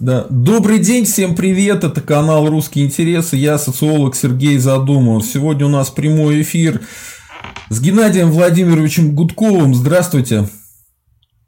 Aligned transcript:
Да. 0.00 0.24
Добрый 0.30 0.78
день, 0.78 1.04
всем 1.04 1.34
привет, 1.34 1.84
это 1.84 2.00
канал 2.00 2.48
«Русские 2.48 2.86
интересы», 2.86 3.36
я 3.36 3.58
социолог 3.58 4.16
Сергей 4.16 4.56
Задумов. 4.56 5.26
Сегодня 5.26 5.66
у 5.66 5.68
нас 5.68 5.90
прямой 5.90 6.40
эфир 6.40 6.80
с 7.68 7.82
Геннадием 7.82 8.30
Владимировичем 8.30 9.14
Гудковым. 9.14 9.74
Здравствуйте. 9.74 10.48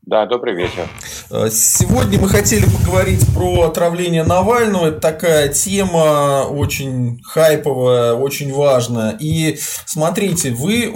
Да, 0.02 0.26
добрый 0.26 0.54
вечер. 0.54 0.86
Э, 1.30 1.48
сегодня 1.50 2.20
мы 2.20 2.28
хотели 2.28 2.66
поговорить 2.66 3.26
про 3.32 3.62
отравление 3.62 4.22
Навального. 4.22 4.88
Это 4.88 5.00
такая 5.00 5.48
тема 5.48 6.42
очень 6.42 7.22
хайповая, 7.24 8.12
очень 8.12 8.52
важная. 8.52 9.16
И 9.18 9.58
смотрите, 9.86 10.50
вы 10.50 10.92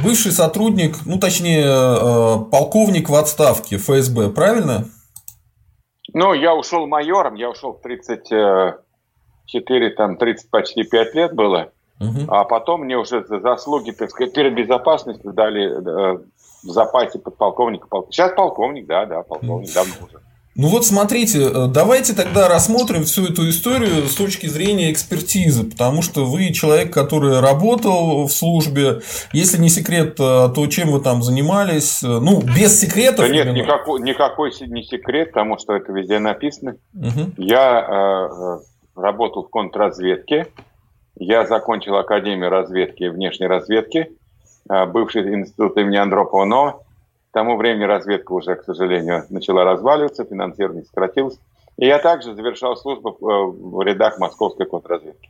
бывший 0.00 0.30
сотрудник, 0.30 0.98
ну 1.06 1.18
точнее 1.18 1.64
э, 1.66 2.36
полковник 2.52 3.08
в 3.08 3.16
отставке 3.16 3.78
ФСБ, 3.78 4.28
правильно? 4.28 4.86
Ну, 6.18 6.32
я 6.32 6.54
ушел 6.54 6.86
майором, 6.86 7.34
я 7.34 7.50
ушел 7.50 7.74
в 7.74 7.82
34, 7.82 9.90
там 9.90 10.16
30 10.16 10.48
почти 10.48 10.82
5 10.82 11.14
лет 11.14 11.34
было. 11.34 11.72
Угу. 12.00 12.20
А 12.28 12.44
потом 12.44 12.84
мне 12.84 12.96
уже 12.96 13.22
за 13.26 13.38
заслуги, 13.38 13.90
так 13.90 14.10
сказать, 14.10 14.32
перед 14.32 14.54
безопасностью 14.54 15.34
дали 15.34 15.66
э, 15.66 16.18
в 16.62 16.70
запасе 16.70 17.18
подполковника. 17.18 17.86
Сейчас 18.08 18.32
полковник, 18.32 18.86
да, 18.86 19.04
да, 19.04 19.24
полковник, 19.24 19.74
давно 19.74 19.92
уже. 20.06 20.22
Ну 20.58 20.68
вот 20.68 20.86
смотрите, 20.86 21.40
э, 21.42 21.66
давайте 21.68 22.14
тогда 22.14 22.48
рассмотрим 22.48 23.04
всю 23.04 23.26
эту 23.26 23.46
историю 23.50 24.06
с 24.06 24.14
точки 24.14 24.46
зрения 24.46 24.90
экспертизы, 24.90 25.68
потому 25.68 26.00
что 26.00 26.24
вы 26.24 26.50
человек, 26.52 26.94
который 26.94 27.40
работал 27.40 28.26
в 28.26 28.32
службе, 28.32 29.00
если 29.34 29.60
не 29.60 29.68
секрет, 29.68 30.18
э, 30.18 30.48
то 30.54 30.66
чем 30.68 30.92
вы 30.92 31.00
там 31.02 31.22
занимались? 31.22 32.02
Э, 32.02 32.06
ну, 32.06 32.40
без 32.40 32.80
секретов. 32.80 33.26
Да 33.26 33.28
нет, 33.28 33.52
никакой, 33.52 34.00
никакой 34.00 34.50
не 34.66 34.82
секрет, 34.82 35.32
потому 35.32 35.58
что 35.58 35.74
это 35.74 35.92
везде 35.92 36.18
написано. 36.18 36.76
Угу. 36.94 37.32
Я 37.36 37.80
э, 37.86 38.58
работал 38.98 39.44
в 39.44 39.50
контрразведке, 39.50 40.46
я 41.16 41.46
закончил 41.46 41.96
Академию 41.96 42.48
разведки 42.48 43.02
и 43.02 43.08
внешней 43.08 43.46
разведки, 43.46 44.10
бывший 44.68 45.34
институт 45.34 45.76
имени 45.76 45.96
Андропова, 45.96 46.44
но 46.44 46.85
тому 47.36 47.58
времени 47.58 47.84
разведка 47.84 48.32
уже, 48.32 48.54
к 48.54 48.64
сожалению, 48.64 49.24
начала 49.28 49.62
разваливаться, 49.62 50.24
финансирование 50.24 50.84
сократилось. 50.84 51.38
И 51.78 51.86
я 51.86 51.98
также 51.98 52.34
завершал 52.34 52.74
службу 52.76 53.16
в 53.20 53.80
э, 53.80 53.84
рядах 53.84 54.18
московской 54.18 54.64
контрразведки. 54.64 55.28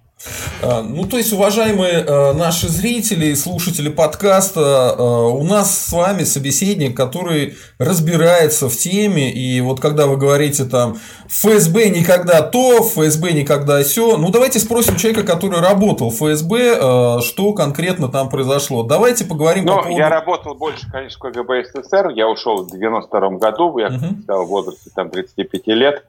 А, 0.62 0.80
ну, 0.80 1.04
то 1.04 1.18
есть, 1.18 1.32
уважаемые 1.32 2.04
э, 2.04 2.32
наши 2.34 2.68
зрители 2.68 3.26
и 3.26 3.34
слушатели 3.34 3.88
подкаста, 3.88 4.94
э, 4.96 5.02
у 5.02 5.42
нас 5.42 5.76
с 5.76 5.92
вами 5.92 6.22
собеседник, 6.22 6.96
который 6.96 7.56
разбирается 7.80 8.68
в 8.68 8.76
теме, 8.76 9.32
и 9.32 9.60
вот 9.60 9.80
когда 9.80 10.06
вы 10.06 10.16
говорите 10.16 10.64
там 10.64 10.98
ФСБ 11.26 11.88
никогда 11.88 12.42
то, 12.42 12.80
ФСБ 12.80 13.32
никогда 13.32 13.82
все, 13.82 14.16
ну 14.16 14.30
давайте 14.30 14.60
спросим 14.60 14.94
человека, 14.94 15.24
который 15.24 15.60
работал 15.60 16.10
в 16.10 16.14
ФСБ, 16.14 17.20
что 17.22 17.52
конкретно 17.54 18.08
там 18.08 18.28
произошло. 18.28 18.84
Давайте 18.84 19.24
поговорим 19.24 19.64
ну, 19.64 19.76
по 19.76 19.82
поводу... 19.82 19.98
я 19.98 20.08
работал 20.08 20.54
больше, 20.54 20.88
конечно, 20.92 21.18
в 21.18 21.32
КГБ 21.32 21.64
СССР, 21.64 22.10
я 22.10 22.28
ушел 22.28 22.64
в 22.64 22.70
92 22.70 23.30
году, 23.30 23.76
я 23.78 23.88
угу. 23.88 24.22
стал 24.22 24.44
в 24.44 24.48
возрасте 24.48 24.90
там 24.94 25.10
35 25.10 25.66
лет. 25.66 26.04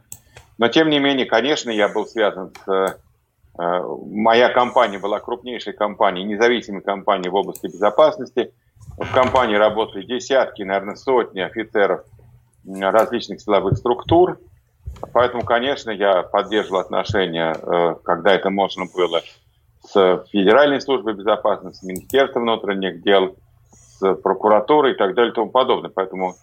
Но, 0.58 0.68
тем 0.70 0.90
не 0.90 1.00
менее, 1.00 1.26
конечно, 1.26 1.70
я 1.70 1.88
был 1.88 2.06
связан 2.06 2.52
с... 2.66 2.98
Э, 3.60 3.82
моя 4.06 4.50
компания 4.50 5.00
была 5.00 5.20
крупнейшей 5.20 5.74
компанией, 5.74 6.26
независимой 6.26 6.82
компанией 6.82 7.30
в 7.30 7.36
области 7.36 7.68
безопасности. 7.68 8.54
В 8.98 9.14
компании 9.14 9.56
работали 9.56 10.04
десятки, 10.04 10.64
наверное, 10.64 10.96
сотни 10.96 11.40
офицеров 11.40 12.04
различных 12.66 13.42
силовых 13.42 13.78
структур. 13.78 14.40
Поэтому, 15.14 15.44
конечно, 15.44 15.92
я 15.92 16.24
поддерживал 16.24 16.80
отношения, 16.80 17.56
э, 17.56 17.96
когда 18.04 18.34
это 18.34 18.50
можно 18.50 18.86
было, 18.94 19.22
с 19.82 20.26
Федеральной 20.32 20.82
службой 20.82 21.14
безопасности, 21.14 21.80
с 21.80 21.84
Министерством 21.84 22.44
внутренних 22.44 23.02
дел, 23.04 23.36
с 23.72 24.16
прокуратурой 24.16 24.94
и 24.94 24.96
так 24.96 25.14
далее 25.16 25.32
и 25.32 25.36
тому 25.36 25.50
подобное. 25.50 25.92
Поэтому 25.94 26.36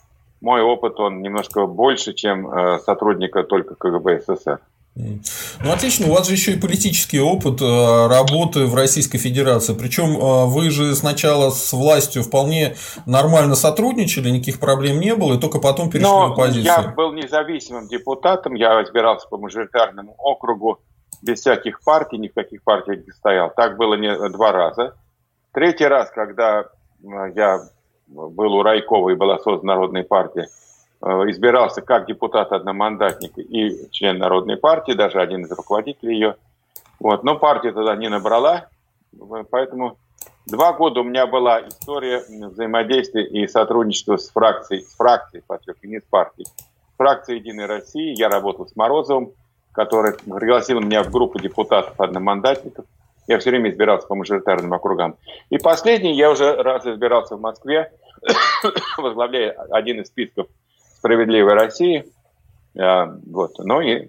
мой 0.44 0.62
опыт, 0.62 1.00
он 1.00 1.22
немножко 1.22 1.66
больше, 1.66 2.12
чем 2.12 2.46
э, 2.46 2.78
сотрудника 2.80 3.42
только 3.42 3.74
КГБ 3.74 4.20
СССР. 4.20 4.60
Ну, 4.94 5.72
отлично, 5.72 6.06
у 6.06 6.14
вас 6.14 6.28
же 6.28 6.34
еще 6.34 6.52
и 6.52 6.60
политический 6.60 7.18
опыт 7.18 7.60
э, 7.60 8.06
работы 8.06 8.66
в 8.66 8.74
Российской 8.76 9.18
Федерации. 9.18 9.74
Причем 9.74 10.16
э, 10.16 10.46
вы 10.46 10.70
же 10.70 10.94
сначала 10.94 11.50
с 11.50 11.72
властью 11.72 12.22
вполне 12.22 12.76
нормально 13.06 13.56
сотрудничали, 13.56 14.30
никаких 14.30 14.60
проблем 14.60 15.00
не 15.00 15.16
было, 15.16 15.34
и 15.34 15.40
только 15.40 15.58
потом 15.58 15.90
перешли 15.90 16.08
Но 16.08 16.28
в 16.28 16.32
оппозицию. 16.32 16.64
Я 16.64 16.82
был 16.94 17.12
независимым 17.12 17.88
депутатом, 17.88 18.54
я 18.54 18.82
избирался 18.84 19.26
по 19.28 19.38
мажоритарному 19.38 20.14
округу 20.18 20.78
без 21.22 21.40
всяких 21.40 21.82
партий, 21.82 22.18
ни 22.18 22.28
в 22.28 22.34
каких 22.34 22.62
партиях 22.62 23.04
не 23.04 23.12
стоял. 23.12 23.50
Так 23.56 23.76
было 23.78 23.94
не 23.94 24.28
два 24.28 24.52
раза. 24.52 24.94
Третий 25.52 25.86
раз, 25.86 26.10
когда 26.10 26.66
я 27.34 27.60
был 28.06 28.54
у 28.54 28.62
Райкова 28.62 29.10
и 29.10 29.14
была 29.14 29.38
создана 29.38 29.74
Народная 29.74 30.04
партия, 30.04 30.48
э, 31.02 31.06
избирался 31.30 31.82
как 31.82 32.06
депутат 32.06 32.52
одномандатник 32.52 33.38
и 33.38 33.90
член 33.90 34.18
Народной 34.18 34.56
партии, 34.56 34.92
даже 34.92 35.20
один 35.20 35.42
из 35.42 35.50
руководителей 35.52 36.14
ее. 36.14 36.36
Вот. 37.00 37.24
Но 37.24 37.38
партия 37.38 37.72
тогда 37.72 37.96
не 37.96 38.08
набрала, 38.08 38.68
поэтому 39.50 39.98
два 40.46 40.72
года 40.72 41.00
у 41.00 41.04
меня 41.04 41.26
была 41.26 41.66
история 41.66 42.22
взаимодействия 42.28 43.26
и 43.26 43.46
сотрудничества 43.46 44.16
с 44.16 44.30
фракцией, 44.30 44.82
с 44.82 44.94
фракцией, 44.94 45.42
подчеркиваю, 45.46 45.90
не 45.90 46.00
с 46.00 46.04
партией. 46.04 46.46
Фракция 46.96 47.36
«Единой 47.36 47.66
России», 47.66 48.16
я 48.16 48.28
работал 48.28 48.68
с 48.68 48.76
Морозовым, 48.76 49.32
который 49.72 50.12
пригласил 50.12 50.80
меня 50.80 51.02
в 51.02 51.10
группу 51.10 51.40
депутатов 51.40 52.00
одномандатников. 52.00 52.84
Я 53.26 53.38
все 53.38 53.50
время 53.50 53.70
избирался 53.70 54.06
по 54.06 54.14
мажоритарным 54.14 54.72
округам. 54.72 55.16
И 55.50 55.58
последний, 55.58 56.14
я 56.14 56.30
уже 56.30 56.54
раз 56.56 56.86
избирался 56.86 57.36
в 57.36 57.40
Москве, 57.40 57.92
возглавляя 58.98 59.52
один 59.70 60.00
из 60.00 60.08
списков 60.08 60.46
«Справедливой 60.98 61.54
России». 61.54 62.04
А, 62.78 63.14
вот. 63.26 63.58
Ну 63.58 63.80
и 63.80 64.08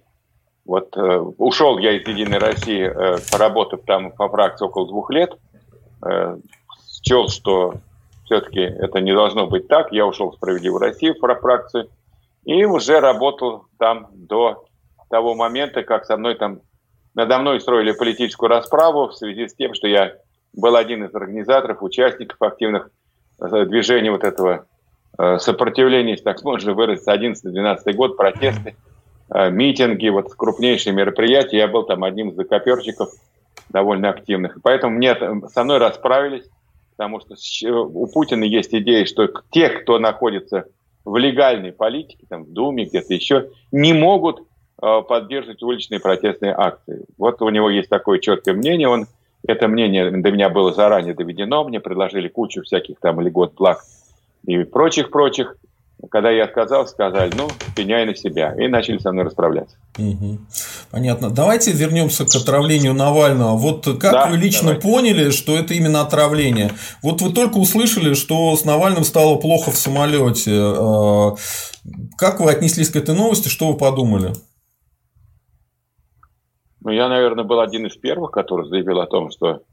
вот 0.66 0.98
э, 0.98 1.18
ушел 1.38 1.78
я 1.78 1.94
из 1.94 2.08
«Единой 2.08 2.40
России», 2.40 2.84
э, 2.84 3.18
поработав 3.32 3.82
там 3.86 4.12
по 4.12 4.28
фракции 4.30 4.66
около 4.66 4.88
двух 4.88 5.12
лет. 5.12 5.38
Э, 6.04 6.38
счел, 7.04 7.30
что 7.30 7.76
все-таки 8.26 8.62
это 8.62 9.00
не 9.00 9.14
должно 9.14 9.48
быть 9.48 9.68
так. 9.68 9.92
Я 9.92 10.08
ушел 10.08 10.32
в 10.32 10.36
«Справедливую 10.36 10.82
Россию» 10.82 11.20
про 11.20 11.36
фракцию. 11.36 11.90
И 12.44 12.66
уже 12.66 13.00
работал 13.00 13.66
там 13.78 14.08
до 14.12 14.66
того 15.10 15.36
момента, 15.36 15.84
как 15.84 16.06
со 16.06 16.18
мной 16.18 16.36
там 16.36 16.62
надо 17.16 17.40
мной 17.40 17.62
строили 17.62 17.94
политическую 17.94 18.50
расправу 18.50 19.08
в 19.08 19.16
связи 19.16 19.48
с 19.48 19.56
тем, 19.56 19.74
что 19.74 19.88
я 19.88 20.16
был 20.54 20.76
один 20.76 21.06
из 21.06 21.16
организаторов, 21.16 21.82
участников 21.82 22.42
активных 22.42 22.92
э, 23.40 23.66
движений 23.66 24.10
вот 24.10 24.24
этого 24.24 24.66
э, 25.18 25.40
сопротивления, 25.40 26.18
так 26.18 26.44
можно 26.44 26.74
выразиться, 26.74 27.14
11-12 27.14 27.94
год, 27.94 28.18
протесты, 28.18 28.76
э, 29.34 29.50
митинги, 29.50 30.10
вот 30.10 30.34
крупнейшие 30.34 30.94
мероприятия. 30.94 31.58
Я 31.58 31.68
был 31.68 31.84
там 31.84 32.04
одним 32.04 32.30
из 32.30 32.36
закоперчиков 32.36 33.10
довольно 33.70 34.10
активных. 34.10 34.58
поэтому 34.62 34.96
мне 34.98 35.16
со 35.50 35.64
мной 35.64 35.80
расправились, 35.80 36.48
потому 36.92 37.20
что 37.20 37.36
у 37.72 38.08
Путина 38.08 38.44
есть 38.44 38.74
идея, 38.74 39.06
что 39.06 39.28
те, 39.52 39.70
кто 39.70 40.00
находится 40.00 40.66
в 41.04 41.18
легальной 41.18 41.72
политике, 41.72 42.26
там, 42.30 42.44
в 42.44 42.52
Думе, 42.52 42.86
где-то 42.86 43.14
еще, 43.14 43.50
не 43.72 43.94
могут 43.94 44.42
поддерживать 44.80 45.64
уличные 45.64 46.00
протестные 46.00 46.54
акции. 46.54 47.06
Вот 47.18 47.42
у 47.42 47.50
него 47.50 47.70
есть 47.70 47.90
такое 47.90 48.20
четкое 48.20 48.56
мнение, 48.56 48.88
он 48.88 49.08
это 49.48 49.68
мнение 49.68 50.10
до 50.10 50.32
меня 50.32 50.50
было 50.50 50.74
заранее 50.74 51.14
доведено, 51.14 51.64
мне 51.64 51.80
предложили 51.80 52.28
кучу 52.28 52.64
всяких 52.64 53.00
там 53.00 53.22
льгот, 53.22 53.54
благ 53.54 53.84
и 54.46 54.64
прочих-прочих. 54.64 55.56
Когда 56.12 56.30
я 56.30 56.44
отказался, 56.44 56.92
сказали, 56.92 57.32
ну, 57.36 57.48
пеняй 57.76 58.06
на 58.06 58.16
себя. 58.16 58.54
И 58.60 58.68
начали 58.68 58.98
со 58.98 59.12
мной 59.12 59.24
расправляться. 59.24 59.78
Угу. 59.98 60.40
Понятно. 60.92 61.32
Давайте 61.32 61.72
вернемся 61.72 62.26
к 62.26 62.36
отравлению 62.36 62.94
Навального. 62.94 63.56
Вот 63.56 63.86
как 64.00 64.12
да, 64.12 64.28
вы 64.28 64.36
лично 64.36 64.74
давайте. 64.74 64.88
поняли, 64.88 65.30
что 65.32 65.58
это 65.58 65.74
именно 65.74 66.02
отравление? 66.02 66.72
Вот 67.02 67.22
вы 67.22 67.32
только 67.32 67.58
услышали, 67.58 68.14
что 68.14 68.56
с 68.56 68.66
Навальным 68.66 69.06
стало 69.06 69.38
плохо 69.38 69.72
в 69.72 69.78
самолете. 69.78 70.52
Э, 70.54 71.32
как 72.18 72.42
вы 72.42 72.52
отнеслись 72.52 72.90
к 72.90 72.98
этой 72.98 73.16
новости? 73.16 73.48
Что 73.48 73.72
вы 73.72 73.78
подумали? 73.78 74.34
Ну, 76.86 76.92
я, 76.92 77.10
наверное, 77.10 77.44
был 77.44 77.62
один 77.62 77.88
из 77.88 77.98
первых, 77.98 78.30
который 78.30 78.68
заявил 78.70 79.02
о 79.02 79.08
том, 79.08 79.32
что 79.32 79.64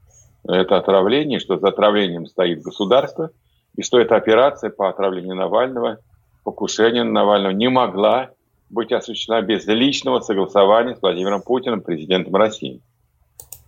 это 0.47 0.77
отравление, 0.77 1.37
что 1.37 1.59
за 1.59 1.67
отравлением 1.67 2.25
стоит 2.25 2.63
государство, 2.63 3.29
и 3.75 3.83
что 3.83 3.99
эта 3.99 4.15
операция 4.15 4.71
по 4.71 4.89
отравлению 4.89 5.35
Навального, 5.35 5.99
покушению 6.43 7.05
на 7.05 7.11
Навального 7.11 7.51
не 7.53 7.69
могла 7.69 8.31
быть 8.71 8.91
осуществлена 8.91 9.43
без 9.43 9.67
личного 9.67 10.21
согласования 10.21 10.95
с 10.95 11.01
Владимиром 11.03 11.43
Путиным, 11.43 11.81
президентом 11.81 12.35
России. 12.35 12.81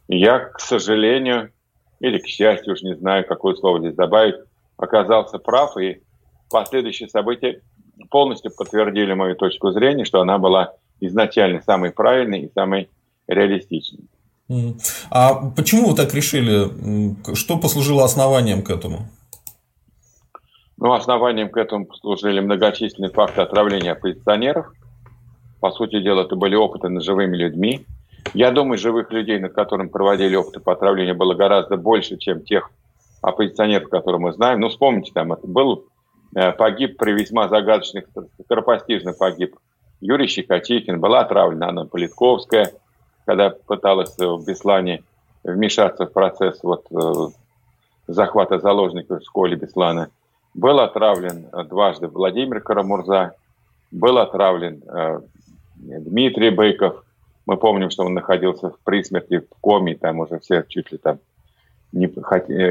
Я, 0.08 0.40
к 0.40 0.60
сожалению, 0.60 1.52
или 2.00 2.18
к 2.18 2.26
счастью, 2.26 2.74
уж 2.74 2.82
не 2.82 2.96
знаю, 2.96 3.28
какое 3.28 3.54
слово 3.54 3.80
здесь 3.80 3.94
добавить, 3.94 4.38
оказался 4.76 5.38
прав, 5.38 5.78
и 5.78 6.02
последующие 6.50 7.10
события 7.10 7.62
полностью 8.10 8.52
подтвердили 8.58 9.14
мою 9.14 9.36
точку 9.36 9.70
зрения, 9.70 10.04
что 10.04 10.20
она 10.20 10.40
была 10.40 10.74
изначально 11.00 11.62
самый 11.62 11.92
правильный 11.92 12.40
и 12.40 12.52
самый 12.52 12.90
реалистичный. 13.28 14.06
А 15.10 15.34
почему 15.56 15.90
вы 15.90 15.96
так 15.96 16.14
решили? 16.14 16.70
Что 17.36 17.58
послужило 17.58 18.04
основанием 18.04 18.62
к 18.62 18.70
этому? 18.70 19.08
Ну, 20.78 20.94
основанием 20.94 21.50
к 21.50 21.58
этому 21.58 21.86
послужили 21.86 22.42
многочисленные 22.42 23.12
факты 23.12 23.42
отравления 23.42 23.94
оппозиционеров. 23.94 24.72
По 25.62 25.72
сути 25.72 26.02
дела, 26.02 26.24
это 26.24 26.36
были 26.36 26.56
опыты 26.56 26.90
над 26.90 27.04
живыми 27.04 27.38
людьми. 27.38 27.86
Я 28.34 28.52
думаю, 28.52 28.78
живых 28.78 29.12
людей, 29.12 29.40
над 29.40 29.54
которыми 29.54 29.88
проводили 29.88 30.36
опыты 30.36 30.60
по 30.60 30.74
отравлению, 30.74 31.16
было 31.16 31.34
гораздо 31.34 31.78
больше, 31.78 32.18
чем 32.18 32.42
тех 32.42 32.70
оппозиционеров, 33.22 33.90
которые 33.90 34.20
мы 34.20 34.34
знаем. 34.34 34.60
Ну, 34.60 34.70
вспомните, 34.70 35.12
там 35.14 35.34
это 35.34 35.48
был 35.48 35.86
э, 36.36 36.52
погиб 36.52 36.98
при 36.98 37.14
весьма 37.14 37.48
загадочных, 37.48 38.06
скоропостижно 38.44 39.14
погиб 39.14 39.56
Юрий 40.02 40.28
Щекотикин, 40.28 41.00
была 41.00 41.22
отравлена 41.22 41.70
Анна 41.70 41.86
Политковская, 41.86 42.74
когда 43.26 43.50
пыталась 43.50 44.16
в 44.18 44.46
Беслане 44.46 45.04
вмешаться 45.44 46.06
в 46.06 46.14
процесс 46.14 46.60
вот, 46.64 46.86
э, 46.92 47.28
захвата 48.08 48.60
заложников 48.60 49.22
в 49.22 49.26
школе 49.26 49.56
Беслана. 49.56 50.10
Был 50.54 50.80
отравлен 50.80 51.48
э, 51.52 51.64
дважды 51.64 52.08
Владимир 52.08 52.62
Карамурза, 52.62 53.36
был 53.92 54.18
отравлен 54.18 54.82
э, 54.88 55.20
Дмитрий 55.76 56.50
Быков. 56.50 57.04
Мы 57.46 57.58
помним, 57.58 57.90
что 57.90 58.04
он 58.04 58.14
находился 58.14 58.70
в 58.70 58.80
присмерти, 58.80 59.40
в 59.40 59.50
коме, 59.62 59.96
там 59.96 60.20
уже 60.20 60.40
все 60.40 60.64
чуть 60.68 60.92
ли 60.92 60.98
там 60.98 61.20
не, 61.92 62.08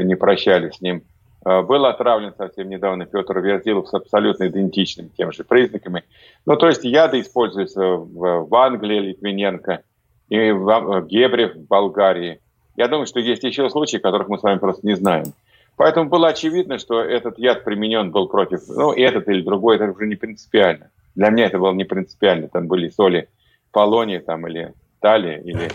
не 0.03 0.15
прощались 0.15 0.75
с 0.75 0.81
ним. 0.81 1.03
Э, 1.45 1.61
был 1.61 1.85
отравлен 1.85 2.33
совсем 2.35 2.69
недавно 2.69 3.05
Петр 3.05 3.39
Верзилов 3.39 3.87
с 3.87 3.93
абсолютно 3.93 4.47
идентичными 4.47 5.11
тем 5.15 5.31
же 5.31 5.43
признаками. 5.43 6.03
Ну, 6.45 6.57
то 6.57 6.67
есть 6.67 6.83
яды 6.83 7.21
используются 7.21 7.81
в, 7.81 8.47
в 8.47 8.55
Англии, 8.55 8.99
Литвиненко, 8.99 9.83
и 10.29 10.51
в 10.51 11.05
Гебре 11.07 11.49
в 11.49 11.67
Болгарии. 11.67 12.39
Я 12.75 12.87
думаю, 12.87 13.05
что 13.05 13.19
есть 13.19 13.43
еще 13.43 13.69
случаи, 13.69 13.97
которых 13.97 14.27
мы 14.27 14.37
с 14.37 14.43
вами 14.43 14.59
просто 14.59 14.85
не 14.85 14.95
знаем. 14.95 15.33
Поэтому 15.77 16.09
было 16.09 16.29
очевидно, 16.29 16.77
что 16.77 17.01
этот 17.01 17.37
яд 17.37 17.63
применен 17.63 18.11
был 18.11 18.27
против, 18.27 18.61
ну, 18.67 18.93
этот 18.93 19.27
или 19.27 19.41
другой, 19.41 19.75
это 19.75 19.91
уже 19.91 20.07
не 20.07 20.15
принципиально. 20.15 20.89
Для 21.15 21.29
меня 21.29 21.45
это 21.47 21.59
было 21.59 21.73
не 21.73 21.83
принципиально. 21.83 22.47
Там 22.47 22.67
были 22.67 22.89
соли 22.89 23.27
полония 23.71 24.21
там, 24.21 24.47
или 24.47 24.73
талия, 25.01 25.37
или 25.39 25.69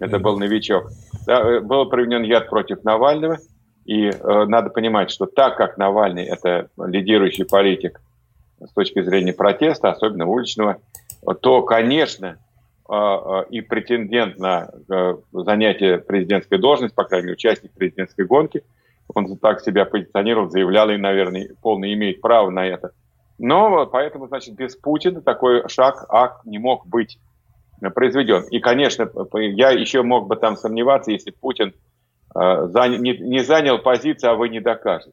это 0.00 0.18
был 0.18 0.38
новичок. 0.38 0.90
Да, 1.26 1.40
э, 1.40 1.60
был 1.60 1.88
применен 1.88 2.22
яд 2.22 2.48
против 2.48 2.82
Навального, 2.82 3.38
и 3.84 4.06
э, 4.06 4.44
надо 4.46 4.70
понимать, 4.70 5.10
что 5.10 5.26
так 5.26 5.56
как 5.56 5.76
Навальный– 5.76 6.24
это 6.26 6.68
лидирующий 6.78 7.44
политик 7.44 8.00
с 8.60 8.72
точки 8.72 9.02
зрения 9.02 9.32
протеста, 9.32 9.90
особенно 9.90 10.26
уличного, 10.26 10.78
то, 11.40 11.62
конечно, 11.62 12.38
и 13.50 13.60
претендент 13.62 14.38
на 14.38 14.68
э, 14.90 15.14
занятие 15.32 15.98
президентской 15.98 16.58
должности, 16.58 16.94
по 16.94 17.04
крайней 17.04 17.26
мере, 17.26 17.34
участник 17.34 17.72
президентской 17.72 18.26
гонки– 18.26 18.62
он 19.14 19.36
так 19.38 19.60
себя 19.60 19.84
позиционировал, 19.84 20.50
заявлял 20.50 20.90
и, 20.90 20.96
наверное, 20.96 21.50
полно 21.62 21.92
имеет 21.92 22.20
право 22.20 22.50
на 22.50 22.66
это. 22.66 22.92
Но 23.38 23.86
поэтому, 23.86 24.28
значит, 24.28 24.54
без 24.54 24.76
Путина 24.76 25.20
такой 25.20 25.68
шаг, 25.68 26.06
акт 26.08 26.44
не 26.44 26.58
мог 26.58 26.86
быть 26.86 27.18
произведен. 27.94 28.44
И, 28.50 28.60
конечно, 28.60 29.10
я 29.34 29.70
еще 29.70 30.02
мог 30.02 30.28
бы 30.28 30.36
там 30.36 30.56
сомневаться, 30.56 31.10
если 31.10 31.30
Путин 31.30 31.74
э, 32.34 32.38
не, 32.40 33.42
занял 33.42 33.78
позицию, 33.78 34.32
а 34.32 34.34
вы 34.36 34.48
не 34.48 34.60
докажете. 34.60 35.12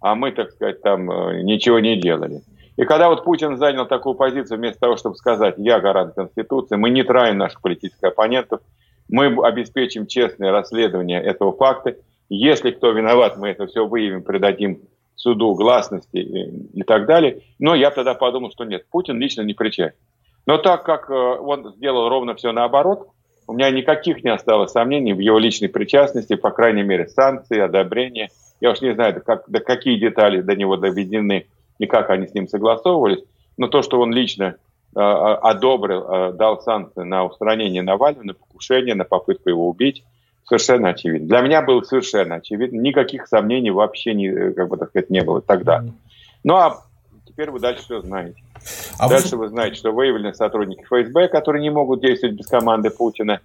А 0.00 0.14
мы, 0.14 0.32
так 0.32 0.50
сказать, 0.50 0.82
там 0.82 1.10
э, 1.10 1.42
ничего 1.42 1.78
не 1.78 1.98
делали. 1.98 2.42
И 2.78 2.84
когда 2.84 3.08
вот 3.08 3.24
Путин 3.24 3.56
занял 3.58 3.86
такую 3.86 4.14
позицию, 4.14 4.58
вместо 4.58 4.78
того, 4.78 4.96
чтобы 4.96 5.16
сказать, 5.16 5.56
я 5.58 5.80
гарант 5.80 6.14
Конституции, 6.14 6.76
мы 6.76 6.90
не 6.90 7.02
траем 7.02 7.36
наших 7.36 7.60
политических 7.60 8.04
оппонентов, 8.04 8.60
мы 9.08 9.26
обеспечим 9.42 10.06
честное 10.06 10.52
расследование 10.52 11.20
этого 11.20 11.52
факта, 11.52 11.96
если 12.28 12.70
кто 12.70 12.92
виноват, 12.92 13.36
мы 13.36 13.48
это 13.48 13.66
все 13.66 13.84
выявим, 13.84 14.22
придадим 14.22 14.82
суду 15.16 15.56
гласности 15.56 16.18
и, 16.18 16.78
и 16.78 16.82
так 16.84 17.06
далее. 17.06 17.40
Но 17.58 17.74
я 17.74 17.90
тогда 17.90 18.14
подумал, 18.14 18.52
что 18.52 18.62
нет, 18.62 18.86
Путин 18.90 19.18
лично 19.18 19.42
не 19.42 19.54
причастен. 19.54 19.98
Но 20.46 20.58
так 20.58 20.84
как 20.84 21.10
э, 21.10 21.14
он 21.14 21.72
сделал 21.72 22.08
ровно 22.08 22.36
все 22.36 22.52
наоборот, 22.52 23.08
у 23.48 23.54
меня 23.54 23.70
никаких 23.70 24.22
не 24.22 24.30
осталось 24.30 24.70
сомнений 24.70 25.14
в 25.14 25.18
его 25.18 25.38
личной 25.38 25.68
причастности, 25.68 26.36
по 26.36 26.52
крайней 26.52 26.84
мере, 26.84 27.08
санкции, 27.08 27.58
одобрения. 27.58 28.30
Я 28.60 28.70
уж 28.70 28.80
не 28.82 28.94
знаю, 28.94 29.20
как, 29.24 29.44
до 29.48 29.58
какие 29.58 29.98
детали 29.98 30.42
до 30.42 30.54
него 30.54 30.76
доведены 30.76 31.46
и 31.78 31.86
как 31.86 32.10
они 32.10 32.26
с 32.26 32.34
ним 32.34 32.48
согласовывались, 32.48 33.24
но 33.56 33.68
то, 33.68 33.82
что 33.82 34.00
он 34.00 34.12
лично 34.12 34.56
э, 34.94 35.00
одобрил, 35.00 36.02
э, 36.08 36.32
дал 36.32 36.60
санкции 36.60 37.02
на 37.02 37.24
устранение 37.24 37.82
Навального, 37.82 38.24
на 38.24 38.34
покушение, 38.34 38.94
на 38.94 39.04
попытку 39.04 39.48
его 39.48 39.68
убить, 39.68 40.04
совершенно 40.44 40.90
очевидно. 40.90 41.28
Для 41.28 41.40
меня 41.40 41.62
было 41.62 41.82
совершенно 41.82 42.36
очевидно. 42.36 42.78
Никаких 42.78 43.26
сомнений 43.26 43.70
вообще 43.70 44.14
не, 44.14 44.52
как 44.52 44.68
бы 44.68 44.76
так 44.76 44.90
сказать, 44.90 45.10
не 45.10 45.22
было 45.22 45.40
тогда. 45.40 45.84
Ну 46.44 46.56
а 46.56 46.82
теперь 47.26 47.50
вы 47.50 47.60
дальше 47.60 47.82
все 47.82 48.00
знаете. 48.00 48.42
А 48.98 49.08
дальше 49.08 49.36
вы... 49.36 49.44
вы 49.44 49.48
знаете, 49.48 49.76
что 49.76 49.92
выявлены 49.92 50.34
сотрудники 50.34 50.84
ФСБ, 50.84 51.28
которые 51.28 51.62
не 51.62 51.70
могут 51.70 52.00
действовать 52.00 52.36
без 52.36 52.46
команды 52.46 52.90
Путина. 52.90 53.40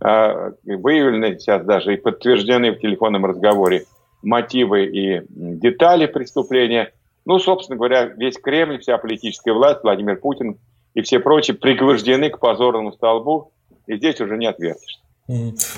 А, 0.00 0.52
выявлены 0.64 1.38
сейчас 1.38 1.64
даже 1.64 1.94
и 1.94 1.96
подтверждены 1.96 2.72
в 2.72 2.80
телефонном 2.80 3.24
разговоре 3.24 3.84
мотивы 4.22 4.86
и 4.86 5.22
детали 5.28 6.06
преступления. 6.06 6.92
Ну, 7.24 7.38
собственно 7.38 7.76
говоря, 7.76 8.04
весь 8.04 8.36
Кремль, 8.36 8.80
вся 8.80 8.98
политическая 8.98 9.52
власть, 9.52 9.80
Владимир 9.82 10.18
Путин 10.18 10.58
и 10.94 11.02
все 11.02 11.20
прочие 11.20 11.56
пригвождены 11.56 12.30
к 12.30 12.38
позорному 12.38 12.92
столбу, 12.92 13.52
и 13.86 13.96
здесь 13.96 14.20
уже 14.20 14.36
не 14.36 14.46
отвертишься. 14.46 15.02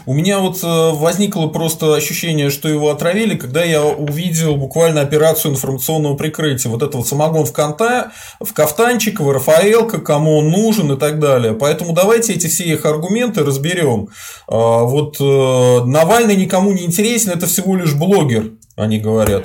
У 0.07 0.15
меня 0.15 0.41
вот 0.41 0.65
э, 0.65 0.91
возникло 0.95 1.49
просто 1.49 1.95
ощущение, 1.95 2.49
что 2.49 2.67
его 2.67 2.91
отравили, 2.91 3.37
когда 3.37 3.63
я 3.63 3.85
увидел 3.85 4.57
буквально 4.57 5.03
операцию 5.03 5.53
информационного 5.53 6.17
прикрытия. 6.17 6.71
Вот 6.71 6.83
это 6.83 6.97
вот 6.97 7.07
самогон 7.07 7.45
в, 7.45 7.53
канта, 7.53 8.13
в 8.41 8.55
кафтанчик, 8.55 9.21
в 9.21 9.31
Рафаэлка, 9.31 10.01
кому 10.01 10.39
он 10.39 10.51
нужен 10.51 10.91
и 10.93 10.99
так 10.99 11.21
далее. 11.21 11.53
Поэтому 11.53 11.93
давайте 11.93 12.33
эти 12.33 12.47
все 12.47 12.65
их 12.65 12.87
аргументы 12.87 13.45
разберем. 13.45 14.09
А, 14.49 14.85
вот 14.85 15.21
э, 15.21 15.85
Навальный 15.85 16.37
никому 16.37 16.73
не 16.73 16.87
интересен, 16.87 17.31
это 17.31 17.47
всего 17.47 17.77
лишь 17.77 17.95
блогер, 17.95 18.53
они 18.77 18.99
говорят. 18.99 19.45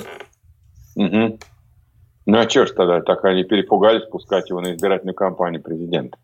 Угу. 0.96 1.38
Ну 2.30 2.38
а 2.38 2.48
что 2.48 2.64
ж 2.64 2.70
тогда, 2.70 3.00
так 3.00 3.24
они 3.24 3.42
перепугались 3.42 4.06
пускать 4.06 4.50
его 4.50 4.60
на 4.60 4.72
избирательную 4.72 5.16
кампанию 5.16 5.60
президента. 5.60 6.16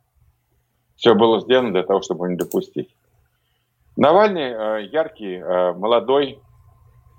Все 0.94 1.16
было 1.16 1.40
сделано 1.40 1.72
для 1.72 1.82
того, 1.82 2.00
чтобы 2.00 2.28
не 2.28 2.36
допустить. 2.36 2.94
Навальный 3.96 4.52
э, 4.52 4.86
яркий, 4.92 5.34
э, 5.34 5.72
молодой, 5.72 6.38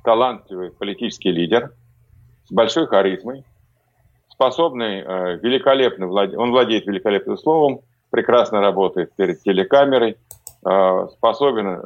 талантливый 0.05 0.71
политический 0.71 1.31
лидер 1.31 1.73
с 2.45 2.53
большой 2.53 2.87
харизмой, 2.87 3.43
способный, 4.29 5.01
э, 5.01 5.37
великолепно, 5.39 6.07
он 6.07 6.51
владеет 6.51 6.87
великолепным 6.87 7.37
словом, 7.37 7.81
прекрасно 8.09 8.61
работает 8.61 9.11
перед 9.17 9.41
телекамерой, 9.41 10.15
способен 10.61 11.77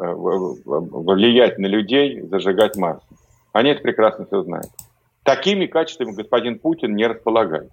влиять 0.63 1.57
на 1.57 1.65
людей, 1.65 2.21
зажигать 2.21 2.77
массы. 2.77 3.05
Они 3.53 3.71
это 3.71 3.81
прекрасно 3.81 4.25
все 4.25 4.43
знают. 4.43 4.69
Такими 5.35 5.65
качествами 5.65 6.11
господин 6.11 6.59
Путин 6.59 6.95
не 6.95 7.07
располагает. 7.07 7.71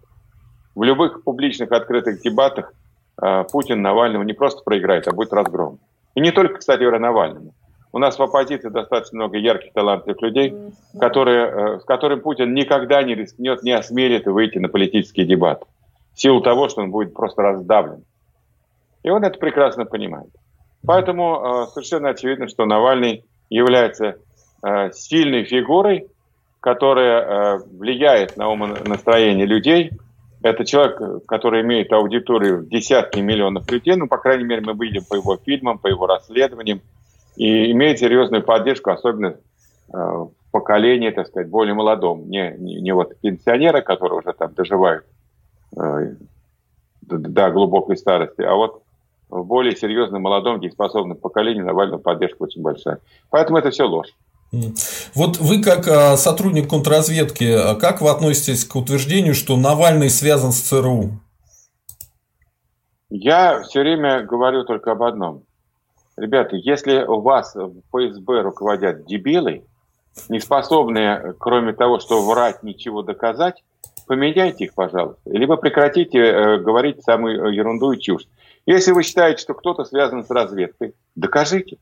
В 0.74 0.82
любых 0.84 1.24
публичных 1.24 1.72
открытых 1.72 2.20
дебатах 2.20 2.72
Путин 3.50 3.82
Навального 3.82 4.22
не 4.22 4.32
просто 4.32 4.62
проиграет, 4.62 5.08
а 5.08 5.12
будет 5.12 5.32
разгром. 5.32 5.80
И 6.14 6.20
не 6.20 6.30
только, 6.30 6.58
кстати 6.58 6.80
говоря, 6.80 7.00
Навальному. 7.00 7.52
У 7.92 7.98
нас 7.98 8.18
в 8.18 8.22
оппозиции 8.22 8.68
достаточно 8.68 9.16
много 9.16 9.38
ярких, 9.38 9.72
талантливых 9.72 10.20
людей, 10.22 10.54
которые, 11.00 11.46
э, 11.46 11.80
с 11.80 11.84
которыми 11.84 12.20
Путин 12.20 12.54
никогда 12.54 13.02
не 13.02 13.14
рискнет, 13.14 13.62
не 13.62 13.72
осмелит 13.72 14.26
выйти 14.26 14.58
на 14.58 14.68
политический 14.68 15.24
дебат. 15.24 15.64
В 16.14 16.20
силу 16.20 16.40
того, 16.40 16.68
что 16.68 16.82
он 16.82 16.90
будет 16.90 17.14
просто 17.14 17.42
раздавлен. 17.42 18.04
И 19.02 19.10
он 19.10 19.24
это 19.24 19.38
прекрасно 19.38 19.84
понимает. 19.86 20.30
Поэтому 20.86 21.64
э, 21.64 21.66
совершенно 21.72 22.10
очевидно, 22.10 22.46
что 22.48 22.66
Навальный 22.66 23.24
является 23.48 24.18
э, 24.62 24.90
сильной 24.92 25.44
фигурой, 25.44 26.08
которая 26.60 27.58
влияет 27.58 28.36
на 28.36 28.50
умонастроение 28.50 29.46
людей, 29.46 29.92
это 30.42 30.64
человек, 30.64 31.26
который 31.26 31.62
имеет 31.62 31.92
аудиторию 31.92 32.58
в 32.58 32.68
десятки 32.68 33.18
миллионов 33.18 33.70
людей, 33.70 33.96
ну, 33.96 34.06
по 34.06 34.18
крайней 34.18 34.44
мере, 34.44 34.62
мы 34.62 34.72
видим 34.74 35.04
по 35.04 35.14
его 35.14 35.36
фильмам, 35.36 35.78
по 35.78 35.88
его 35.88 36.06
расследованиям, 36.06 36.80
и 37.36 37.70
имеет 37.72 37.98
серьезную 37.98 38.42
поддержку, 38.42 38.90
особенно 38.90 39.28
э, 39.28 39.36
в 39.92 40.32
поколении, 40.52 41.10
так 41.10 41.26
сказать, 41.28 41.48
более 41.48 41.74
молодом. 41.74 42.28
Не, 42.28 42.54
не, 42.58 42.80
не 42.80 42.92
вот 42.92 43.18
пенсионеры, 43.20 43.82
которые 43.82 44.20
уже 44.20 44.32
там 44.32 44.54
доживают 44.54 45.04
э, 45.76 46.14
до 47.02 47.50
глубокой 47.50 47.96
старости, 47.96 48.42
а 48.42 48.54
вот 48.54 48.82
в 49.28 49.44
более 49.44 49.76
серьезном, 49.76 50.22
молодом, 50.22 50.60
дееспособном 50.60 51.16
поколении 51.16 51.62
Навального 51.62 51.98
поддержка 51.98 52.42
очень 52.42 52.62
большая. 52.62 53.00
Поэтому 53.30 53.58
это 53.58 53.70
все 53.70 53.84
ложь. 53.84 54.08
Вот 54.50 55.36
вы 55.38 55.62
как 55.62 55.86
а, 55.88 56.16
сотрудник 56.16 56.68
контрразведки, 56.68 57.44
а 57.44 57.74
как 57.74 58.00
вы 58.00 58.10
относитесь 58.10 58.64
к 58.64 58.76
утверждению, 58.76 59.34
что 59.34 59.56
Навальный 59.56 60.08
связан 60.08 60.52
с 60.52 60.60
ЦРУ? 60.60 61.20
Я 63.10 63.62
все 63.62 63.80
время 63.80 64.22
говорю 64.22 64.64
только 64.64 64.92
об 64.92 65.02
одном. 65.02 65.42
Ребята, 66.16 66.56
если 66.56 67.04
у 67.04 67.20
вас 67.20 67.54
в 67.54 67.80
ФСБ 67.90 68.42
руководят 68.42 69.06
дебилы, 69.06 69.64
не 70.28 70.40
способные, 70.40 71.34
кроме 71.38 71.72
того, 71.72 72.00
что 72.00 72.26
врать, 72.26 72.62
ничего 72.62 73.02
доказать, 73.02 73.62
поменяйте 74.06 74.64
их, 74.64 74.74
пожалуйста. 74.74 75.20
Либо 75.26 75.56
прекратите 75.56 76.18
э, 76.18 76.58
говорить 76.58 77.04
самую 77.04 77.52
ерунду 77.52 77.92
и 77.92 78.00
чушь. 78.00 78.26
Если 78.66 78.92
вы 78.92 79.02
считаете, 79.02 79.40
что 79.40 79.54
кто-то 79.54 79.84
связан 79.84 80.24
с 80.24 80.30
разведкой, 80.30 80.94
докажите. 81.14 81.78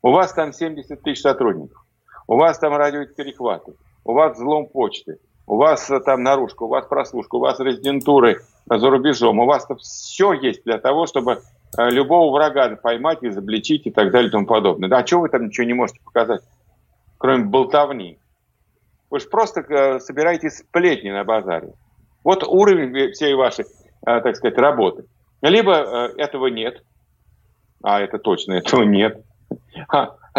У 0.00 0.10
вас 0.12 0.32
там 0.32 0.52
70 0.52 1.02
тысяч 1.02 1.20
сотрудников. 1.20 1.84
У 2.28 2.36
вас 2.36 2.58
там 2.58 2.76
радиоперехваты. 2.76 3.72
У 4.04 4.12
вас 4.12 4.36
взлом 4.36 4.66
почты. 4.66 5.18
У 5.46 5.56
вас 5.56 5.90
э, 5.90 5.98
там 6.00 6.22
наружка, 6.22 6.64
у 6.64 6.68
вас 6.68 6.86
прослушка, 6.86 7.36
у 7.36 7.40
вас 7.40 7.58
резидентуры 7.58 8.42
за 8.66 8.90
рубежом. 8.90 9.38
У 9.38 9.46
вас 9.46 9.66
там 9.66 9.78
все 9.78 10.34
есть 10.34 10.62
для 10.64 10.78
того, 10.78 11.06
чтобы 11.06 11.40
э, 11.78 11.88
любого 11.88 12.30
врага 12.30 12.76
поймать, 12.76 13.20
изобличить 13.22 13.86
и 13.86 13.90
так 13.90 14.10
далее 14.10 14.28
и 14.28 14.30
тому 14.30 14.46
подобное. 14.46 14.94
А 14.94 15.02
чего 15.02 15.22
вы 15.22 15.30
там 15.30 15.46
ничего 15.46 15.66
не 15.66 15.72
можете 15.72 16.00
показать, 16.04 16.42
кроме 17.16 17.44
болтовни? 17.44 18.18
Вы 19.08 19.20
же 19.20 19.28
просто 19.28 19.62
э, 19.62 19.98
собираете 19.98 20.50
сплетни 20.50 21.08
на 21.08 21.24
базаре. 21.24 21.72
Вот 22.24 22.44
уровень 22.46 23.12
всей 23.12 23.32
вашей, 23.32 23.64
так 24.04 24.36
сказать, 24.36 24.58
работы. 24.58 25.06
Либо 25.40 25.72
этого 26.18 26.48
нет, 26.48 26.84
а 27.82 28.00
это 28.00 28.18
точно 28.18 28.52
этого 28.54 28.82
нет. 28.82 29.24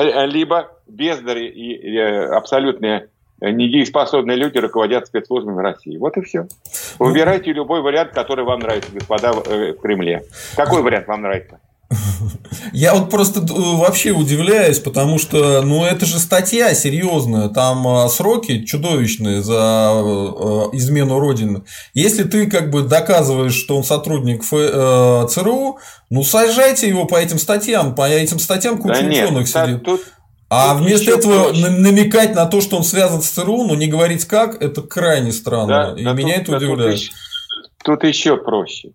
Либо 0.04 0.72
бездари 0.88 1.48
и 1.48 1.98
абсолютные 1.98 3.10
недееспособные 3.42 4.38
люди 4.38 4.58
руководят 4.58 5.08
спецслужбами 5.08 5.62
России. 5.62 5.98
Вот 5.98 6.18
и 6.18 6.22
все. 6.22 6.48
Выбирайте 7.00 7.54
любой 7.54 7.82
вариант, 7.82 8.12
который 8.12 8.44
вам 8.44 8.60
нравится, 8.60 8.92
господа 8.92 9.32
э, 9.32 9.74
в 9.74 9.80
Кремле. 9.80 10.24
Какой 10.56 10.82
вариант 10.82 11.08
вам 11.08 11.22
нравится? 11.22 11.60
Я 12.72 12.94
вот 12.94 13.10
просто 13.10 13.40
э, 13.40 13.44
вообще 13.48 14.12
удивляюсь, 14.12 14.80
потому 14.80 15.18
что, 15.18 15.62
ну, 15.64 15.84
это 15.86 16.06
же 16.06 16.20
статья 16.20 16.74
серьезная, 16.74 17.50
там 17.50 17.88
э, 17.88 18.10
сроки 18.10 18.64
чудовищные 18.64 19.42
за 19.42 20.70
измену 20.74 21.20
Родины. 21.20 21.64
Если 21.94 22.24
ты 22.24 22.48
как 22.48 22.70
бы 22.70 22.84
доказываешь, 22.84 23.56
что 23.56 23.76
он 23.76 23.84
сотрудник 23.84 24.44
ЦРУ, 24.44 25.80
ну, 26.10 26.24
сажайте 26.24 26.88
его 26.88 27.06
по 27.06 27.16
этим 27.16 27.40
статьям, 27.40 27.96
по 27.96 28.08
этим 28.08 28.40
статьям 28.40 28.78
куча 28.78 29.02
да 29.02 29.08
ученых 29.08 29.48
сидит. 29.48 29.84
Тут, 29.84 30.02
а 30.50 30.74
тут 30.74 30.84
вместо 30.84 31.12
этого 31.12 31.46
проще. 31.46 31.70
намекать 31.70 32.36
на 32.36 32.46
то, 32.46 32.62
что 32.62 32.78
он 32.78 32.84
связан 32.84 33.22
с 33.22 33.30
ЦРУ, 33.30 33.66
но 33.66 33.76
не 33.76 33.88
говорить 33.88 34.26
как, 34.26 34.62
это 34.62 34.82
крайне 34.82 35.32
странно. 35.32 35.94
Да, 35.94 36.00
и 36.00 36.04
да 36.04 36.14
меня 36.14 36.40
тут, 36.40 36.56
это 36.56 36.66
удивляет. 36.66 37.00
Тут, 37.00 38.00
тут 38.02 38.04
еще 38.04 38.38
проще. 38.38 38.92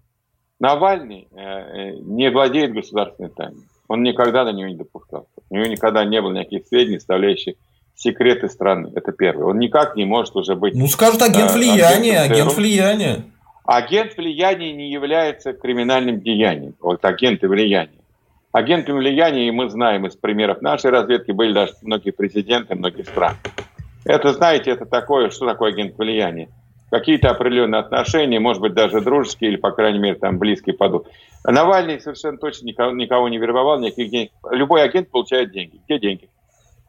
Навальный 0.64 1.28
э, 1.30 1.42
э, 1.42 1.90
не 2.00 2.30
владеет 2.30 2.72
государственной 2.72 3.28
тайной. 3.28 3.64
Он 3.86 4.02
никогда 4.02 4.44
на 4.44 4.52
нее 4.52 4.70
не 4.70 4.76
допускался. 4.76 5.28
У 5.50 5.56
него 5.56 5.66
никогда 5.66 6.06
не 6.06 6.22
было 6.22 6.32
никаких 6.32 6.66
сведений, 6.66 6.98
составляющих 6.98 7.56
секреты 7.94 8.48
страны. 8.48 8.90
Это 8.94 9.12
первое. 9.12 9.44
Он 9.48 9.58
никак 9.58 9.94
не 9.94 10.06
может 10.06 10.34
уже 10.36 10.54
быть... 10.56 10.74
Ну, 10.74 10.86
скажут 10.86 11.20
агент 11.20 11.50
э, 11.50 11.54
влияния, 11.54 12.20
агент 12.20 12.54
влияния. 12.54 13.24
Агент 13.66 14.16
влияния 14.16 14.72
не 14.72 14.90
является 14.90 15.52
криминальным 15.52 16.22
деянием. 16.22 16.74
Вот 16.80 17.04
агенты 17.04 17.46
влияния. 17.46 18.00
Агентами 18.52 18.96
влияния, 18.96 19.48
и 19.48 19.50
мы 19.50 19.68
знаем 19.68 20.06
из 20.06 20.16
примеров 20.16 20.62
нашей 20.62 20.90
разведки, 20.90 21.32
были 21.32 21.52
даже 21.52 21.74
многие 21.82 22.12
президенты 22.12 22.74
многих 22.74 23.06
стран. 23.06 23.34
Это, 24.06 24.32
знаете, 24.32 24.70
это 24.70 24.86
такое, 24.86 25.28
что 25.28 25.46
такое 25.46 25.72
агент 25.72 25.98
влияния? 25.98 26.48
Какие-то 26.94 27.30
определенные 27.30 27.80
отношения, 27.80 28.38
может 28.38 28.62
быть, 28.62 28.72
даже 28.72 29.00
дружеские 29.00 29.50
или, 29.50 29.56
по 29.56 29.72
крайней 29.72 29.98
мере, 29.98 30.14
там 30.14 30.38
близкие 30.38 30.76
падут. 30.76 31.08
Навальный 31.42 32.00
совершенно 32.00 32.38
точно 32.38 32.66
никого, 32.66 32.92
никого 32.92 33.28
не 33.28 33.38
вербовал, 33.38 33.80
никаких 33.80 34.10
денег. 34.10 34.30
Любой 34.52 34.84
агент 34.84 35.10
получает 35.10 35.50
деньги. 35.50 35.80
Где 35.84 35.98
деньги? 35.98 36.28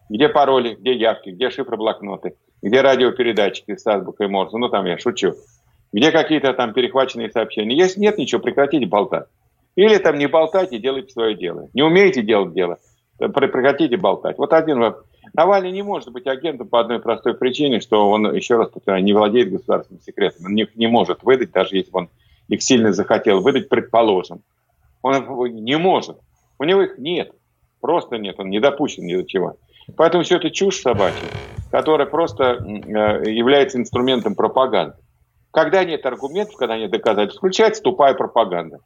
Где 0.08 0.30
пароли, 0.30 0.76
где 0.76 0.94
явки, 0.94 1.30
где 1.32 1.50
шифроблокноты, 1.50 2.36
где 2.62 2.82
радиопередатчики 2.82 3.76
с 3.76 3.88
азбукой 3.88 4.28
Морзе, 4.28 4.58
ну 4.58 4.70
там 4.70 4.86
я 4.86 5.00
шучу. 5.00 5.34
Где 5.92 6.12
какие-то 6.12 6.54
там 6.54 6.74
перехваченные 6.74 7.32
сообщения. 7.32 7.76
Если 7.76 8.00
нет 8.00 8.20
ничего, 8.20 8.40
прекратите 8.40 8.86
болтать. 8.86 9.26
Или 9.76 9.98
там 9.98 10.20
не 10.20 10.28
болтайте, 10.28 10.78
делайте 10.78 11.14
свое 11.14 11.36
дело. 11.36 11.70
Не 11.74 11.82
умеете 11.82 12.22
делать 12.22 12.54
дело, 12.54 12.78
прекратите 13.18 13.98
болтать. 13.98 14.38
Вот 14.38 14.54
один 14.54 14.82
вопрос. 14.82 15.06
Навальный 15.36 15.72
не 15.72 15.82
может 15.82 16.14
быть 16.14 16.28
агентом 16.28 16.70
по 16.70 16.80
одной 16.80 17.00
простой 17.00 17.34
причине, 17.34 17.82
что 17.82 18.10
он, 18.10 18.34
еще 18.34 18.56
раз 18.56 18.70
повторяю, 18.70 19.04
не 19.04 19.14
владеет 19.14 19.52
государственным 19.52 20.02
секретом. 20.02 20.46
Он 20.46 20.56
их 20.56 20.76
не 20.76 20.88
может 20.88 21.24
выдать, 21.24 21.52
даже 21.52 21.76
если 21.76 21.92
он 21.92 22.10
их 22.48 22.64
сильно 22.64 22.94
захотел 22.94 23.42
выдать, 23.42 23.68
предположим. 23.68 24.44
Он 25.02 25.26
не 25.54 25.78
может. 25.78 26.18
У 26.58 26.64
него 26.64 26.84
их 26.84 26.98
нет. 26.98 27.34
Просто 27.82 28.18
нет. 28.18 28.40
Он 28.40 28.50
не 28.50 28.62
допущен 28.62 29.06
ни 29.06 29.14
до 29.14 29.26
чего. 29.26 29.58
Поэтому 29.98 30.24
все 30.24 30.38
это 30.38 30.50
чушь 30.52 30.80
собачья, 30.80 31.28
которая 31.70 32.08
просто 32.08 32.44
э, 32.54 33.30
является 33.30 33.78
инструментом 33.78 34.36
пропаганды. 34.36 34.96
Когда 35.52 35.84
нет 35.84 36.06
аргументов, 36.06 36.56
когда 36.56 36.78
нет 36.78 36.92
доказательств, 36.92 37.40
включается 37.40 37.84
тупая 37.84 38.14
пропаганда. 38.14 38.80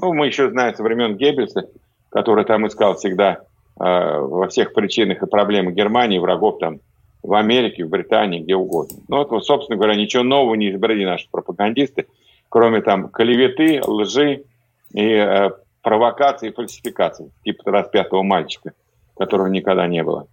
Ну, 0.00 0.12
мы 0.12 0.26
еще 0.26 0.50
знаем 0.50 0.74
со 0.74 0.82
времен 0.82 1.16
Геббельса, 1.16 1.68
который 2.10 2.44
там 2.44 2.66
искал 2.66 2.96
всегда 2.96 3.44
во 3.76 4.48
всех 4.48 4.72
причинах 4.72 5.22
и 5.22 5.26
проблемах 5.26 5.74
Германии, 5.74 6.18
врагов 6.18 6.58
там 6.58 6.80
в 7.24 7.32
Америке, 7.34 7.84
в 7.84 7.88
Британии, 7.88 8.40
где 8.40 8.54
угодно. 8.54 8.98
Ну, 9.08 9.24
вот, 9.24 9.44
собственно 9.44 9.76
говоря, 9.76 9.96
ничего 9.96 10.22
нового 10.22 10.54
не 10.54 10.70
изобрели 10.70 11.04
наши 11.04 11.26
пропагандисты, 11.30 12.06
кроме 12.50 12.82
там 12.82 13.08
клеветы, 13.08 13.80
лжи 13.82 14.44
и 14.92 15.02
э, 15.02 15.50
провокаций 15.82 16.50
и 16.50 16.52
фальсификаций, 16.52 17.30
типа 17.42 17.70
распятого 17.70 18.22
мальчика, 18.22 18.72
которого 19.16 19.46
никогда 19.46 19.86
не 19.86 20.02
было. 20.02 20.26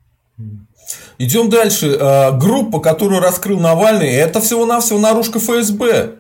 Идем 1.18 1.50
дальше. 1.50 1.98
Э, 2.00 2.38
группа, 2.38 2.80
которую 2.80 3.22
раскрыл 3.22 3.60
Навальный, 3.60 4.10
это 4.10 4.42
всего-навсего 4.42 5.00
наружка 5.00 5.40
ФСБ. 5.40 6.16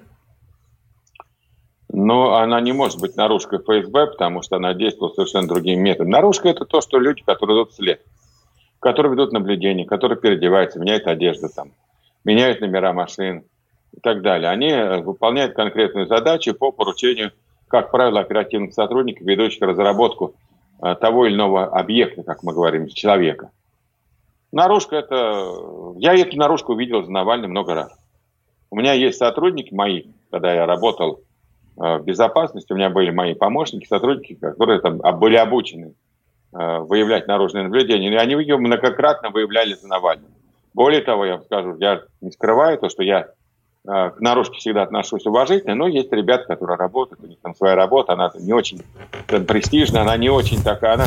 Но 2.03 2.33
она 2.33 2.59
не 2.61 2.71
может 2.71 2.99
быть 2.99 3.15
наружкой 3.15 3.59
ФСБ, 3.59 4.07
потому 4.07 4.41
что 4.41 4.55
она 4.55 4.73
действует 4.73 5.13
совершенно 5.13 5.47
другим 5.47 5.81
методом. 5.83 6.09
Наружка– 6.09 6.49
это 6.49 6.65
то, 6.65 6.81
что 6.81 6.97
люди, 6.97 7.21
которые 7.21 7.57
идут 7.57 7.75
след, 7.75 8.01
которые 8.79 9.11
ведут 9.11 9.31
наблюдение, 9.31 9.85
которые 9.85 10.17
переодеваются, 10.17 10.79
меняют 10.79 11.05
одежду, 11.05 11.47
там, 11.55 11.73
меняют 12.23 12.59
номера 12.59 12.91
машин 12.91 13.43
и 13.95 13.99
так 13.99 14.23
далее. 14.23 14.49
Они 14.49 14.69
э, 14.69 15.01
выполняют 15.01 15.53
конкретную 15.53 16.07
задачу 16.07 16.55
по 16.55 16.71
поручению, 16.71 17.33
как 17.67 17.91
правило, 17.91 18.19
оперативных 18.19 18.73
сотрудников, 18.73 19.27
ведущих 19.27 19.61
разработку 19.61 20.33
э, 20.81 20.95
того 20.95 21.27
или 21.27 21.35
иного 21.35 21.65
объекта, 21.67 22.23
как 22.23 22.41
мы 22.41 22.51
говорим, 22.51 22.87
человека. 22.87 23.51
Наружка– 24.51 24.95
это... 24.97 25.93
Я 25.97 26.15
эту 26.15 26.35
наружку 26.35 26.73
увидел 26.73 27.03
за 27.03 27.11
Навальным 27.11 27.51
много 27.51 27.75
раз. 27.75 27.95
У 28.71 28.75
меня 28.75 28.93
есть 28.93 29.19
сотрудники 29.19 29.71
мои, 29.71 30.05
когда 30.31 30.51
я 30.51 30.65
работал 30.65 31.19
Э, 31.19 31.30
безопасности. 31.77 32.71
У 32.73 32.75
меня 32.75 32.89
были 32.89 33.11
мои 33.11 33.33
помощники, 33.33 33.87
сотрудники, 33.87 34.35
которые 34.35 34.79
там 34.81 34.99
были 35.19 35.35
обучены 35.35 35.93
э, 36.53 36.79
выявлять 36.79 37.27
наружное 37.27 37.63
наблюдение. 37.63 38.11
И 38.11 38.15
они 38.15 38.33
ее 38.35 38.57
многократно 38.57 39.29
выявляли 39.29 39.73
за 39.73 39.87
Навальным. 39.87 40.31
Более 40.73 41.01
того, 41.01 41.25
я 41.25 41.33
вам 41.33 41.43
скажу, 41.43 41.75
я 41.79 42.01
не 42.21 42.31
скрываю 42.31 42.77
то, 42.77 42.89
что 42.89 43.03
я 43.03 43.27
э, 43.87 44.09
к 44.11 44.19
наружке 44.19 44.57
всегда 44.57 44.83
отношусь 44.83 45.25
уважительно, 45.25 45.75
но 45.75 45.87
есть 45.87 46.11
ребята, 46.11 46.45
которые 46.45 46.77
работают, 46.77 47.23
у 47.23 47.27
них 47.27 47.39
там 47.41 47.55
своя 47.55 47.75
работа, 47.75 48.13
она 48.13 48.31
не 48.39 48.53
очень 48.53 48.81
престижная, 49.27 50.01
она 50.01 50.17
не 50.17 50.29
очень 50.29 50.61
такая, 50.61 50.93
она 50.93 51.05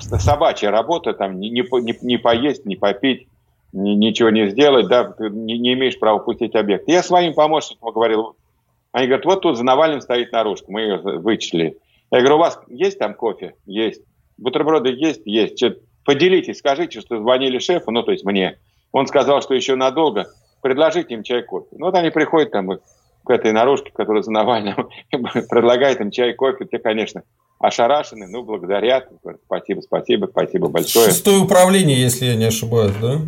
собачья 0.00 0.70
работа, 0.70 1.12
там 1.14 1.38
не, 1.38 1.50
не, 1.50 1.64
не 2.02 2.16
поесть, 2.16 2.66
не 2.66 2.76
попить, 2.76 3.28
ни, 3.72 3.90
ничего 3.90 4.30
не 4.30 4.48
сделать, 4.48 4.88
да, 4.88 5.04
ты 5.04 5.30
не, 5.30 5.58
не 5.58 5.74
имеешь 5.74 5.98
права 5.98 6.18
пустить 6.18 6.54
объект. 6.54 6.88
Я 6.88 7.02
своим 7.02 7.34
помощникам 7.34 7.92
говорил, 7.92 8.36
они 8.96 9.08
говорят, 9.08 9.26
вот 9.26 9.42
тут 9.42 9.58
за 9.58 9.62
Навальным 9.62 10.00
стоит 10.00 10.32
наружка, 10.32 10.72
мы 10.72 10.80
ее 10.80 10.96
вычислили. 10.96 11.76
Я 12.10 12.20
говорю, 12.20 12.36
у 12.36 12.38
вас 12.38 12.58
есть 12.66 12.98
там 12.98 13.12
кофе? 13.12 13.52
Есть. 13.66 14.00
Бутерброды 14.38 14.88
есть? 14.88 15.20
Есть. 15.26 15.58
Что, 15.58 15.76
поделитесь, 16.02 16.60
скажите, 16.60 17.02
что 17.02 17.18
звонили 17.18 17.58
шефу, 17.58 17.90
ну, 17.90 18.02
то 18.02 18.12
есть 18.12 18.24
мне. 18.24 18.58
Он 18.92 19.06
сказал, 19.06 19.42
что 19.42 19.52
еще 19.52 19.74
надолго. 19.74 20.28
Предложите 20.62 21.12
им 21.12 21.24
чай, 21.24 21.42
кофе. 21.42 21.66
Ну, 21.72 21.84
вот 21.84 21.94
они 21.94 22.08
приходят 22.08 22.52
там 22.52 22.70
к 23.22 23.30
этой 23.30 23.52
наружке, 23.52 23.92
которая 23.94 24.22
за 24.22 24.30
Навальным, 24.30 24.88
предлагает 25.10 26.00
им 26.00 26.10
чай, 26.10 26.32
кофе. 26.32 26.64
Те, 26.64 26.78
конечно, 26.78 27.22
ошарашены, 27.58 28.26
ну, 28.28 28.44
благодарят. 28.44 29.10
Спасибо, 29.44 29.82
спасибо, 29.82 30.26
спасибо 30.30 30.68
большое. 30.68 31.10
Шестое 31.10 31.40
управление, 31.40 32.00
если 32.00 32.24
я 32.24 32.34
не 32.34 32.46
ошибаюсь, 32.46 32.94
да? 33.02 33.18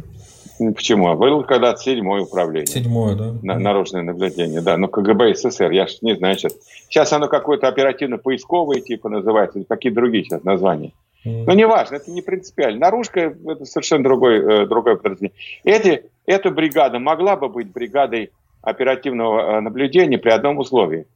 Почему? 0.58 1.14
Было 1.16 1.42
когда-то 1.42 1.80
седьмое 1.80 2.22
управление. 2.22 2.66
Седьмое, 2.66 3.14
да. 3.14 3.34
На, 3.42 3.58
наружное 3.58 4.02
наблюдение, 4.02 4.60
да. 4.60 4.76
Но 4.76 4.88
КГБ 4.88 5.34
СССР, 5.34 5.70
я 5.70 5.86
не 6.02 6.16
знаю 6.16 6.36
сейчас. 6.36 6.54
Сейчас 6.88 7.12
оно 7.12 7.28
какое-то 7.28 7.68
оперативно-поисковое 7.68 8.80
типа 8.80 9.08
называется, 9.08 9.58
или 9.58 9.64
какие 9.64 9.92
другие 9.92 10.24
сейчас 10.24 10.44
названия. 10.44 10.92
Mm. 11.24 11.44
Но 11.46 11.52
неважно, 11.52 11.96
это 11.96 12.10
не 12.10 12.22
принципиально. 12.22 12.80
Наружка– 12.80 13.20
это 13.46 13.64
совершенно 13.64 14.04
другой, 14.04 14.38
э, 14.38 14.66
другое 14.66 14.96
подразделение. 14.96 15.36
Эти, 15.64 16.04
эта 16.26 16.50
бригада 16.50 16.98
могла 16.98 17.36
бы 17.36 17.48
быть 17.48 17.72
бригадой 17.72 18.30
оперативного 18.62 19.58
э, 19.58 19.60
наблюдения 19.60 20.18
при 20.18 20.30
одном 20.30 20.58
условии. 20.58 21.06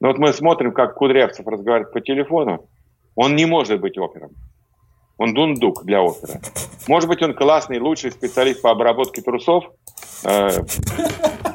Но 0.00 0.08
вот 0.08 0.18
мы 0.18 0.32
смотрим, 0.32 0.72
как 0.72 0.94
Кудрявцев 0.94 1.46
разговаривает 1.46 1.92
по 1.92 2.00
телефону. 2.00 2.66
Он 3.14 3.34
не 3.34 3.46
может 3.46 3.80
быть 3.80 3.96
опером. 3.98 4.30
Он 5.18 5.32
дундук 5.32 5.84
для 5.84 6.02
опера. 6.02 6.40
Может 6.88 7.08
быть, 7.08 7.22
он 7.22 7.34
классный, 7.34 7.80
лучший 7.80 8.10
специалист 8.10 8.60
по 8.60 8.70
обработке 8.70 9.22
трусов 9.22 9.64
э, 10.24 10.50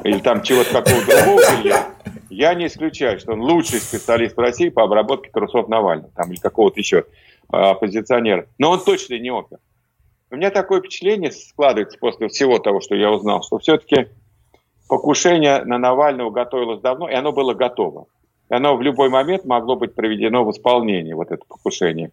или 0.04 0.18
там 0.18 0.42
чего-то 0.42 0.72
такого 0.72 1.04
другого 1.04 1.40
белья. 1.56 1.90
Я 2.28 2.54
не 2.54 2.66
исключаю, 2.66 3.20
что 3.20 3.32
он 3.32 3.40
лучший 3.40 3.78
специалист 3.78 4.36
в 4.36 4.40
России 4.40 4.68
по 4.68 4.82
обработке 4.82 5.30
трусов 5.30 5.68
Навального 5.68 6.10
там, 6.14 6.32
или 6.32 6.40
какого-то 6.40 6.80
еще 6.80 7.04
э, 7.52 7.56
оппозиционера. 7.56 8.46
Но 8.58 8.70
он 8.70 8.82
точно 8.82 9.18
не 9.18 9.30
опер. 9.30 9.58
У 10.30 10.36
меня 10.36 10.50
такое 10.50 10.80
впечатление 10.80 11.30
складывается 11.30 11.98
после 11.98 12.28
всего 12.28 12.58
того, 12.58 12.80
что 12.80 12.94
я 12.96 13.12
узнал, 13.12 13.42
что 13.42 13.58
все-таки 13.58 14.08
покушение 14.88 15.62
на 15.64 15.78
Навального 15.78 16.30
готовилось 16.30 16.80
давно, 16.80 17.08
и 17.08 17.14
оно 17.14 17.32
было 17.32 17.54
готово. 17.54 18.06
И 18.50 18.54
оно 18.54 18.76
в 18.76 18.82
любой 18.82 19.08
момент 19.08 19.44
могло 19.44 19.76
быть 19.76 19.94
проведено 19.94 20.44
в 20.44 20.50
исполнение, 20.50 21.14
вот 21.14 21.30
это 21.30 21.44
покушение. 21.46 22.12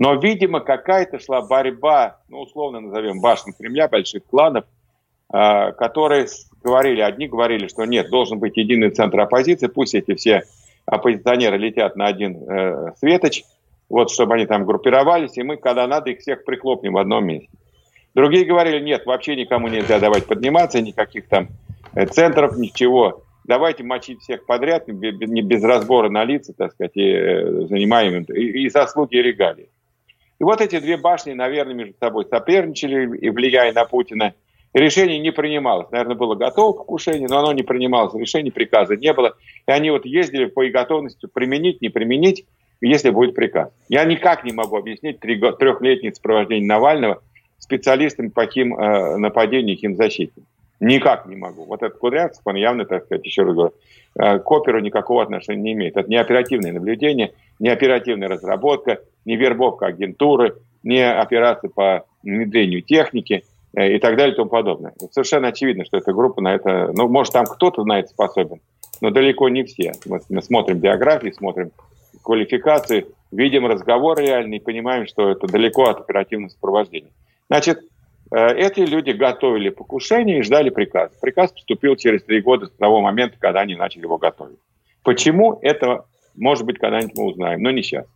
Но, 0.00 0.14
видимо, 0.14 0.60
какая-то 0.60 1.18
шла 1.18 1.42
борьба, 1.42 2.20
ну, 2.28 2.40
условно 2.40 2.78
назовем, 2.78 3.20
башен 3.20 3.52
Кремля, 3.52 3.88
больших 3.88 4.24
кланов, 4.26 4.64
э, 5.32 5.72
которые 5.72 6.28
говорили, 6.62 7.00
одни 7.00 7.26
говорили, 7.26 7.66
что 7.66 7.84
нет, 7.84 8.08
должен 8.08 8.38
быть 8.38 8.56
единый 8.56 8.90
центр 8.90 9.18
оппозиции, 9.18 9.66
пусть 9.66 9.96
эти 9.96 10.14
все 10.14 10.44
оппозиционеры 10.86 11.58
летят 11.58 11.96
на 11.96 12.06
один 12.06 12.36
э, 12.48 12.92
светоч, 13.00 13.42
вот, 13.88 14.12
чтобы 14.12 14.34
они 14.34 14.46
там 14.46 14.64
группировались, 14.64 15.36
и 15.36 15.42
мы, 15.42 15.56
когда 15.56 15.88
надо, 15.88 16.10
их 16.10 16.20
всех 16.20 16.44
прихлопнем 16.44 16.92
в 16.92 16.98
одном 16.98 17.26
месте. 17.26 17.48
Другие 18.14 18.44
говорили, 18.44 18.80
нет, 18.80 19.04
вообще 19.04 19.34
никому 19.34 19.66
нельзя 19.66 19.98
давать 19.98 20.26
подниматься, 20.26 20.80
никаких 20.80 21.26
там 21.26 21.48
э, 21.94 22.06
центров, 22.06 22.56
ничего. 22.56 23.24
Давайте 23.42 23.82
мочить 23.82 24.20
всех 24.20 24.46
подряд, 24.46 24.86
не 24.86 25.42
без 25.42 25.64
разбора 25.64 26.08
на 26.08 26.22
лица, 26.22 26.52
так 26.56 26.72
сказать, 26.72 26.92
и 26.94 27.10
э, 27.10 27.66
занимаем 27.66 28.22
и, 28.22 28.62
и 28.62 28.68
заслуги, 28.68 29.16
и 29.16 29.22
регалии. 29.22 29.68
И 30.40 30.44
вот 30.44 30.60
эти 30.60 30.78
две 30.78 30.96
башни, 30.96 31.32
наверное, 31.32 31.74
между 31.74 31.94
собой 31.98 32.26
соперничали, 32.30 33.16
и 33.18 33.30
влияя 33.30 33.72
на 33.72 33.84
Путина. 33.84 34.34
Решение 34.74 35.18
не 35.18 35.32
принималось. 35.32 35.90
Наверное, 35.90 36.14
было 36.14 36.34
готово 36.34 36.76
покушение, 36.76 37.26
но 37.28 37.38
оно 37.38 37.52
не 37.52 37.62
принималось. 37.62 38.14
Решения 38.14 38.52
приказа 38.52 38.96
не 38.96 39.12
было. 39.12 39.36
И 39.66 39.70
они 39.70 39.90
вот 39.90 40.04
ездили 40.04 40.44
по 40.44 40.66
готовности 40.68 41.26
применить, 41.26 41.80
не 41.80 41.88
применить, 41.88 42.44
если 42.80 43.10
будет 43.10 43.34
приказ. 43.34 43.70
Я 43.88 44.04
никак 44.04 44.44
не 44.44 44.52
могу 44.52 44.76
объяснить 44.76 45.20
трехлетнее 45.20 46.14
сопровождение 46.14 46.68
Навального 46.68 47.22
специалистам 47.58 48.30
по 48.30 48.46
хим, 48.46 48.78
э, 48.78 49.16
нападению 49.16 49.74
и 49.74 49.78
химзащите. 49.80 50.42
Никак 50.80 51.26
не 51.26 51.34
могу. 51.34 51.64
Вот 51.64 51.82
этот 51.82 51.98
Кудрявцев, 51.98 52.42
он 52.44 52.54
явно, 52.54 52.84
так 52.84 53.04
сказать, 53.04 53.24
еще 53.24 53.42
раз 53.42 53.54
говорю, 53.54 53.74
э, 54.14 54.38
к 54.38 54.50
оперу 54.50 54.78
никакого 54.80 55.22
отношения 55.22 55.62
не 55.62 55.72
имеет. 55.72 55.96
Это 55.96 56.08
не 56.08 56.16
оперативное 56.16 56.72
наблюдение, 56.72 57.32
не 57.58 57.68
оперативная 57.68 58.28
разработка, 58.28 59.00
не 59.24 59.36
вербовка 59.36 59.86
агентуры, 59.86 60.56
не 60.82 61.04
операции 61.08 61.68
по 61.68 62.04
внедрению 62.22 62.82
техники 62.82 63.44
э, 63.76 63.94
и 63.94 63.98
так 63.98 64.16
далее 64.16 64.34
и 64.34 64.36
тому 64.36 64.48
подобное. 64.48 64.92
Совершенно 65.10 65.48
очевидно, 65.48 65.84
что 65.84 65.96
эта 65.96 66.12
группа 66.12 66.40
на 66.40 66.54
это, 66.54 66.92
ну, 66.94 67.08
может, 67.08 67.32
там 67.32 67.46
кто-то 67.46 67.84
на 67.84 68.00
это 68.00 68.08
способен, 68.08 68.60
но 69.00 69.10
далеко 69.10 69.48
не 69.48 69.64
все. 69.64 69.92
Мы, 70.06 70.20
мы 70.28 70.42
смотрим 70.42 70.78
биографии, 70.78 71.30
смотрим 71.30 71.70
квалификации, 72.22 73.06
видим 73.30 73.66
разговор 73.66 74.18
реальный 74.18 74.58
и 74.58 74.60
понимаем, 74.60 75.06
что 75.06 75.30
это 75.30 75.46
далеко 75.46 75.84
от 75.84 76.00
оперативного 76.00 76.50
сопровождения. 76.50 77.10
Значит, 77.48 77.80
э, 78.30 78.54
эти 78.54 78.80
люди 78.80 79.10
готовили 79.10 79.70
покушение 79.70 80.38
и 80.38 80.42
ждали 80.42 80.70
приказ. 80.70 81.10
Приказ 81.20 81.52
поступил 81.52 81.96
через 81.96 82.22
три 82.24 82.40
года 82.40 82.66
с 82.66 82.70
того 82.70 83.00
момента, 83.00 83.36
когда 83.38 83.60
они 83.60 83.74
начали 83.74 84.02
его 84.02 84.18
готовить. 84.18 84.58
Почему 85.02 85.58
это, 85.62 86.04
может 86.38 86.64
быть, 86.64 86.78
когда-нибудь 86.78 87.16
мы 87.16 87.24
узнаем, 87.24 87.62
но 87.62 87.70
не 87.70 87.82
сейчас. 87.82 88.06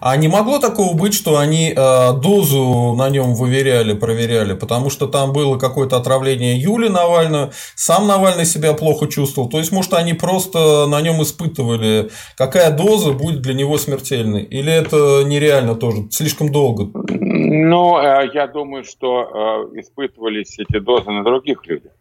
А 0.00 0.16
не 0.16 0.28
могло 0.28 0.58
такого 0.58 0.96
быть, 0.96 1.14
что 1.14 1.38
они 1.38 1.70
э, 1.70 2.12
дозу 2.20 2.94
на 2.96 3.08
нем 3.08 3.34
выверяли, 3.34 3.92
проверяли, 3.92 4.54
потому 4.54 4.90
что 4.90 5.06
там 5.06 5.32
было 5.32 5.58
какое-то 5.58 5.96
отравление 5.96 6.58
Юли 6.58 6.88
Навального, 6.88 7.52
сам 7.76 8.06
Навальный 8.08 8.44
себя 8.44 8.74
плохо 8.74 9.06
чувствовал. 9.06 9.48
То 9.48 9.58
есть, 9.58 9.70
может, 9.70 9.94
они 9.94 10.14
просто 10.14 10.86
на 10.86 11.00
нем 11.00 11.22
испытывали, 11.22 12.10
какая 12.36 12.76
доза 12.76 13.12
будет 13.12 13.42
для 13.42 13.54
него 13.54 13.78
смертельной? 13.78 14.42
Или 14.42 14.72
это 14.72 15.22
нереально 15.24 15.76
тоже, 15.76 16.10
слишком 16.10 16.50
долго? 16.50 16.90
Ну, 16.92 17.98
э, 17.98 18.30
я 18.34 18.48
думаю, 18.48 18.84
что 18.84 19.68
э, 19.74 19.80
испытывались 19.80 20.58
эти 20.58 20.80
дозы 20.80 21.10
на 21.10 21.22
других 21.22 21.64
людях. 21.66 21.92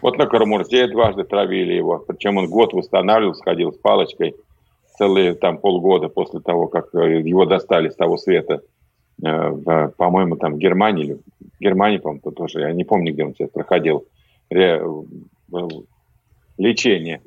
Вот 0.00 0.16
на 0.16 0.26
Карамурзе 0.26 0.86
дважды 0.86 1.24
травили 1.24 1.74
его, 1.74 1.98
причем 1.98 2.38
он 2.38 2.48
год 2.48 2.72
восстанавливался, 2.72 3.42
ходил 3.42 3.72
с 3.72 3.76
палочкой– 3.78 4.36
целые 5.00 5.34
там 5.34 5.56
полгода 5.56 6.08
после 6.10 6.40
того, 6.40 6.68
как 6.68 6.94
э, 6.94 7.20
его 7.20 7.46
достали 7.46 7.88
с 7.88 7.96
того 7.96 8.18
света, 8.18 8.60
э, 9.24 9.88
по-моему, 9.96 10.36
там 10.36 10.54
в 10.54 10.58
Германии, 10.58 11.04
или 11.04 11.14
в 11.14 11.58
Германии, 11.58 11.96
по-моему, 11.96 12.30
тоже, 12.32 12.60
я 12.60 12.72
не 12.72 12.84
помню, 12.84 13.14
где 13.14 13.24
он 13.24 13.34
сейчас 13.34 13.48
проходил 13.48 14.06
лечение. 16.58 17.22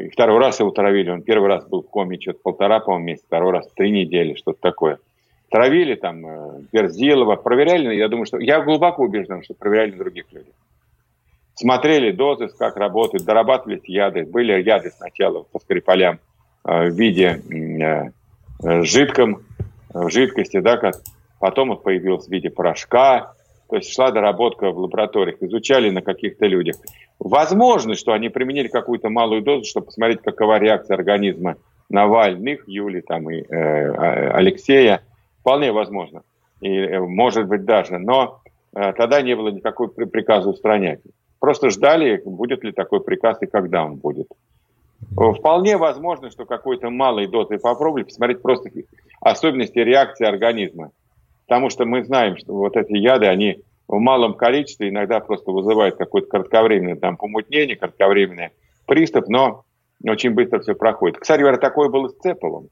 И 0.00 0.08
второй 0.08 0.38
раз 0.38 0.60
его 0.60 0.70
травили. 0.70 1.10
Он 1.10 1.22
первый 1.22 1.48
раз 1.48 1.66
был 1.66 1.82
в 1.82 1.90
коме 1.90 2.18
что-то 2.20 2.38
полтора, 2.42 2.80
по-моему, 2.80 3.06
месяца, 3.06 3.26
второй 3.26 3.52
раз 3.52 3.68
три 3.74 3.90
недели, 3.90 4.34
что-то 4.34 4.60
такое. 4.60 4.98
Травили 5.50 5.96
там 5.96 6.24
э, 6.24 6.62
проверяли, 6.70 7.94
я 7.94 8.08
думаю, 8.08 8.24
что... 8.24 8.38
Я 8.38 8.62
глубоко 8.62 9.02
убежден, 9.02 9.42
что 9.42 9.52
проверяли 9.54 9.90
других 9.90 10.32
людей. 10.32 10.54
Смотрели 11.56 12.10
дозы, 12.12 12.48
как 12.48 12.76
работают, 12.76 13.26
дорабатывались 13.26 13.84
яды. 13.84 14.24
Были 14.24 14.62
яды 14.62 14.90
сначала 14.90 15.42
по 15.42 15.58
Скрипалям, 15.58 16.18
в 16.64 16.90
виде 16.90 17.42
э, 18.62 18.82
жидком, 18.82 19.42
в 19.92 20.08
жидкости, 20.10 20.60
да, 20.60 20.76
как 20.76 20.96
потом 21.40 21.70
вот 21.70 21.82
появился 21.82 22.28
в 22.28 22.32
виде 22.32 22.50
порошка, 22.50 23.34
то 23.68 23.76
есть 23.76 23.92
шла 23.92 24.10
доработка 24.10 24.70
в 24.70 24.78
лабораториях, 24.78 25.42
изучали 25.42 25.90
на 25.90 26.02
каких-то 26.02 26.46
людях. 26.46 26.76
Возможно, 27.18 27.94
что 27.94 28.12
они 28.12 28.28
применили 28.28 28.68
какую-то 28.68 29.08
малую 29.08 29.42
дозу, 29.42 29.64
чтобы 29.64 29.86
посмотреть, 29.86 30.20
какова 30.22 30.58
реакция 30.58 30.94
организма 30.94 31.56
Навальных, 31.88 32.68
Юли 32.68 33.00
там, 33.00 33.30
и 33.30 33.40
э, 33.40 33.44
а, 33.50 34.36
Алексея. 34.36 35.02
Вполне 35.40 35.72
возможно. 35.72 36.22
И, 36.60 36.68
э, 36.68 37.00
может 37.00 37.46
быть, 37.48 37.64
даже. 37.64 37.98
Но 37.98 38.40
э, 38.74 38.92
тогда 38.92 39.22
не 39.22 39.34
было 39.34 39.48
никакого 39.48 39.88
приказа 39.88 40.50
устранять. 40.50 41.00
Просто 41.38 41.70
ждали, 41.70 42.20
будет 42.24 42.64
ли 42.64 42.72
такой 42.72 43.02
приказ 43.02 43.38
и 43.40 43.46
когда 43.46 43.84
он 43.84 43.96
будет. 43.96 44.26
Вполне 45.10 45.76
возможно, 45.76 46.30
что 46.30 46.44
какой-то 46.44 46.90
малой 46.90 47.26
дозой 47.26 47.58
попробовали, 47.58 48.04
посмотреть 48.04 48.42
просто 48.42 48.70
особенности 49.20 49.78
реакции 49.78 50.26
организма. 50.26 50.90
Потому 51.46 51.70
что 51.70 51.84
мы 51.84 52.04
знаем, 52.04 52.36
что 52.36 52.54
вот 52.54 52.76
эти 52.76 52.92
яды, 52.96 53.26
они 53.26 53.58
в 53.88 53.98
малом 53.98 54.34
количестве 54.34 54.88
иногда 54.88 55.20
просто 55.20 55.50
вызывают 55.50 55.96
какое-то 55.96 56.28
кратковременное 56.28 56.96
там 56.96 57.16
помутнение, 57.16 57.76
кратковременный 57.76 58.50
приступ, 58.86 59.28
но 59.28 59.64
очень 60.04 60.30
быстро 60.30 60.60
все 60.60 60.74
проходит. 60.74 61.18
Кстати 61.18 61.40
говоря, 61.40 61.58
такое 61.58 61.88
было 61.88 62.08
с 62.08 62.16
Цеповым. 62.16 62.68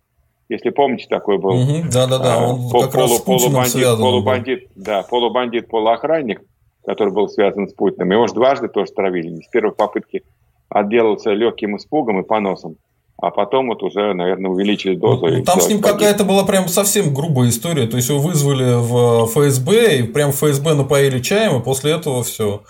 Если 0.49 0.71
помните, 0.71 1.07
такой 1.09 1.39
был 1.39 1.55
да-да-да, 1.93 2.35
а, 2.35 2.49
он 2.49 2.71
пол, 2.71 2.83
как 2.83 2.93
полу, 2.93 3.05
раз 3.05 3.21
полубандит, 3.21 3.99
полубандит, 3.99 4.69
да, 4.75 5.03
полубандит, 5.05 5.69
полуохранник, 5.69 6.43
который 6.85 7.13
был 7.13 7.29
связан 7.29 7.69
с 7.69 7.73
Путиным. 7.73 8.11
Его 8.11 8.27
же 8.27 8.35
дважды 8.35 8.67
тоже 8.67 8.91
травили. 8.91 9.29
Не 9.29 9.43
с 9.43 9.49
первой 9.49 9.73
попытки 9.73 10.25
отделался 10.71 11.31
легким 11.33 11.77
испугом 11.77 12.21
и 12.21 12.27
поносом. 12.27 12.77
А 13.23 13.31
потом 13.31 13.69
вот 13.69 13.83
уже, 13.83 14.15
наверное, 14.15 14.51
увеличили 14.51 14.97
дозу. 14.97 15.27
Ну, 15.27 15.45
там 15.45 15.61
с 15.61 15.69
ним 15.69 15.83
какая-то 15.83 16.25
была 16.25 16.45
прям 16.45 16.69
совсем 16.69 17.13
грубая 17.13 17.51
история. 17.51 17.87
То 17.87 17.97
есть 17.97 18.09
его 18.09 18.19
вызвали 18.19 18.81
в 18.81 19.27
ФСБ, 19.27 19.99
и 19.99 20.03
прям 20.05 20.33
ФСБ 20.33 20.75
напоили 20.75 21.19
чаем, 21.19 21.61
и 21.61 21.63
после 21.63 21.93
этого 21.93 22.23
все. 22.23 22.63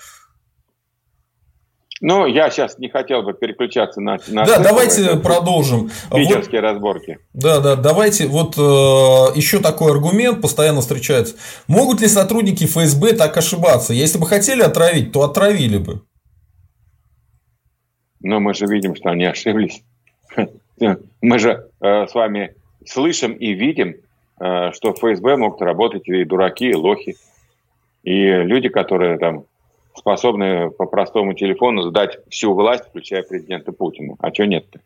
Ну, 2.02 2.26
я 2.26 2.50
сейчас 2.50 2.78
не 2.78 2.88
хотел 2.88 3.22
бы 3.22 3.34
переключаться 3.34 4.00
на... 4.00 4.16
на 4.28 4.44
да, 4.46 4.58
давайте 4.58 5.04
это, 5.04 5.16
продолжим. 5.18 5.90
Питерские 6.10 6.62
вот, 6.62 6.66
разборки. 6.66 7.18
Да, 7.34 7.60
да, 7.60 7.76
давайте. 7.76 8.26
Вот 8.26 8.56
э, 8.56 8.60
еще 9.36 9.60
такой 9.60 9.92
аргумент 9.92 10.40
постоянно 10.40 10.80
встречается. 10.80 11.36
Могут 11.68 12.00
ли 12.00 12.08
сотрудники 12.08 12.64
ФСБ 12.64 13.12
так 13.12 13.36
ошибаться? 13.36 13.92
Если 13.92 14.18
бы 14.18 14.26
хотели 14.26 14.62
отравить, 14.62 15.12
то 15.12 15.22
отравили 15.22 15.76
бы. 15.76 16.00
Но 18.22 18.40
мы 18.40 18.54
же 18.54 18.66
видим, 18.66 18.94
что 18.94 19.10
они 19.10 19.24
ошиблись. 19.24 19.82
Мы 21.20 21.38
же 21.38 21.68
э, 21.80 22.06
с 22.06 22.14
вами 22.14 22.54
слышим 22.86 23.32
и 23.32 23.52
видим, 23.52 23.96
э, 24.40 24.72
что 24.72 24.92
в 24.92 24.98
ФСБ 24.98 25.36
могут 25.36 25.60
работать 25.60 26.08
и 26.08 26.24
дураки, 26.24 26.70
и 26.70 26.74
лохи, 26.74 27.16
и 28.02 28.26
люди, 28.26 28.68
которые 28.68 29.18
там 29.18 29.44
способны 29.94 30.70
по 30.70 30.86
простому 30.86 31.34
телефону 31.34 31.82
сдать 31.82 32.18
всю 32.30 32.54
власть, 32.54 32.84
включая 32.88 33.22
президента 33.22 33.72
Путина. 33.72 34.16
А 34.20 34.32
что 34.32 34.46
нет-то? 34.46 34.80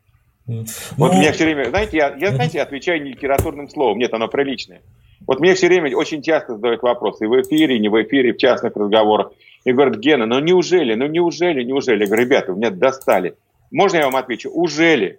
Ну... 0.47 0.64
Вот 0.97 1.14
мне 1.14 1.33
все 1.33 1.44
время, 1.44 1.68
знаете, 1.70 1.97
я, 1.97 2.14
я 2.16 2.33
знаете, 2.33 2.61
отвечаю 2.61 3.03
не 3.03 3.12
литературным 3.12 3.68
словом, 3.68 3.99
нет, 3.99 4.12
оно 4.12 4.29
приличное. 4.29 4.83
Вот 5.27 5.40
мне 5.40 5.55
все 5.55 5.68
время 5.68 5.97
очень 5.97 6.23
часто 6.23 6.55
задают 6.55 6.83
вопросы 6.83 7.25
и 7.25 7.29
в 7.29 7.40
эфире, 7.40 7.77
и 7.77 7.81
не 7.81 7.88
в 7.88 8.03
эфире, 8.03 8.35
в 8.35 8.37
частных 8.37 8.77
разговорах. 8.77 9.33
И 9.64 9.72
говорят, 9.72 9.98
Гена, 9.98 10.27
ну 10.27 10.40
неужели, 10.40 10.94
ну 10.94 11.07
неужели, 11.07 11.62
неужели? 11.62 12.00
Я 12.00 12.07
говорю, 12.07 12.24
ребята, 12.24 12.53
вы 12.53 12.59
меня 12.59 12.70
достали. 12.70 13.35
Можно 13.70 13.96
я 13.98 14.05
вам 14.05 14.16
отвечу? 14.16 14.50
Ужели? 14.50 15.18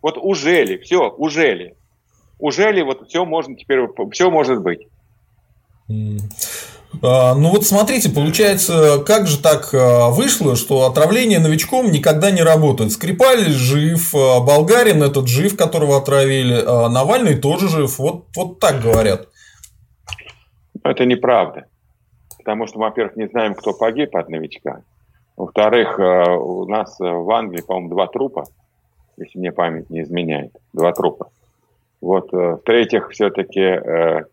Вот 0.00 0.16
уже 0.18 0.64
ли, 0.64 0.78
все, 0.78 1.10
уже 1.10 1.54
ли. 1.54 1.74
Уже 2.38 2.72
ли 2.72 2.82
вот 2.82 3.08
все 3.08 3.24
можно 3.24 3.54
теперь, 3.54 3.80
все 4.10 4.30
может 4.30 4.62
быть. 4.62 4.88
А, 7.00 7.34
ну 7.34 7.50
вот 7.50 7.64
смотрите, 7.64 8.10
получается, 8.10 9.02
как 9.06 9.26
же 9.26 9.38
так 9.38 9.72
а, 9.72 10.10
вышло, 10.10 10.56
что 10.56 10.86
отравление 10.86 11.38
новичком 11.38 11.90
никогда 11.90 12.30
не 12.30 12.42
работает. 12.42 12.92
Скрипаль 12.92 13.50
жив, 13.50 14.14
а, 14.14 14.40
Болгарин 14.40 15.02
этот 15.02 15.28
жив, 15.28 15.56
которого 15.56 15.98
отравили, 15.98 16.62
Навальный 16.62 17.36
тоже 17.36 17.68
жив. 17.68 17.98
Вот, 17.98 18.26
вот 18.34 18.58
так 18.58 18.82
говорят. 18.82 19.28
Это 20.82 21.04
неправда. 21.04 21.66
Потому 22.44 22.66
что, 22.66 22.78
во-первых, 22.78 23.16
не 23.16 23.28
знаем, 23.28 23.54
кто 23.54 23.72
погиб 23.72 24.16
от 24.16 24.28
новичка. 24.28 24.82
Во-вторых, 25.36 25.98
у 25.98 26.66
нас 26.66 26.98
в 26.98 27.30
Англии, 27.30 27.62
по-моему, 27.62 27.88
два 27.90 28.06
трупа, 28.06 28.44
если 29.16 29.38
мне 29.38 29.52
память 29.52 29.88
не 29.90 30.02
изменяет. 30.02 30.52
Два 30.72 30.92
трупа. 30.92 31.30
Вот. 32.00 32.32
В-третьих, 32.32 33.10
все-таки 33.10 33.60
э, 33.60 34.24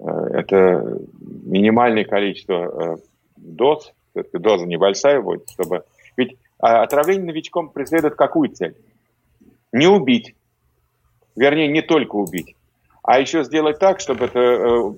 Э, 0.00 0.10
это 0.32 0.98
минимальное 1.20 2.04
количество 2.04 2.54
э, 2.54 2.96
доз, 3.36 3.92
все-таки 4.10 4.38
доза 4.38 4.66
небольшая 4.66 5.20
будет, 5.20 5.48
чтобы... 5.50 5.84
Ведь 6.16 6.36
а, 6.58 6.82
отравление 6.82 7.26
новичком 7.26 7.70
преследует 7.70 8.14
какую 8.14 8.50
цель? 8.50 8.74
Не 9.72 9.86
убить. 9.86 10.34
Вернее, 11.36 11.68
не 11.68 11.82
только 11.82 12.16
убить, 12.16 12.56
а 13.02 13.20
еще 13.20 13.44
сделать 13.44 13.78
так, 13.78 14.00
чтобы 14.00 14.26
эта 14.26 14.94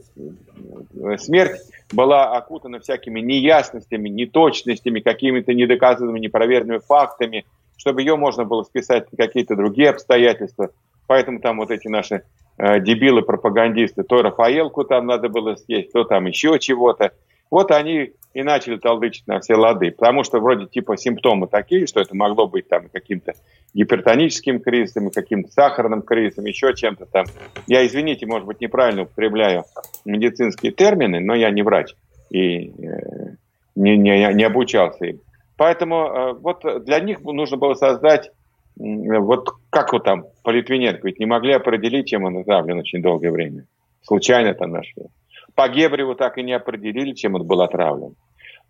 э, 1.02 1.18
смерть 1.18 1.60
была 1.92 2.36
окутана 2.36 2.80
всякими 2.80 3.20
неясностями, 3.20 4.08
неточностями, 4.08 5.00
какими-то 5.00 5.54
недоказанными, 5.54 6.18
непроверенными 6.18 6.78
фактами, 6.78 7.44
чтобы 7.76 8.02
ее 8.02 8.16
можно 8.16 8.44
было 8.44 8.62
списать 8.62 9.10
на 9.12 9.16
какие-то 9.16 9.56
другие 9.56 9.90
обстоятельства. 9.90 10.70
Поэтому 11.06 11.40
там 11.40 11.58
вот 11.58 11.70
эти 11.70 11.88
наши 11.88 12.22
Э, 12.58 12.80
дебилы-пропагандисты, 12.80 14.02
то 14.02 14.20
Рафаэлку 14.22 14.84
там 14.84 15.06
надо 15.06 15.28
было 15.30 15.54
съесть, 15.54 15.92
то 15.92 16.04
там 16.04 16.26
еще 16.26 16.58
чего-то. 16.58 17.12
Вот 17.50 17.70
они 17.70 18.12
и 18.34 18.42
начали 18.42 18.76
толдычить 18.76 19.26
на 19.26 19.40
все 19.40 19.54
лады, 19.54 19.90
потому 19.90 20.24
что 20.24 20.40
вроде 20.40 20.66
типа 20.66 20.96
симптомы 20.96 21.48
такие, 21.48 21.86
что 21.86 22.00
это 22.00 22.16
могло 22.16 22.46
быть 22.46 22.68
там 22.68 22.88
каким-то 22.92 23.34
гипертоническим 23.74 24.60
кризисом, 24.60 25.10
каким-то 25.10 25.50
сахарным 25.50 26.02
кризисом, 26.02 26.46
еще 26.46 26.74
чем-то 26.74 27.06
там. 27.06 27.26
Я, 27.66 27.86
извините, 27.86 28.26
может 28.26 28.46
быть, 28.46 28.60
неправильно 28.60 29.02
употребляю 29.02 29.64
медицинские 30.04 30.72
термины, 30.72 31.20
но 31.20 31.34
я 31.34 31.50
не 31.50 31.62
врач 31.62 31.94
и 32.30 32.68
э, 32.68 33.34
не, 33.76 33.96
не, 33.96 34.34
не 34.34 34.44
обучался 34.44 35.04
им. 35.04 35.20
Поэтому 35.56 35.96
э, 35.96 36.32
вот 36.34 36.84
для 36.84 37.00
них 37.00 37.20
нужно 37.20 37.56
было 37.56 37.74
создать 37.74 38.30
вот 38.76 39.50
как 39.70 39.92
вот 39.92 40.04
там 40.04 40.24
по 40.42 40.50
Литвиненко, 40.50 41.06
ведь 41.06 41.18
не 41.18 41.26
могли 41.26 41.52
определить, 41.52 42.08
чем 42.08 42.24
он 42.24 42.38
отравлен 42.38 42.78
очень 42.78 43.02
долгое 43.02 43.30
время. 43.30 43.66
Случайно 44.02 44.54
там 44.54 44.70
нашли. 44.70 45.04
По 45.54 45.68
Гебреву 45.68 46.14
так 46.14 46.38
и 46.38 46.42
не 46.42 46.52
определили, 46.52 47.12
чем 47.12 47.34
он 47.34 47.44
был 47.44 47.60
отравлен. 47.62 48.14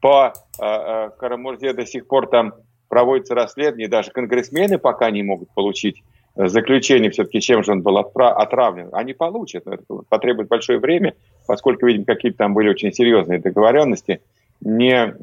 По 0.01 0.33
э, 0.61 0.65
э, 0.65 1.11
Карамурзе 1.19 1.73
до 1.73 1.87
сих 1.87 2.07
пор 2.07 2.29
там 2.29 2.55
проводится 2.89 3.35
расследование, 3.35 3.89
даже 3.89 4.11
конгрессмены 4.11 4.79
пока 4.79 5.11
не 5.11 5.23
могут 5.23 5.51
получить 5.55 6.03
заключение 6.35 7.11
все-таки, 7.11 7.41
чем 7.41 7.63
же 7.63 7.73
он 7.73 7.83
был 7.83 7.99
отравлен. 7.99 8.89
Они 8.93 9.13
получат, 9.13 9.67
но 9.67 9.75
это 9.75 9.85
потребует 10.09 10.49
большое 10.49 10.79
время, 10.79 11.15
поскольку, 11.47 11.87
видим, 11.87 12.05
какие-то 12.05 12.39
там 12.39 12.55
были 12.55 12.69
очень 12.69 12.93
серьезные 12.93 13.39
договоренности, 13.39 14.21
не 14.61 15.15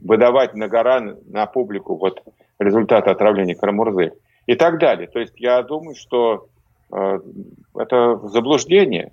выдавать 0.00 0.54
на 0.54 0.68
гора 0.68 1.16
на 1.26 1.46
публику 1.46 1.96
вот 1.96 2.22
результаты 2.58 3.10
отравления 3.10 3.54
Карамурзы 3.54 4.12
и 4.46 4.54
так 4.54 4.78
далее. 4.78 5.08
То 5.08 5.18
есть 5.20 5.34
я 5.38 5.62
думаю, 5.62 5.94
что 5.96 6.48
э, 6.92 7.20
это 7.76 8.20
заблуждение. 8.24 9.12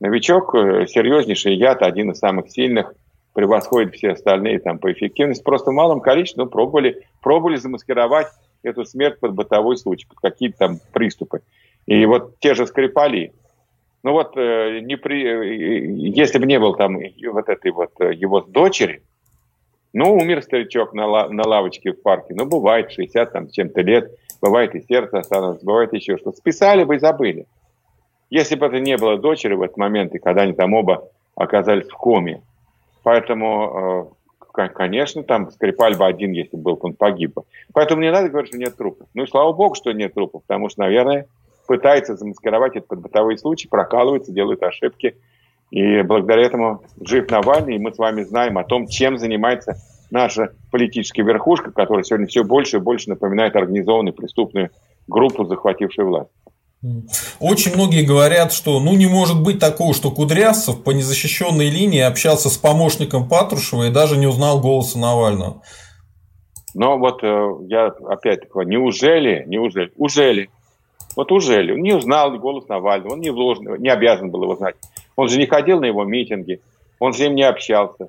Новичок 0.00 0.54
э, 0.54 0.86
серьезнейший 0.86 1.54
яд, 1.54 1.82
один 1.82 2.10
из 2.10 2.18
самых 2.18 2.50
сильных, 2.50 2.94
превосходит 3.34 3.94
все 3.94 4.10
остальные 4.12 4.58
там 4.58 4.78
по 4.78 4.90
эффективности. 4.90 5.44
Просто 5.44 5.70
в 5.70 5.74
малом 5.74 6.00
количестве 6.00 6.44
ну, 6.44 6.50
пробовали, 6.50 7.06
пробовали 7.22 7.56
замаскировать 7.56 8.26
эту 8.62 8.84
смерть 8.84 9.20
под 9.20 9.34
бытовой 9.34 9.76
случай, 9.76 10.06
под 10.06 10.18
какие-то 10.20 10.58
там 10.58 10.78
приступы. 10.92 11.42
И 11.86 12.04
вот 12.06 12.38
те 12.40 12.54
же 12.54 12.66
Скрипали, 12.66 13.32
ну 14.02 14.12
вот, 14.12 14.36
э, 14.36 14.80
не 14.80 14.96
при, 14.96 15.24
э, 15.24 15.84
если 15.86 16.38
бы 16.38 16.46
не 16.46 16.58
был 16.58 16.74
там 16.74 16.98
вот 17.30 17.48
этой 17.48 17.70
вот 17.70 17.92
э, 18.00 18.14
его 18.14 18.40
дочери, 18.40 19.02
ну, 19.92 20.14
умер 20.14 20.42
старичок 20.42 20.94
на, 20.94 21.28
на 21.28 21.46
лавочке 21.46 21.92
в 21.92 22.00
парке. 22.00 22.34
Ну, 22.34 22.46
бывает, 22.46 22.92
60 22.92 23.32
там 23.32 23.50
чем-то 23.50 23.80
лет. 23.80 24.10
Бывает 24.40 24.74
и 24.74 24.82
сердце 24.82 25.18
остановится, 25.18 25.66
бывает 25.66 25.92
еще 25.92 26.16
что. 26.16 26.32
Списали 26.32 26.84
бы 26.84 26.96
и 26.96 27.00
забыли. 27.00 27.46
Если 28.30 28.54
бы 28.54 28.66
это 28.66 28.78
не 28.80 28.96
было 28.96 29.18
дочери 29.18 29.54
в 29.54 29.62
этот 29.62 29.76
момент, 29.76 30.14
и 30.14 30.18
когда 30.18 30.42
они 30.42 30.52
там 30.52 30.72
оба 30.74 31.08
оказались 31.34 31.88
в 31.88 31.94
коме. 31.94 32.42
Поэтому, 33.02 34.12
э, 34.54 34.68
конечно, 34.68 35.22
там 35.22 35.50
Скрипаль 35.50 35.96
бы 35.96 36.06
один, 36.06 36.32
если 36.32 36.56
был, 36.56 36.78
он 36.80 36.94
погиб 36.94 37.34
бы. 37.34 37.42
Поэтому 37.72 38.02
не 38.02 38.12
надо 38.12 38.28
говорить, 38.28 38.50
что 38.50 38.58
нет 38.58 38.76
трупов. 38.76 39.08
Ну, 39.14 39.24
и 39.24 39.26
слава 39.26 39.52
богу, 39.52 39.74
что 39.74 39.92
нет 39.92 40.14
трупов, 40.14 40.42
потому 40.42 40.68
что, 40.68 40.80
наверное, 40.80 41.26
пытается 41.66 42.16
замаскировать 42.16 42.76
это 42.76 42.86
под 42.86 43.00
бытовые 43.00 43.38
случаи, 43.38 43.68
прокалывается, 43.68 44.32
делает 44.32 44.62
ошибки– 44.62 45.16
и 45.70 46.02
благодаря 46.02 46.42
этому 46.42 46.82
жив 47.00 47.30
Навальный, 47.30 47.76
и 47.76 47.78
мы 47.78 47.92
с 47.92 47.98
вами 47.98 48.22
знаем 48.22 48.58
о 48.58 48.64
том, 48.64 48.88
чем 48.88 49.18
занимается 49.18 49.76
наша 50.10 50.52
политическая 50.72 51.22
верхушка, 51.22 51.70
которая 51.70 52.02
сегодня 52.02 52.26
все 52.26 52.42
больше 52.42 52.78
и 52.78 52.80
больше 52.80 53.08
напоминает 53.08 53.54
организованную 53.54 54.12
преступную 54.12 54.70
группу, 55.06 55.44
захватившую 55.44 56.08
власть. 56.08 56.30
Очень 57.40 57.74
многие 57.74 58.06
говорят, 58.06 58.52
что 58.52 58.80
ну 58.80 58.94
не 58.94 59.06
может 59.06 59.42
быть 59.42 59.58
такого, 59.58 59.92
что 59.92 60.10
Кудрявцев 60.10 60.82
по 60.82 60.90
незащищенной 60.90 61.68
линии 61.68 62.00
общался 62.00 62.48
с 62.48 62.56
помощником 62.56 63.28
Патрушева 63.28 63.88
и 63.88 63.92
даже 63.92 64.16
не 64.16 64.26
узнал 64.26 64.60
голоса 64.60 64.98
Навального. 64.98 65.62
Но 66.74 66.98
вот 66.98 67.22
э, 67.22 67.48
я 67.68 67.88
опять 68.08 68.40
таки, 68.40 68.66
неужели, 68.66 69.44
неужели, 69.46 69.92
ужели, 69.96 70.48
вот 71.16 71.32
ужели, 71.32 71.72
он 71.72 71.80
не 71.80 71.92
узнал 71.92 72.30
голос 72.38 72.66
Навального, 72.68 73.14
он 73.14 73.20
не, 73.20 73.30
должен, 73.30 73.76
не 73.82 73.88
обязан 73.90 74.30
был 74.30 74.44
его 74.44 74.56
знать. 74.56 74.76
Он 75.16 75.28
же 75.28 75.38
не 75.38 75.46
ходил 75.46 75.80
на 75.80 75.86
его 75.86 76.04
митинги, 76.04 76.60
он 76.98 77.12
с 77.12 77.18
ним 77.18 77.34
не 77.34 77.42
общался. 77.42 78.08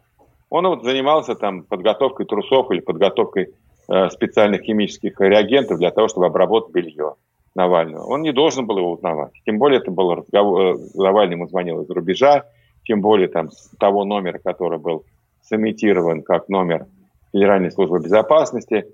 Он 0.49 0.67
вот 0.67 0.83
занимался 0.83 1.35
там 1.35 1.63
подготовкой 1.63 2.25
трусов 2.25 2.71
или 2.71 2.79
подготовкой 2.79 3.49
э, 3.89 4.09
специальных 4.11 4.61
химических 4.61 5.19
реагентов 5.19 5.79
для 5.79 5.91
того, 5.91 6.07
чтобы 6.07 6.27
обработать 6.27 6.73
белье 6.73 7.15
Навального. 7.55 8.05
Он 8.05 8.21
не 8.21 8.31
должен 8.31 8.65
был 8.65 8.77
его 8.77 8.91
узнавать. 8.91 9.33
Тем 9.45 9.57
более 9.57 9.79
это 9.79 9.91
был 9.91 10.15
разговор, 10.15 10.75
э, 10.75 10.79
Навальный 10.95 11.35
ему 11.35 11.47
звонил 11.47 11.81
из 11.81 11.89
рубежа, 11.89 12.45
тем 12.83 13.01
более 13.01 13.27
там 13.27 13.49
того 13.79 14.05
номера, 14.05 14.39
который 14.39 14.79
был 14.79 15.05
сымитирован 15.43 16.21
как 16.23 16.49
номер 16.49 16.87
Федеральной 17.31 17.71
службы 17.71 17.99
безопасности. 17.99 18.85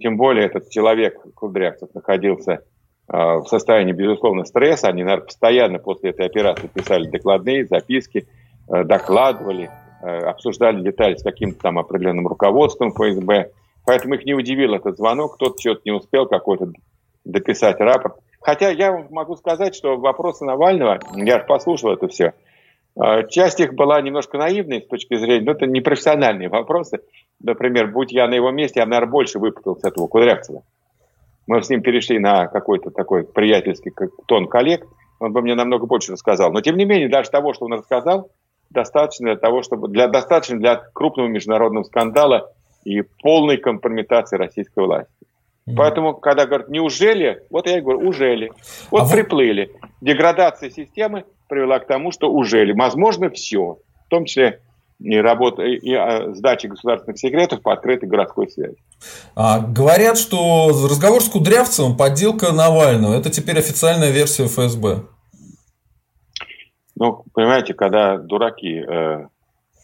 Тем 0.00 0.16
более 0.16 0.46
этот 0.46 0.70
человек, 0.70 1.20
Кудрявцев, 1.34 1.94
находился 1.94 2.62
Э, 3.12 3.38
в 3.38 3.46
состоянии, 3.46 3.92
безусловно, 3.92 4.44
стресса. 4.44 4.88
Они, 4.88 5.02
наверное, 5.02 5.26
постоянно 5.26 5.78
после 5.78 6.10
этой 6.10 6.26
операции 6.26 6.68
писали 6.68 7.08
докладные, 7.08 7.66
записки, 7.66 8.28
э, 8.68 8.84
докладывали, 8.84 9.68
э, 10.02 10.06
обсуждали 10.06 10.80
детали 10.80 11.16
с 11.16 11.22
каким-то 11.22 11.60
там 11.60 11.78
определенным 11.78 12.28
руководством 12.28 12.92
ФСБ. 12.92 13.50
Поэтому 13.84 14.14
их 14.14 14.24
не 14.24 14.34
удивил 14.34 14.74
этот 14.74 14.96
звонок. 14.96 15.34
Кто-то 15.34 15.58
что-то 15.58 15.80
не 15.84 15.90
успел 15.90 16.26
какой-то 16.26 16.72
дописать 17.24 17.80
рапорт. 17.80 18.16
Хотя 18.40 18.70
я 18.70 18.92
вам 18.92 19.08
могу 19.10 19.36
сказать, 19.36 19.74
что 19.74 19.96
вопросы 19.96 20.44
Навального, 20.44 20.98
я 21.14 21.38
послушал 21.38 21.92
это 21.92 22.08
все, 22.08 22.32
часть 23.28 23.60
их 23.60 23.74
была 23.74 24.00
немножко 24.00 24.38
наивной 24.38 24.82
с 24.82 24.86
точки 24.86 25.16
зрения, 25.16 25.44
но 25.44 25.52
это 25.52 25.66
непрофессиональные 25.66 26.48
вопросы. 26.48 27.00
Например, 27.38 27.86
будь 27.86 28.12
я 28.12 28.28
на 28.28 28.34
его 28.34 28.50
месте, 28.50 28.80
я, 28.80 28.86
наверное, 28.86 29.12
больше 29.12 29.38
выпутал 29.38 29.76
с 29.76 29.84
этого 29.84 30.06
Кудрявцева 30.06 30.62
мы 31.50 31.62
с 31.64 31.68
ним 31.68 31.82
перешли 31.82 32.20
на 32.20 32.46
какой-то 32.46 32.92
такой 32.92 33.24
приятельский 33.24 33.92
тон 34.26 34.46
коллег, 34.46 34.86
он 35.18 35.32
бы 35.32 35.42
мне 35.42 35.56
намного 35.56 35.84
больше 35.84 36.12
рассказал. 36.12 36.52
Но 36.52 36.60
тем 36.60 36.76
не 36.76 36.84
менее, 36.84 37.08
даже 37.08 37.28
того, 37.28 37.52
что 37.54 37.64
он 37.64 37.72
рассказал, 37.72 38.30
достаточно 38.70 39.26
для 39.26 39.36
того, 39.36 39.62
чтобы 39.62 39.88
для, 39.88 40.06
достаточно 40.06 40.58
для 40.58 40.76
крупного 40.76 41.26
международного 41.26 41.82
скандала 41.82 42.52
и 42.84 43.02
полной 43.02 43.56
компрометации 43.56 44.36
российской 44.36 44.84
власти. 44.84 45.19
Mm-hmm. 45.70 45.76
Поэтому, 45.76 46.14
когда 46.14 46.46
говорят, 46.46 46.68
неужели, 46.68 47.42
вот 47.50 47.66
я 47.66 47.78
и 47.78 47.80
говорю, 47.80 48.06
ужели. 48.08 48.52
Вот 48.90 49.02
а 49.02 49.10
приплыли. 49.10 49.70
Деградация 50.00 50.70
системы 50.70 51.24
привела 51.48 51.78
к 51.78 51.86
тому, 51.86 52.12
что 52.12 52.32
ужели. 52.32 52.72
Возможно, 52.72 53.30
все. 53.30 53.78
В 54.06 54.08
том 54.08 54.24
числе 54.24 54.60
и, 55.00 55.16
работа, 55.16 55.62
и 55.62 55.94
а, 55.94 56.32
сдачи 56.34 56.66
государственных 56.66 57.18
секретов 57.18 57.62
по 57.62 57.72
открытой 57.72 58.08
городской 58.08 58.50
связи. 58.50 58.76
А, 59.34 59.60
говорят, 59.60 60.18
что 60.18 60.68
разговор 60.68 61.22
с 61.22 61.28
Кудрявцевым– 61.28 61.96
подделка 61.98 62.52
Навального. 62.52 63.14
Это 63.14 63.30
теперь 63.30 63.58
официальная 63.58 64.10
версия 64.10 64.46
ФСБ. 64.46 65.04
Ну, 66.96 67.24
понимаете, 67.32 67.72
когда 67.72 68.18
дураки 68.18 68.84
э, 68.86 69.26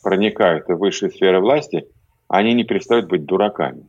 проникают 0.02 0.68
в 0.68 0.76
высшие 0.76 1.10
сферы 1.10 1.40
власти, 1.40 1.86
они 2.28 2.52
не 2.52 2.64
перестают 2.64 3.08
быть 3.08 3.24
дураками. 3.24 3.88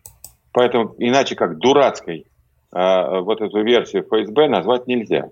Поэтому 0.58 0.96
иначе 0.98 1.36
как 1.36 1.60
дурацкой 1.60 2.26
э, 2.74 3.20
вот 3.20 3.41
эту 3.41 3.62
версию 3.62 4.02
ФСБ 4.02 4.48
назвать 4.48 4.88
нельзя. 4.88 5.30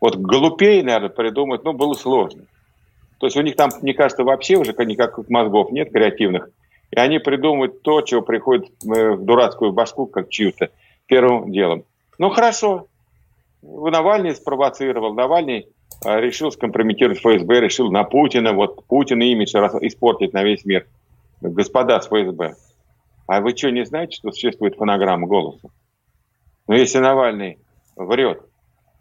Вот 0.00 0.16
глупее, 0.16 0.82
наверное, 0.82 1.10
придумать, 1.10 1.62
ну, 1.62 1.74
было 1.74 1.94
сложно. 1.94 2.42
То 3.20 3.26
есть 3.26 3.36
у 3.36 3.42
них 3.42 3.54
там, 3.54 3.70
мне 3.82 3.94
кажется, 3.94 4.24
вообще 4.24 4.56
уже 4.56 4.72
никаких 4.72 5.30
мозгов 5.30 5.70
нет 5.70 5.92
креативных. 5.92 6.50
И 6.90 6.98
они 6.98 7.20
придумывают 7.20 7.82
то, 7.82 8.00
чего 8.00 8.20
приходит 8.22 8.68
в 8.82 9.24
дурацкую 9.24 9.72
башку, 9.72 10.06
как 10.06 10.28
чью-то, 10.28 10.70
первым 11.06 11.52
делом. 11.52 11.84
Ну, 12.18 12.30
хорошо. 12.30 12.88
Навальный 13.62 14.34
спровоцировал. 14.34 15.14
Навальный 15.14 15.68
а, 16.04 16.18
решил 16.18 16.50
скомпрометировать 16.50 17.20
ФСБ, 17.20 17.60
решил 17.60 17.92
на 17.92 18.02
Путина, 18.02 18.52
вот 18.52 18.84
Путин 18.86 19.22
имидж 19.22 19.50
испортить 19.82 20.32
на 20.32 20.42
весь 20.42 20.64
мир. 20.64 20.88
Господа 21.40 22.00
с 22.00 22.08
ФСБ, 22.08 22.56
а 23.26 23.40
вы 23.40 23.56
что, 23.56 23.70
не 23.70 23.84
знаете, 23.84 24.16
что 24.16 24.30
существует 24.32 24.76
фонограмма 24.76 25.26
голоса? 25.26 25.68
Ну, 26.66 26.74
если 26.74 26.98
Навальный 26.98 27.58
врет, 27.96 28.40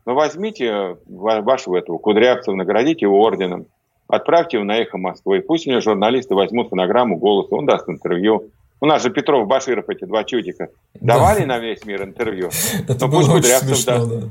ну, 0.06 0.14
возьмите 0.16 0.98
вашего 1.06 1.78
этого 1.78 1.98
Кудрявцева, 1.98 2.56
наградите 2.56 3.06
его 3.06 3.22
орденом, 3.22 3.68
отправьте 4.08 4.58
его 4.58 4.66
на 4.66 4.78
«Эхо 4.78 4.98
Москвы», 4.98 5.42
пусть 5.42 5.68
у 5.68 5.72
него 5.72 5.82
журналисты 5.82 6.36
возьмут 6.36 6.70
фонограмму 6.70 7.18
голоса, 7.18 7.56
он 7.56 7.66
даст 7.66 7.88
интервью. 7.88 8.52
У 8.82 8.86
нас 8.86 9.02
же 9.02 9.10
Петров, 9.10 9.48
Баширов, 9.48 9.88
эти 9.88 10.04
два 10.04 10.26
чудика, 10.26 10.68
давали 10.96 11.42
да. 11.42 11.46
на 11.46 11.60
весь 11.60 11.86
мир 11.86 12.04
интервью. 12.04 12.50
Это 12.88 13.08
было 13.08 13.36
очень 13.36 13.44
смешно, 13.44 14.06
да. 14.06 14.28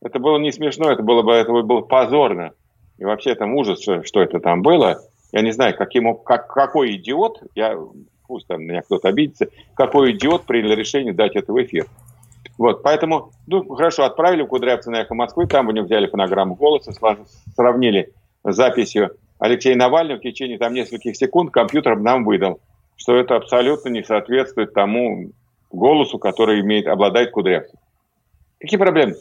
Это 0.00 0.18
было 0.18 0.38
не 0.38 0.50
смешно, 0.50 0.90
это 0.90 1.02
было 1.02 1.22
бы 1.22 1.32
это 1.32 1.52
было 1.52 1.82
позорно. 1.82 2.52
И 2.98 3.04
вообще 3.04 3.34
там 3.34 3.54
ужас, 3.54 3.80
что 3.80 4.22
это 4.22 4.40
там 4.40 4.62
было. 4.62 5.00
Я 5.30 5.42
не 5.42 5.52
знаю, 5.52 5.76
каким, 5.76 6.16
как, 6.16 6.48
какой 6.48 6.96
идиот, 6.96 7.42
я, 7.54 7.78
пусть 8.32 8.46
там 8.46 8.62
меня 8.62 8.80
кто-то 8.80 9.08
обидится, 9.08 9.48
какой 9.74 10.12
идиот 10.12 10.44
принял 10.44 10.72
решение 10.72 11.12
дать 11.12 11.36
это 11.36 11.52
в 11.52 11.62
эфир. 11.62 11.84
Вот, 12.56 12.82
поэтому, 12.82 13.30
ну, 13.46 13.62
хорошо, 13.74 14.04
отправили 14.04 14.42
Кудрявцева 14.42 14.94
на 14.94 15.00
«Эхо 15.02 15.14
Москвы», 15.14 15.46
там 15.46 15.68
у 15.68 15.70
него 15.70 15.84
взяли 15.84 16.06
фонограмму 16.06 16.54
голоса, 16.54 16.92
сравнили 17.54 18.10
с 18.42 18.56
записью 18.56 19.10
Алексея 19.38 19.76
Навального 19.76 20.18
в 20.18 20.22
течение 20.22 20.56
там 20.56 20.72
нескольких 20.72 21.14
секунд 21.14 21.52
компьютер 21.52 21.98
нам 21.98 22.24
выдал, 22.24 22.60
что 22.96 23.14
это 23.16 23.36
абсолютно 23.36 23.90
не 23.90 24.02
соответствует 24.02 24.72
тому 24.72 25.32
голосу, 25.70 26.18
который 26.18 26.60
имеет, 26.60 26.86
обладает 26.86 27.32
Кудрявцев. 27.32 27.78
Какие 28.58 28.78
проблемы? 28.78 29.16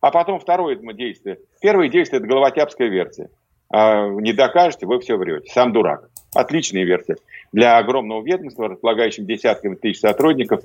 А 0.00 0.10
потом 0.10 0.40
второе 0.40 0.76
действие. 0.94 1.40
Первое 1.60 1.90
действие– 1.90 2.18
это 2.20 2.26
головотяпская 2.26 2.88
версия. 2.88 3.28
А, 3.68 4.08
не 4.08 4.32
докажете, 4.32 4.86
вы 4.86 4.98
все 4.98 5.16
врете. 5.16 5.52
Сам 5.52 5.74
дурак. 5.74 6.08
Отличная 6.34 6.84
версия. 6.84 7.16
Для 7.52 7.78
огромного 7.78 8.22
ведомства, 8.22 8.68
располагающего 8.68 9.26
десятками 9.26 9.74
тысяч 9.74 10.00
сотрудников, 10.00 10.62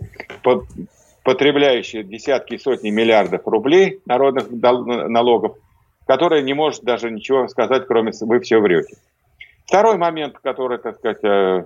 потребляющие 1.23 2.03
десятки 2.03 2.55
и 2.55 2.57
сотни 2.57 2.89
миллиардов 2.89 3.47
рублей 3.47 4.01
народных 4.05 4.51
налогов, 4.51 5.57
которая 6.05 6.41
не 6.41 6.53
может 6.53 6.83
даже 6.83 7.09
ничего 7.09 7.47
сказать, 7.47 7.85
кроме 7.87 8.11
«вы 8.21 8.39
все 8.41 8.59
врете». 8.59 8.97
Второй 9.65 9.97
момент, 9.97 10.37
который, 10.43 10.77
так 10.77 10.97
сказать, 10.97 11.23
э, 11.23 11.65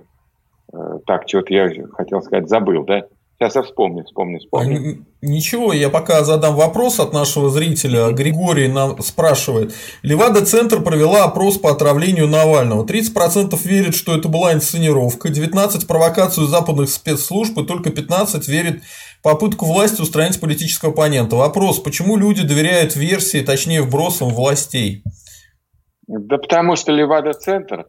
э, 0.72 0.98
так, 1.04 1.28
что-то 1.28 1.52
я 1.52 1.68
хотел 1.94 2.22
сказать, 2.22 2.48
забыл, 2.48 2.84
да? 2.84 3.06
Сейчас 3.40 3.54
я 3.54 3.62
вспомню, 3.62 4.02
вспомню, 4.02 4.40
вспомню. 4.40 5.06
Ничего, 5.22 5.72
я 5.72 5.90
пока 5.90 6.24
задам 6.24 6.56
вопрос 6.56 6.98
от 6.98 7.12
нашего 7.12 7.50
зрителя. 7.50 8.10
Григорий 8.10 8.66
нам 8.66 9.00
спрашивает. 9.00 9.72
Левада-центр 10.02 10.82
провела 10.82 11.22
опрос 11.22 11.56
по 11.56 11.70
отравлению 11.70 12.26
Навального. 12.26 12.84
30% 12.84 13.56
верит, 13.62 13.94
что 13.94 14.16
это 14.16 14.28
была 14.28 14.54
инсценировка, 14.54 15.28
19% 15.28 15.86
провокацию 15.86 16.48
западных 16.48 16.88
спецслужб 16.88 17.56
и 17.58 17.64
только 17.64 17.90
15% 17.90 18.42
верит 18.48 18.82
попытку 19.22 19.66
власти 19.66 20.02
устранить 20.02 20.40
политического 20.40 20.90
оппонента. 20.90 21.36
Вопрос, 21.36 21.78
почему 21.78 22.16
люди 22.16 22.42
доверяют 22.44 22.96
версии, 22.96 23.40
точнее 23.40 23.82
вбросам 23.82 24.30
властей? 24.30 25.04
Да 26.08 26.38
потому 26.38 26.74
что 26.74 26.90
Левада-центр, 26.90 27.86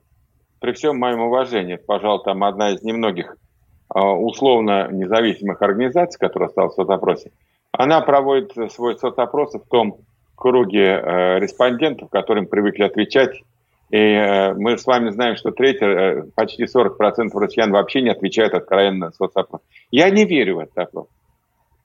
при 0.60 0.74
всем 0.74 1.00
моем 1.00 1.22
уважении, 1.22 1.78
пожалуй, 1.78 2.24
там 2.24 2.44
одна 2.44 2.72
из 2.72 2.84
немногих 2.84 3.36
а, 3.36 3.49
условно 3.94 4.88
независимых 4.92 5.62
организаций, 5.62 6.20
которая 6.20 6.50
осталась 6.50 6.74
в 6.74 6.76
соцопросе, 6.76 7.32
она 7.72 8.02
проводит 8.02 8.54
свой 8.72 8.98
соцопрос 8.98 9.54
в 9.54 9.68
том 9.70 9.98
круге 10.36 10.86
э, 10.86 11.40
респондентов, 11.40 12.10
которым 12.10 12.48
привыкли 12.48 12.84
отвечать. 12.84 13.42
И 13.90 13.98
э, 13.98 14.54
мы 14.54 14.78
с 14.78 14.86
вами 14.86 15.10
знаем, 15.10 15.36
что 15.36 15.52
треть, 15.52 15.82
э, 15.82 16.24
почти 16.36 16.64
40% 16.64 17.30
россиян 17.34 17.72
вообще 17.72 18.02
не 18.02 18.10
отвечают 18.10 18.54
откровенно 18.54 19.08
на 19.08 19.12
соцопрос. 19.12 19.62
Я 19.92 20.10
не 20.10 20.26
верю 20.26 20.58
в 20.58 20.60
этот 20.60 20.78
опрос. 20.78 21.08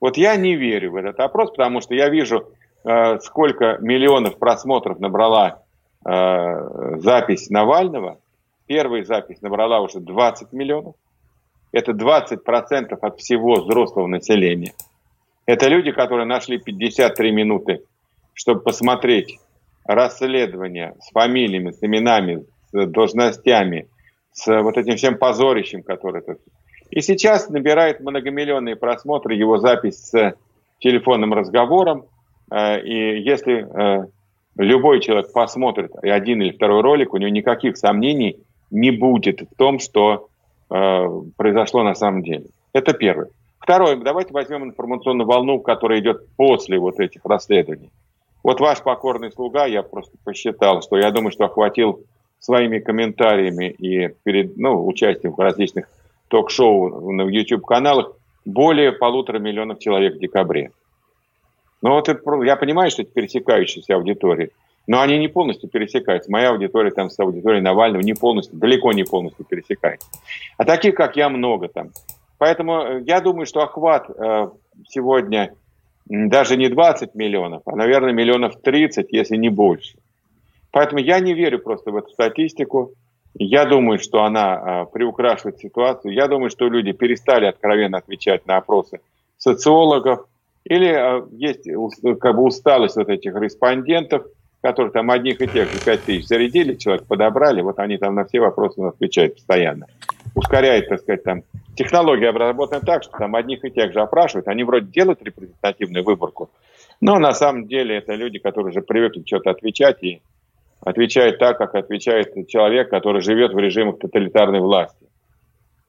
Вот 0.00 0.16
я 0.16 0.36
не 0.36 0.54
верю 0.54 0.92
в 0.92 0.96
этот 0.96 1.18
опрос, 1.20 1.50
потому 1.50 1.80
что 1.80 1.94
я 1.94 2.08
вижу, 2.08 2.46
э, 2.84 3.18
сколько 3.20 3.78
миллионов 3.80 4.38
просмотров 4.38 5.00
набрала 5.00 5.62
э, 6.06 6.96
запись 6.98 7.50
Навального. 7.50 8.18
Первая 8.66 9.04
запись 9.04 9.42
набрала 9.42 9.80
уже 9.80 10.00
20 10.00 10.52
миллионов 10.52 10.94
это 11.74 11.90
20% 11.90 12.96
от 13.00 13.18
всего 13.18 13.54
взрослого 13.56 14.06
населения. 14.06 14.74
Это 15.44 15.68
люди, 15.68 15.90
которые 15.90 16.24
нашли 16.24 16.58
53 16.58 17.32
минуты, 17.32 17.82
чтобы 18.32 18.60
посмотреть 18.60 19.38
расследование 19.84 20.94
с 21.00 21.10
фамилиями, 21.10 21.72
с 21.72 21.82
именами, 21.82 22.44
с 22.72 22.86
должностями, 22.86 23.88
с 24.32 24.46
вот 24.62 24.76
этим 24.76 24.96
всем 24.96 25.18
позорищем, 25.18 25.82
которое 25.82 26.22
тут. 26.22 26.38
И 26.90 27.00
сейчас 27.00 27.48
набирает 27.48 27.98
многомиллионные 27.98 28.76
просмотры 28.76 29.34
его 29.34 29.58
запись 29.58 30.10
с 30.10 30.36
телефонным 30.78 31.34
разговором. 31.34 32.04
Э, 32.52 32.80
и 32.80 33.20
если 33.20 33.66
э, 33.66 34.06
любой 34.56 35.00
человек 35.00 35.32
посмотрит 35.32 35.90
один 36.02 36.40
или 36.40 36.52
второй 36.52 36.82
ролик, 36.82 37.14
у 37.14 37.16
него 37.16 37.30
никаких 37.30 37.76
сомнений 37.76 38.38
не 38.70 38.92
будет 38.92 39.40
в 39.40 39.56
том, 39.56 39.80
что 39.80 40.28
произошло 41.36 41.82
на 41.82 41.94
самом 41.94 42.22
деле. 42.22 42.46
Это 42.72 42.92
первое. 42.92 43.28
Второе, 43.58 43.96
давайте 43.96 44.32
возьмем 44.32 44.64
информационную 44.64 45.26
волну, 45.26 45.60
которая 45.60 46.00
идет 46.00 46.28
после 46.36 46.78
вот 46.78 47.00
этих 47.00 47.24
расследований. 47.24 47.90
Вот 48.42 48.60
ваш 48.60 48.82
покорный 48.82 49.32
слуга, 49.32 49.64
я 49.64 49.82
просто 49.82 50.16
посчитал, 50.22 50.82
что 50.82 50.98
я 50.98 51.10
думаю, 51.10 51.32
что 51.32 51.44
охватил 51.44 52.04
своими 52.40 52.78
комментариями 52.78 53.70
и 53.70 54.08
перед, 54.22 54.58
ну, 54.58 54.86
участием 54.86 55.32
в 55.32 55.38
различных 55.38 55.88
ток-шоу 56.28 57.10
на 57.10 57.22
YouTube-каналах 57.22 58.12
более 58.44 58.92
полутора 58.92 59.38
миллионов 59.38 59.78
человек 59.78 60.16
в 60.16 60.18
декабре. 60.18 60.70
Ну 61.80 61.90
вот 61.90 62.08
это, 62.08 62.20
я 62.44 62.56
понимаю, 62.56 62.90
что 62.90 63.02
это 63.02 63.12
пересекающаяся 63.12 63.94
аудитория. 63.94 64.50
Но 64.86 65.00
они 65.00 65.18
не 65.18 65.28
полностью 65.28 65.70
пересекаются. 65.70 66.30
Моя 66.30 66.50
аудитория 66.50 66.90
там 66.90 67.08
с 67.08 67.18
аудиторией 67.18 67.62
Навального 67.62 68.02
не 68.02 68.14
полностью, 68.14 68.58
далеко 68.58 68.92
не 68.92 69.04
полностью 69.04 69.44
пересекается. 69.44 70.06
А 70.58 70.64
таких, 70.64 70.94
как 70.94 71.16
я, 71.16 71.28
много 71.28 71.68
там. 71.68 71.90
Поэтому 72.38 72.82
э, 72.82 73.02
я 73.06 73.20
думаю, 73.20 73.46
что 73.46 73.62
охват 73.62 74.10
э, 74.10 74.48
сегодня 74.88 75.54
даже 76.06 76.58
не 76.58 76.68
20 76.68 77.14
миллионов, 77.14 77.62
а, 77.64 77.74
наверное, 77.74 78.12
миллионов 78.12 78.60
30, 78.60 79.06
если 79.10 79.36
не 79.36 79.48
больше. 79.48 79.96
Поэтому 80.70 81.00
я 81.00 81.18
не 81.20 81.32
верю 81.32 81.60
просто 81.60 81.90
в 81.90 81.96
эту 81.96 82.10
статистику. 82.10 82.92
Я 83.36 83.64
думаю, 83.64 83.98
что 83.98 84.22
она 84.22 84.84
э, 84.84 84.92
приукрашивает 84.92 85.60
ситуацию. 85.60 86.12
Я 86.12 86.28
думаю, 86.28 86.50
что 86.50 86.68
люди 86.68 86.92
перестали 86.92 87.46
откровенно 87.46 87.98
отвечать 87.98 88.46
на 88.46 88.58
опросы 88.58 89.00
социологов. 89.38 90.26
Или 90.64 90.88
э, 90.88 91.26
есть 91.32 91.66
как 92.20 92.36
бы 92.36 92.42
усталость 92.42 92.96
вот 92.96 93.08
этих 93.08 93.34
респондентов– 93.34 94.26
которые 94.64 94.92
там 94.92 95.10
одних 95.10 95.42
и 95.42 95.46
тех 95.46 95.70
же 95.70 95.78
5 95.78 96.04
тысяч 96.04 96.26
зарядили, 96.26 96.74
человек 96.74 97.06
подобрали, 97.06 97.60
вот 97.60 97.78
они 97.78 97.98
там 97.98 98.14
на 98.14 98.24
все 98.24 98.40
вопросы 98.40 98.80
отвечают 98.80 99.34
постоянно. 99.34 99.84
Ускоряет, 100.34 100.88
так 100.88 101.00
сказать, 101.00 101.22
там 101.22 101.42
технология 101.76 102.30
обработана 102.30 102.80
так, 102.80 103.02
что 103.02 103.12
там 103.18 103.36
одних 103.36 103.62
и 103.62 103.70
тех 103.70 103.92
же 103.92 104.00
опрашивают, 104.00 104.48
они 104.48 104.64
вроде 104.64 104.86
делают 104.86 105.22
репрезентативную 105.22 106.02
выборку, 106.02 106.48
но 107.02 107.18
на 107.18 107.34
самом 107.34 107.66
деле 107.66 107.98
это 107.98 108.14
люди, 108.14 108.38
которые 108.38 108.70
уже 108.70 108.80
привыкли 108.80 109.22
что-то 109.26 109.50
отвечать 109.50 110.02
и 110.02 110.22
отвечают 110.80 111.38
так, 111.38 111.58
как 111.58 111.74
отвечает 111.74 112.32
человек, 112.48 112.88
который 112.88 113.20
живет 113.20 113.52
в 113.52 113.58
режимах 113.58 113.98
тоталитарной 113.98 114.60
власти 114.60 115.04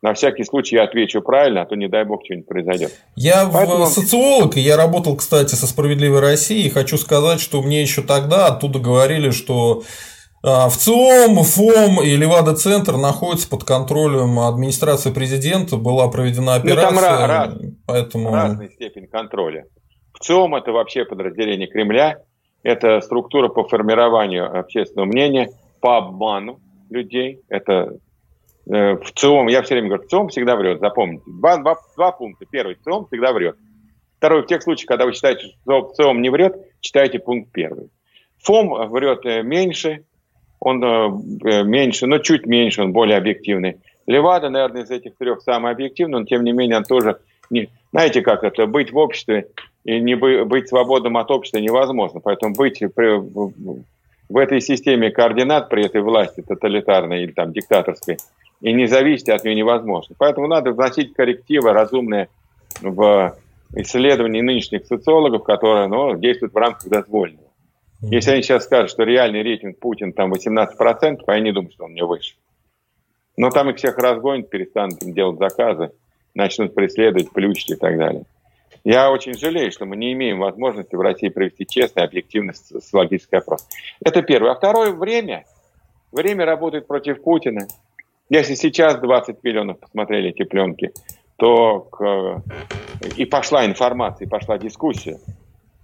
на 0.06 0.14
всякий 0.14 0.44
случай 0.44 0.76
я 0.76 0.84
отвечу 0.84 1.24
правильно, 1.24 1.64
а 1.64 1.66
то 1.66 1.76
не 1.76 1.88
дай 1.88 2.06
бог 2.06 2.22
что-нибудь 2.24 2.48
произойдет. 2.48 2.92
Я 3.16 3.50
Поэтому... 3.52 3.88
социолог, 3.88 4.56
и 4.56 4.60
я 4.60 4.78
работал, 4.78 5.16
кстати, 5.16 5.56
со 5.56 5.66
«Справедливой 5.66 6.20
Россией», 6.20 6.68
и 6.68 6.70
хочу 6.70 6.98
сказать, 6.98 7.42
что 7.42 7.64
мне 7.64 7.82
еще 7.82 8.04
тогда 8.04 8.46
оттуда 8.46 8.78
говорили, 8.78 9.32
что 9.32 9.82
а, 10.44 10.70
ВЦИОМ, 10.70 11.44
ФОМ 11.44 12.04
и 12.04 12.16
Левада-центр 12.16 12.98
находятся 12.98 13.50
под 13.50 13.64
контролем 13.64 14.38
администрации 14.38 15.12
президента, 15.12 15.78
была 15.78 16.08
проведена 16.08 16.54
операция. 16.54 16.92
Ну, 16.92 17.02
там 17.02 17.28
раз, 17.28 17.54
поэтому... 17.88 18.32
разная 18.32 18.70
степень 18.70 19.08
контроля. 19.08 19.66
ВЦИОМ 20.14 20.54
это 20.54 20.72
вообще 20.72 21.04
подразделение 21.04 21.68
Кремля, 21.68 22.20
это 22.62 23.02
структура 23.02 23.48
по 23.48 23.68
формированию 23.68 24.56
общественного 24.56 25.08
мнения, 25.08 25.50
по 25.82 25.98
обману 25.98 26.60
людей, 26.92 27.40
это 27.50 27.98
ВЦИОМ, 28.66 29.48
я 29.48 29.62
все 29.62 29.76
время 29.76 29.90
говорю, 29.90 30.08
ВЦИОМ 30.08 30.30
всегда 30.30 30.56
врет, 30.56 30.80
запомните. 30.80 31.24
Два, 31.28 31.58
два, 31.58 31.78
два 31.96 32.12
пункта. 32.12 32.46
Первый, 32.50 32.76
ВЦИОМ 32.84 33.08
всегда 33.08 33.32
врет. 33.32 33.56
Второе, 34.18 34.42
в 34.42 34.48
тех 34.48 34.64
случаях, 34.64 34.88
когда 34.88 35.06
вы 35.06 35.14
считаете, 35.14 35.48
что 35.62 35.94
ВЦИОМ 35.96 36.22
не 36.22 36.30
врет, 36.30 36.56
читайте 36.80 37.20
пункт 37.20 37.52
первый. 37.52 37.90
ФОМ 38.42 38.90
врет 38.90 39.26
меньше, 39.44 40.04
он 40.60 40.80
меньше, 40.80 42.08
но 42.08 42.20
чуть 42.20 42.46
меньше, 42.46 42.82
он 42.82 42.92
более 42.92 43.18
объективный. 43.18 43.78
Левада, 44.08 44.50
наверное, 44.50 44.84
из 44.84 44.92
этих 44.92 45.16
трех 45.18 45.42
самый 45.42 45.72
объективный, 45.72 46.20
но 46.20 46.26
тем 46.26 46.44
не 46.44 46.52
менее 46.52 46.78
он 46.78 46.84
тоже 46.84 47.18
не... 47.50 47.70
Знаете, 47.92 48.22
как 48.22 48.44
это, 48.44 48.66
быть 48.66 48.92
в 48.92 48.98
обществе 48.98 49.48
и 49.84 50.00
не 50.00 50.16
быть 50.16 50.70
свободным 50.70 51.18
от 51.18 51.32
общества 51.32 51.60
невозможно. 51.60 52.20
Поэтому 52.20 52.56
быть 52.56 52.80
при, 52.94 53.20
в 54.30 54.38
этой 54.38 54.62
системе 54.62 55.12
координат 55.12 55.70
при 55.70 55.86
этой 55.86 56.02
власти 56.02 56.42
тоталитарной 56.42 57.24
или 57.24 57.32
там 57.32 57.52
диктаторской 57.52 58.18
и 58.66 58.74
не 58.74 58.88
зависеть 58.88 59.30
от 59.30 59.44
нее 59.44 59.54
невозможно. 59.54 60.16
Поэтому 60.18 60.48
надо 60.48 60.72
вносить 60.72 61.14
коррективы 61.14 61.72
разумные 61.72 62.30
в 62.82 63.38
исследования 63.76 64.42
нынешних 64.42 64.88
социологов, 64.88 65.44
которые 65.44 65.88
ну, 65.88 66.18
действуют 66.18 66.56
в 66.56 66.58
рамках 66.58 66.88
дозволенного. 66.88 67.52
Если 68.02 68.32
они 68.32 68.42
сейчас 68.42 68.64
скажут, 68.64 68.90
что 68.90 69.04
реальный 69.04 69.44
рейтинг 69.44 69.78
Путин 69.78 70.14
там 70.14 70.34
18%, 70.34 71.20
а 71.28 71.34
я 71.36 71.40
не 71.42 71.52
думаю, 71.52 71.72
что 71.74 71.86
он 71.86 71.94
не 71.94 72.04
выше. 72.04 72.38
Но 73.38 73.52
там 73.52 73.70
их 73.70 73.78
всех 73.78 74.00
разгонят, 74.00 74.50
перестанут 74.50 75.04
им 75.04 75.14
делать 75.14 75.38
заказы, 75.38 75.92
начнут 76.34 76.74
преследовать, 76.74 77.32
плющить 77.32 77.70
и 77.70 77.76
так 77.76 78.00
далее. 78.00 78.24
Я 78.84 79.12
очень 79.12 79.38
жалею, 79.38 79.72
что 79.72 79.86
мы 79.86 79.96
не 79.96 80.12
имеем 80.14 80.40
возможности 80.40 80.96
в 80.96 81.02
России 81.02 81.30
провести 81.30 81.68
честный, 81.68 82.04
объективный 82.04 82.56
социологический 82.56 83.38
опрос. 83.38 83.68
Это 84.04 84.24
первое. 84.24 84.54
А 84.54 84.56
второе– 84.56 84.92
время. 84.94 85.46
Время 86.12 86.46
работает 86.46 86.88
против 86.88 87.22
Путина. 87.22 87.68
Если 88.30 88.56
сейчас 88.56 89.00
20 89.00 89.44
миллионов 89.44 89.80
посмотрели 89.80 90.30
эти 90.30 90.44
пленки, 90.44 90.92
то 91.38 91.82
к... 91.82 92.44
и 93.18 93.26
пошла 93.26 93.66
информация, 93.66 94.26
и 94.26 94.30
пошла 94.30 94.58
дискуссия. 94.58 95.20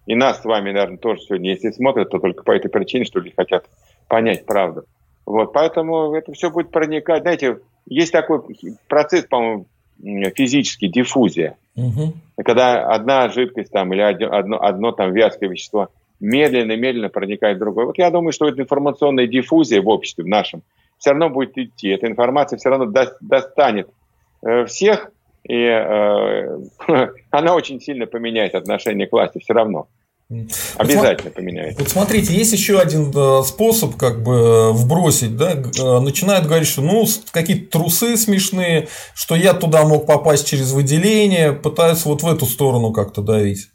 И 0.07 0.15
нас 0.15 0.41
с 0.41 0.45
вами, 0.45 0.71
наверное, 0.71 0.97
тоже 0.97 1.21
сегодня, 1.21 1.51
если 1.51 1.69
смотрят, 1.71 2.09
то 2.09 2.19
только 2.19 2.43
по 2.43 2.51
этой 2.51 2.69
причине, 2.69 3.05
что 3.05 3.19
люди 3.19 3.35
хотят 3.35 3.65
понять 4.07 4.45
правду. 4.45 4.85
Вот, 5.25 5.53
поэтому 5.53 6.15
это 6.15 6.33
все 6.33 6.49
будет 6.49 6.71
проникать. 6.71 7.21
Знаете, 7.21 7.59
есть 7.85 8.11
такой 8.11 8.41
процесс, 8.87 9.25
по-моему, 9.25 9.67
физический, 10.35 10.87
диффузия. 10.87 11.57
Угу. 11.75 12.13
Когда 12.43 12.85
одна 12.87 13.29
жидкость 13.29 13.71
там, 13.71 13.93
или 13.93 14.01
одно, 14.01 14.61
одно 14.61 14.91
там 14.91 15.13
вязкое 15.13 15.49
вещество 15.49 15.89
медленно-медленно 16.19 17.09
проникает 17.09 17.57
в 17.57 17.59
другое. 17.59 17.85
Вот 17.85 17.97
я 17.97 18.09
думаю, 18.09 18.31
что 18.31 18.47
эта 18.47 18.61
информационная 18.61 19.27
диффузия 19.27 19.81
в 19.81 19.87
обществе 19.87 20.23
в 20.23 20.27
нашем 20.27 20.63
все 21.01 21.09
равно 21.09 21.29
будет 21.29 21.57
идти. 21.57 21.89
Эта 21.89 22.07
информация 22.07 22.57
все 22.57 22.69
равно 22.69 22.85
достанет 23.21 23.89
э, 24.45 24.65
всех, 24.65 25.09
и 25.43 25.55
э, 25.55 26.57
она 27.31 27.55
очень 27.55 27.81
сильно 27.81 28.05
поменяет 28.05 28.53
отношение 28.53 29.07
к 29.07 29.11
власти 29.11 29.39
все 29.39 29.53
равно. 29.53 29.87
Обязательно 30.77 31.25
вот, 31.25 31.33
поменяет. 31.33 31.79
Вот 31.79 31.89
смотрите, 31.89 32.33
есть 32.33 32.53
еще 32.53 32.79
один 32.79 33.11
способ 33.43 33.97
как 33.97 34.21
бы 34.21 34.31
э, 34.31 34.71
вбросить, 34.73 35.35
да, 35.35 35.53
э, 35.53 35.99
начинают 35.99 36.45
говорить, 36.45 36.67
что 36.67 36.83
ну 36.83 37.03
какие-то 37.31 37.79
трусы 37.79 38.15
смешные, 38.15 38.87
что 39.15 39.35
я 39.35 39.55
туда 39.55 39.83
мог 39.83 40.05
попасть 40.05 40.47
через 40.47 40.71
выделение, 40.71 41.51
пытаются 41.51 42.07
вот 42.09 42.21
в 42.21 42.27
эту 42.27 42.45
сторону 42.45 42.93
как-то 42.93 43.23
давить. 43.23 43.69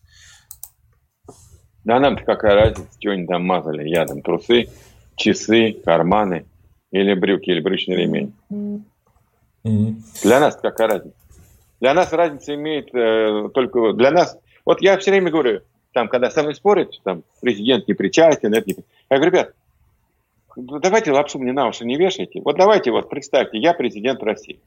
Да 1.83 1.99
нам-то 1.99 2.23
какая 2.23 2.55
разница, 2.55 2.89
что 3.01 3.11
они 3.11 3.27
там 3.27 3.45
мазали 3.45 3.89
Я 3.89 4.07
там 4.07 4.23
трусы, 4.23 4.69
часы, 5.17 5.77
карманы 5.85 6.47
или 7.01 7.15
брюки, 7.15 7.51
или 7.51 7.61
брючный 7.61 7.97
ремень. 7.97 8.35
Mm-hmm. 8.51 9.95
Для 10.23 10.41
нас 10.41 10.57
какая 10.57 10.89
разница? 10.89 11.17
Для 11.81 11.95
нас 11.95 12.13
разница 12.13 12.55
имеет 12.55 12.95
э, 12.95 13.51
только... 13.53 13.93
Для 13.93 14.11
нас... 14.11 14.39
Вот 14.65 14.81
я 14.81 14.97
все 14.99 15.11
время 15.11 15.31
говорю, 15.31 15.61
там, 15.93 16.09
когда 16.09 16.31
со 16.31 16.43
мной 16.43 16.55
спорят, 16.55 17.01
там, 17.05 17.23
президент 17.41 17.87
не 17.87 17.95
причастен, 17.95 18.55
это 18.55 18.67
не... 18.67 18.77
Я 19.11 19.17
говорю, 19.17 19.33
ребят, 19.33 19.55
давайте 20.57 21.13
лапшу 21.13 21.39
мне 21.39 21.53
на 21.53 21.69
уши 21.69 21.85
не 21.85 21.97
вешайте. 21.97 22.41
Вот 22.41 22.57
давайте 22.57 22.91
вот 22.91 23.11
представьте, 23.11 23.59
я 23.59 23.75
президент 23.75 24.23
России. 24.23 24.61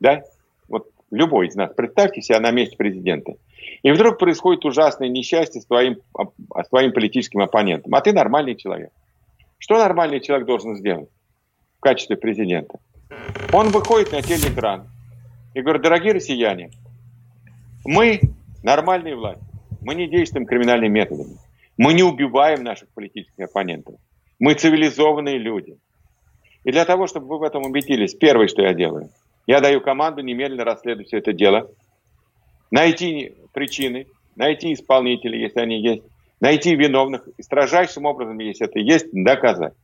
Да? 0.00 0.22
Вот 0.68 0.88
любой 1.10 1.48
из 1.48 1.54
нас, 1.54 1.72
представьте 1.74 2.22
себя 2.22 2.40
на 2.40 2.50
месте 2.50 2.76
президента. 2.76 3.34
И 3.82 3.90
вдруг 3.90 4.18
происходит 4.18 4.64
ужасное 4.64 5.08
несчастье 5.08 5.60
с 5.60 5.66
твоим, 5.66 5.98
с 6.16 6.68
твоим 6.68 6.92
политическим 6.92 7.40
оппонентом. 7.40 7.94
А 7.94 8.00
ты 8.00 8.12
нормальный 8.12 8.54
человек. 8.54 8.90
Что 9.58 9.78
нормальный 9.78 10.20
человек 10.20 10.46
должен 10.46 10.76
сделать 10.76 11.10
в 11.78 11.80
качестве 11.80 12.16
президента? 12.16 12.78
Он 13.52 13.70
выходит 13.70 14.12
на 14.12 14.20
телеэкран, 14.20 14.88
и 15.54 15.62
говорю, 15.62 15.80
дорогие 15.80 16.12
россияне, 16.12 16.70
мы 17.84 18.20
нормальные 18.62 19.16
власти, 19.16 19.42
мы 19.80 19.94
не 19.94 20.08
действуем 20.08 20.46
криминальными 20.46 20.92
методами, 20.92 21.36
мы 21.76 21.94
не 21.94 22.02
убиваем 22.02 22.64
наших 22.64 22.88
политических 22.90 23.44
оппонентов, 23.44 23.94
мы 24.38 24.54
цивилизованные 24.54 25.38
люди. 25.38 25.78
И 26.64 26.72
для 26.72 26.84
того, 26.84 27.06
чтобы 27.06 27.28
вы 27.28 27.38
в 27.38 27.42
этом 27.44 27.64
убедились, 27.64 28.14
первое, 28.14 28.48
что 28.48 28.62
я 28.62 28.74
делаю, 28.74 29.10
я 29.46 29.60
даю 29.60 29.80
команду 29.80 30.20
немедленно 30.20 30.64
расследовать 30.64 31.06
все 31.06 31.18
это 31.18 31.32
дело, 31.32 31.70
найти 32.70 33.34
причины, 33.52 34.06
найти 34.36 34.74
исполнителей, 34.74 35.40
если 35.40 35.60
они 35.60 35.80
есть, 35.80 36.02
найти 36.40 36.74
виновных 36.74 37.28
и 37.38 37.42
строжайшим 37.42 38.04
образом, 38.04 38.38
если 38.38 38.66
это 38.66 38.78
есть, 38.80 39.06
доказать. 39.12 39.74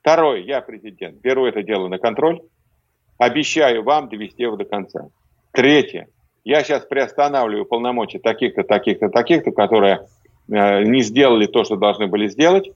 Второе, 0.00 0.40
я 0.42 0.60
президент, 0.60 1.20
беру 1.20 1.46
это 1.46 1.62
дело 1.62 1.88
на 1.88 1.98
контроль, 1.98 2.40
Обещаю 3.20 3.82
вам 3.82 4.08
довести 4.08 4.44
его 4.44 4.56
до 4.56 4.64
конца. 4.64 5.10
Третье. 5.52 6.08
Я 6.42 6.64
сейчас 6.64 6.86
приостанавливаю 6.86 7.66
полномочия 7.66 8.18
таких-то, 8.18 8.62
таких-то, 8.62 9.10
таких-то, 9.10 9.50
которые 9.52 10.06
э, 10.48 10.84
не 10.84 11.02
сделали 11.02 11.44
то, 11.44 11.64
что 11.64 11.76
должны 11.76 12.06
были 12.06 12.28
сделать. 12.28 12.70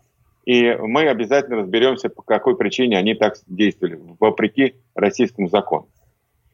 И 0.45 0.71
мы 0.75 1.09
обязательно 1.09 1.57
разберемся, 1.57 2.11
по 2.11 2.21
какой 2.21 2.59
причине 2.59 2.99
они 2.99 3.15
так 3.15 3.37
действовали, 3.47 3.99
вопреки 4.21 4.75
российскому 4.95 5.49
закону. 5.49 5.87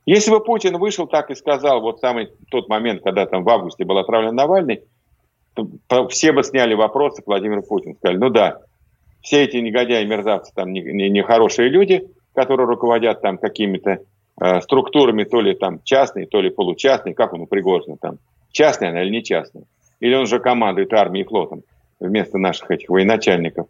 Если 0.06 0.30
бы 0.30 0.38
Путин 0.38 0.78
вышел 0.78 1.08
так 1.08 1.32
и 1.32 1.34
сказал, 1.34 1.80
вот 1.80 1.98
самый 1.98 2.28
тот 2.48 2.68
момент, 2.68 3.02
когда 3.02 3.26
там 3.26 3.42
в 3.42 3.48
августе 3.48 3.84
был 3.84 3.98
отравлен 3.98 4.36
Навальный, 4.36 4.84
все 6.10 6.30
бы 6.30 6.44
сняли 6.44 6.74
вопросы 6.74 7.22
к 7.22 7.26
Владимиру 7.26 7.64
Путину. 7.64 7.96
Сказали, 7.96 8.18
ну 8.18 8.30
да, 8.30 8.60
все 9.22 9.44
эти 9.44 9.56
негодяи, 9.56 10.04
мерзавцы, 10.04 10.52
там 10.54 10.72
нехорошие 10.72 11.68
не, 11.68 11.72
не 11.72 11.78
люди, 11.78 12.08
которые 12.34 12.66
руководят 12.66 13.20
там 13.20 13.38
какими-то 13.38 13.98
э, 14.40 14.60
структурами, 14.60 15.24
то 15.24 15.40
ли 15.40 15.54
там 15.54 15.80
частные, 15.84 16.26
то 16.26 16.40
ли 16.40 16.50
получастные, 16.50 17.14
как 17.14 17.32
он 17.32 17.42
у 17.42 17.46
Пригожина 17.46 17.96
там, 17.96 18.18
частная 18.50 18.90
она 18.90 19.02
или 19.02 19.10
не 19.10 19.22
частная. 19.22 19.64
Или 20.00 20.14
он 20.14 20.26
же 20.26 20.40
командует 20.40 20.92
армией 20.92 21.24
и 21.24 21.28
флотом 21.28 21.62
вместо 21.98 22.38
наших 22.38 22.70
этих 22.70 22.88
военачальников. 22.88 23.68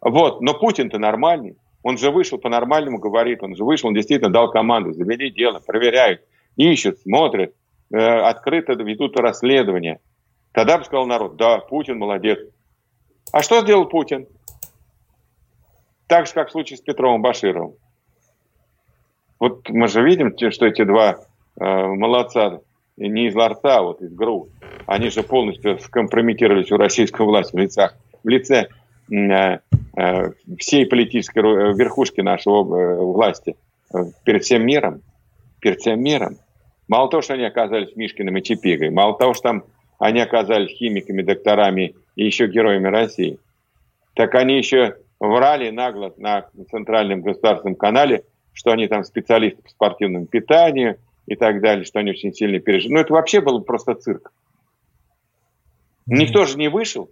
Вот, 0.00 0.40
но 0.40 0.54
Путин-то 0.54 0.98
нормальный. 0.98 1.56
Он 1.82 1.98
же 1.98 2.10
вышел 2.10 2.38
по-нормальному, 2.38 2.98
говорит, 2.98 3.42
он 3.42 3.56
же 3.56 3.64
вышел, 3.64 3.88
он 3.88 3.94
действительно 3.94 4.32
дал 4.32 4.50
команду, 4.50 4.92
завели 4.92 5.30
дело, 5.30 5.58
проверяют, 5.58 6.22
ищут, 6.56 7.00
смотрят, 7.00 7.54
э, 7.92 7.96
открыто 7.98 8.74
ведут 8.74 9.18
расследование. 9.18 9.98
Тогда 10.52 10.78
бы 10.78 10.84
сказал 10.84 11.06
народ, 11.06 11.36
да, 11.36 11.58
Путин 11.58 11.98
молодец. 11.98 12.38
А 13.32 13.42
что 13.42 13.60
сделал 13.62 13.86
Путин? 13.86 14.26
Так 16.06 16.26
же, 16.26 16.32
как 16.32 16.48
в 16.48 16.52
случае 16.52 16.76
с 16.76 16.80
Петровым 16.80 17.22
Башировым. 17.22 17.74
Вот 19.38 19.68
мы 19.70 19.88
же 19.88 20.02
видим, 20.02 20.34
что 20.50 20.66
эти 20.66 20.84
два 20.84 21.18
э, 21.58 21.64
молодца 21.64 22.60
не 22.96 23.26
из 23.26 23.34
ларца, 23.34 23.78
а 23.78 23.82
вот 23.82 24.00
из 24.00 24.12
ГРУ, 24.14 24.48
они 24.86 25.10
же 25.10 25.22
полностью 25.22 25.78
скомпрометировали 25.78 26.62
всю 26.62 26.76
российскую 26.76 27.26
власть 27.26 27.52
в, 27.52 27.58
лицах, 27.58 27.96
в 28.22 28.28
лице 28.28 28.68
э, 29.10 29.58
э, 29.96 30.30
всей 30.58 30.86
политической 30.86 31.40
верхушки 31.74 32.20
нашего 32.20 32.76
э, 32.76 32.96
власти 33.00 33.56
э, 33.92 33.98
перед 34.24 34.44
всем 34.44 34.64
миром. 34.64 35.02
Перед 35.60 35.80
всем 35.80 36.00
миром. 36.00 36.36
Мало 36.88 37.08
того, 37.08 37.22
что 37.22 37.34
они 37.34 37.44
оказались 37.44 37.96
Мишкиным 37.96 38.36
и 38.36 38.42
Чипигой, 38.42 38.90
мало 38.90 39.16
того, 39.16 39.34
что 39.34 39.44
там 39.44 39.64
они 39.98 40.20
оказались 40.20 40.76
химиками, 40.76 41.22
докторами 41.22 41.94
и 42.16 42.24
еще 42.24 42.48
героями 42.48 42.88
России, 42.88 43.38
так 44.14 44.34
они 44.34 44.58
еще 44.58 44.96
врали 45.28 45.70
нагло 45.70 46.12
на 46.16 46.46
центральном 46.70 47.22
государственном 47.22 47.76
канале, 47.76 48.24
что 48.52 48.72
они 48.72 48.88
там 48.88 49.04
специалисты 49.04 49.62
по 49.62 49.68
спортивному 49.68 50.26
питанию 50.26 50.98
и 51.26 51.36
так 51.36 51.60
далее, 51.60 51.84
что 51.84 52.00
они 52.00 52.10
очень 52.10 52.32
сильно 52.32 52.58
пережили. 52.58 52.94
Ну, 52.94 53.00
это 53.00 53.12
вообще 53.12 53.40
был 53.40 53.62
просто 53.62 53.94
цирк. 53.94 54.32
Никто 56.06 56.44
же 56.44 56.58
не 56.58 56.68
вышел, 56.68 57.08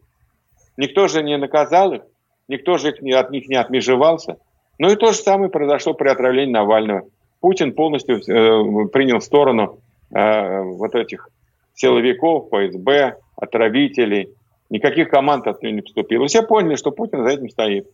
никто 0.77 1.07
же 1.07 1.23
не 1.23 1.39
наказал 1.39 1.93
их, 1.93 2.03
никто 2.49 2.77
же 2.77 2.89
от 2.89 3.31
них 3.31 3.49
не 3.49 3.55
отмежевался. 3.55 4.39
Ну 4.79 4.91
и 4.91 4.97
то 4.97 5.13
же 5.13 5.19
самое 5.19 5.49
произошло 5.51 5.95
при 5.95 6.09
отравлении 6.09 6.53
Навального. 6.53 7.09
Путин 7.39 7.73
полностью 7.73 8.17
э, 8.17 8.89
принял 8.89 9.21
сторону 9.21 9.79
э, 10.13 10.63
вот 10.63 10.97
этих 10.97 11.29
силовиков, 11.75 12.49
ФСБ, 12.49 13.19
отравителей. 13.37 14.31
Никаких 14.69 15.11
команд 15.11 15.47
от 15.47 15.63
него 15.63 15.75
не 15.77 15.83
поступило. 15.83 16.27
Все 16.27 16.43
поняли, 16.43 16.75
что 16.75 16.91
Путин 16.91 17.23
за 17.23 17.31
этим 17.31 17.49
стоит. 17.49 17.87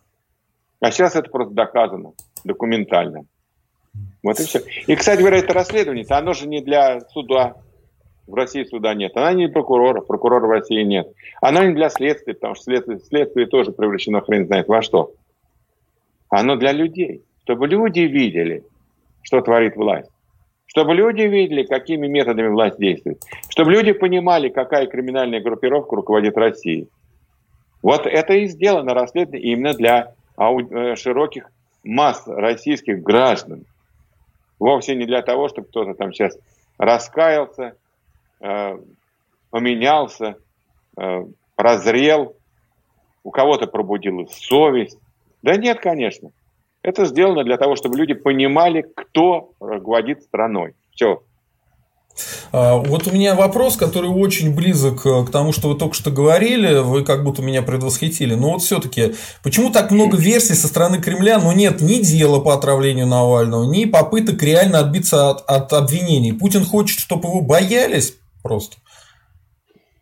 А 0.81 0.91
сейчас 0.91 1.17
это 1.17 1.31
просто 1.31 1.55
доказано 1.55 2.13
документально. 2.45 3.25
Вот 4.23 4.41
и 4.41 4.45
все. 4.45 4.61
И, 4.87 4.95
кстати 4.95 5.21
говоря, 5.21 5.39
это 5.39 5.53
расследование, 5.55 6.05
оно 6.11 6.33
же 6.33 6.49
не 6.49 6.61
для 6.61 7.01
суда. 7.01 7.57
В 8.27 8.35
России 8.35 8.65
суда 8.65 8.93
нет. 8.93 9.17
Она 9.17 9.33
не 9.35 9.49
прокурора, 9.49 10.01
прокурора 10.01 10.47
в 10.47 10.51
России 10.51 10.83
нет. 10.83 11.07
Она 11.41 11.65
не 11.65 11.75
для 11.75 11.89
следствия, 11.91 12.35
потому 12.35 12.57
что 12.57 12.65
следствие, 12.65 12.99
следствие 12.99 13.47
тоже 13.47 13.71
превращено 13.71 14.21
хрен 14.21 14.47
знает 14.47 14.67
во 14.67 14.83
что. 14.83 15.13
Оно 16.29 16.57
для 16.57 16.73
людей. 16.73 17.23
Чтобы 17.45 17.69
люди 17.69 18.01
видели, 18.01 18.65
что 19.23 19.41
творит 19.43 19.77
власть. 19.77 20.11
Чтобы 20.67 20.95
люди 20.95 21.23
видели, 21.23 21.63
какими 21.63 22.09
методами 22.09 22.49
власть 22.49 22.79
действует. 22.79 23.23
Чтобы 23.49 23.71
люди 23.71 23.93
понимали, 23.93 24.49
какая 24.49 24.87
криминальная 24.89 25.41
группировка 25.41 25.95
руководит 25.95 26.37
Россией. 26.37 26.89
Вот 27.81 28.07
это 28.07 28.33
и 28.35 28.47
сделано 28.47 28.93
расследование 28.93 29.53
именно 29.53 29.75
для 29.75 30.15
э, 30.39 30.97
широких 30.97 31.51
масс 31.85 32.27
российских 32.27 33.03
граждан. 33.03 33.65
Вовсе 34.59 34.95
не 34.95 35.07
для 35.07 35.23
того, 35.23 35.49
чтобы 35.49 35.69
кто-то 35.69 35.95
там 35.95 36.13
сейчас 36.13 36.37
раскаялся, 36.79 37.77
э, 38.41 38.79
поменялся, 39.51 40.37
э, 40.99 41.25
прозрел, 41.55 42.37
у 43.25 43.31
кого-то 43.31 43.67
пробудилась 43.67 44.33
совесть. 44.33 44.99
Да 45.43 45.57
нет, 45.57 45.81
конечно. 45.81 46.31
Это 46.83 47.05
сделано 47.07 47.43
для 47.45 47.57
того, 47.57 47.75
чтобы 47.75 47.97
люди 47.97 48.15
понимали, 48.15 48.83
кто 48.83 49.51
руководит 49.59 50.23
страной. 50.23 50.75
Все. 50.93 51.23
А, 52.53 52.77
вот 52.77 53.07
у 53.07 53.13
меня 53.13 53.35
вопрос, 53.35 53.77
который 53.77 54.09
очень 54.09 54.55
близок 54.55 55.05
э, 55.07 55.25
к 55.25 55.31
тому, 55.31 55.53
что 55.53 55.69
вы 55.69 55.79
только 55.79 55.95
что 55.95 56.11
говорили, 56.11 56.79
вы 56.79 57.05
как 57.05 57.25
будто 57.25 57.43
меня 57.43 57.63
предвосхитили. 57.63 58.35
Но 58.35 58.53
вот 58.53 58.63
все-таки, 58.63 59.15
почему 59.43 59.71
так 59.71 59.91
много 59.91 60.17
версий 60.17 60.55
со 60.55 60.69
стороны 60.69 60.99
Кремля, 60.99 61.39
но 61.39 61.53
нет 61.53 61.81
ни 61.81 62.01
дела 62.01 62.41
по 62.41 62.55
отравлению 62.55 63.07
Навального, 63.07 63.71
ни 63.71 63.85
попыток 63.85 64.43
реально 64.43 64.81
отбиться 64.81 65.31
от, 65.31 65.45
от 65.47 65.73
обвинений? 65.73 66.33
Путин 66.33 66.65
хочет, 66.65 66.99
чтобы 66.99 67.29
его 67.29 67.41
боялись 67.41 68.15
просто. 68.43 68.77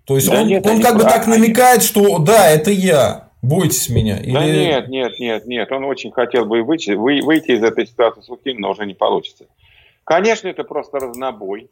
То 0.04 0.16
есть 0.16 0.28
да 0.28 0.42
он, 0.42 0.48
нет, 0.48 0.66
он 0.66 0.82
как 0.82 0.96
бы 0.96 1.02
так 1.02 1.26
намекает, 1.26 1.82
что 1.82 2.18
да, 2.18 2.50
это 2.50 2.70
я, 2.70 3.30
бойтесь 3.42 3.88
меня. 3.88 4.18
Или... 4.18 4.32
Да 4.32 4.46
нет, 4.46 4.88
нет, 4.88 5.18
нет, 5.18 5.46
нет. 5.46 5.72
Он 5.72 5.84
очень 5.84 6.12
хотел 6.12 6.44
бы 6.44 6.62
выйти, 6.62 6.90
выйти 6.90 7.52
из 7.52 7.62
этой 7.62 7.86
ситуации 7.86 8.20
сухим, 8.20 8.60
но 8.60 8.70
уже 8.70 8.86
не 8.86 8.94
получится. 8.94 9.46
Конечно, 10.04 10.48
это 10.48 10.64
просто 10.64 10.98
разнобой. 10.98 11.70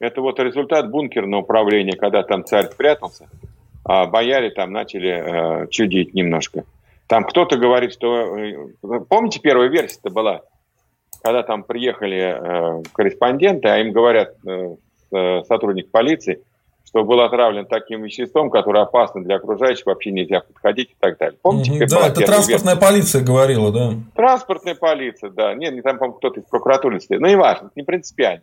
Это 0.00 0.22
вот 0.22 0.40
результат 0.40 0.90
бункерного 0.90 1.42
управления, 1.42 1.92
когда 1.92 2.22
там 2.22 2.44
царь 2.44 2.70
спрятался, 2.70 3.28
а 3.84 4.06
бояре 4.06 4.50
там 4.50 4.72
начали 4.72 5.64
э, 5.64 5.66
чудить 5.68 6.14
немножко. 6.14 6.64
Там 7.06 7.24
кто-то 7.24 7.58
говорит, 7.58 7.92
что... 7.92 8.36
Э, 8.38 8.54
помните, 9.08 9.40
первая 9.40 9.68
версия-то 9.68 10.10
была? 10.10 10.40
Когда 11.22 11.42
там 11.42 11.64
приехали 11.64 12.18
э, 12.18 12.82
корреспонденты, 12.94 13.68
а 13.68 13.78
им 13.78 13.92
говорят 13.92 14.34
э, 14.46 14.76
э, 15.12 15.42
сотрудник 15.44 15.90
полиции, 15.90 16.40
что 16.86 17.04
был 17.04 17.20
отравлен 17.20 17.66
таким 17.66 18.02
веществом, 18.02 18.48
которое 18.48 18.84
опасно 18.84 19.22
для 19.22 19.36
окружающих, 19.36 19.84
вообще 19.84 20.12
нельзя 20.12 20.40
подходить 20.40 20.90
и 20.92 20.96
так 20.98 21.18
далее. 21.18 21.38
Помните? 21.42 21.72
Mm-hmm, 21.72 21.86
да, 21.88 22.08
это 22.08 22.20
транспортная 22.22 22.74
версия? 22.74 22.88
полиция 22.88 23.22
говорила, 23.22 23.70
да. 23.70 23.90
Транспортная 24.14 24.74
полиция, 24.74 25.28
да. 25.28 25.52
Нет, 25.54 25.74
не 25.74 25.82
там, 25.82 25.98
по-моему, 25.98 26.16
кто-то 26.16 26.40
из 26.40 26.46
прокуратуры 26.46 27.00
стоит. 27.00 27.20
Ну, 27.20 27.28
не 27.28 27.36
важно, 27.36 27.70
не 27.76 27.82
принципиально. 27.82 28.42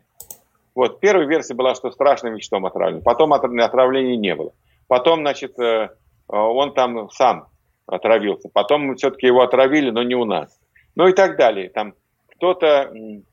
Вот, 0.78 1.00
первая 1.00 1.26
версия 1.26 1.56
была, 1.56 1.74
что 1.74 1.90
страшным 1.90 2.36
веществом 2.36 2.68
отравлен. 2.68 3.02
Потом 3.02 3.34
отравления 3.34 4.16
не 4.16 4.36
было. 4.36 4.52
Потом, 4.86 5.22
значит, 5.22 5.58
э, 5.58 5.90
он 6.28 6.76
там 6.76 7.10
сам 7.10 7.48
отравился. 7.88 8.48
Потом 8.54 8.96
все-таки 8.96 9.26
его 9.26 9.42
отравили, 9.42 9.90
но 9.90 10.04
не 10.04 10.14
у 10.14 10.24
нас. 10.24 10.56
Ну 10.96 11.08
и 11.08 11.14
так 11.14 11.36
далее. 11.36 11.70
Там 11.70 11.96
кто-то... 12.28 12.94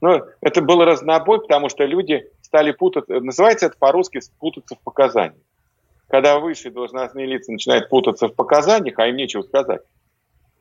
Ну, 0.00 0.22
это 0.40 0.60
был 0.60 0.84
разнобой, 0.84 1.40
потому 1.40 1.68
что 1.68 1.84
люди 1.84 2.26
стали 2.40 2.72
путаться. 2.72 3.20
Называется 3.20 3.66
это 3.66 3.76
по-русски 3.78 4.20
путаться 4.38 4.76
в 4.76 4.80
показаниях. 4.80 5.40
Когда 6.08 6.38
высшие 6.38 6.72
должностные 6.72 7.26
лица 7.26 7.52
начинают 7.52 7.90
путаться 7.90 8.28
в 8.28 8.34
показаниях, 8.34 8.98
а 8.98 9.06
им 9.08 9.16
нечего 9.16 9.42
сказать. 9.42 9.82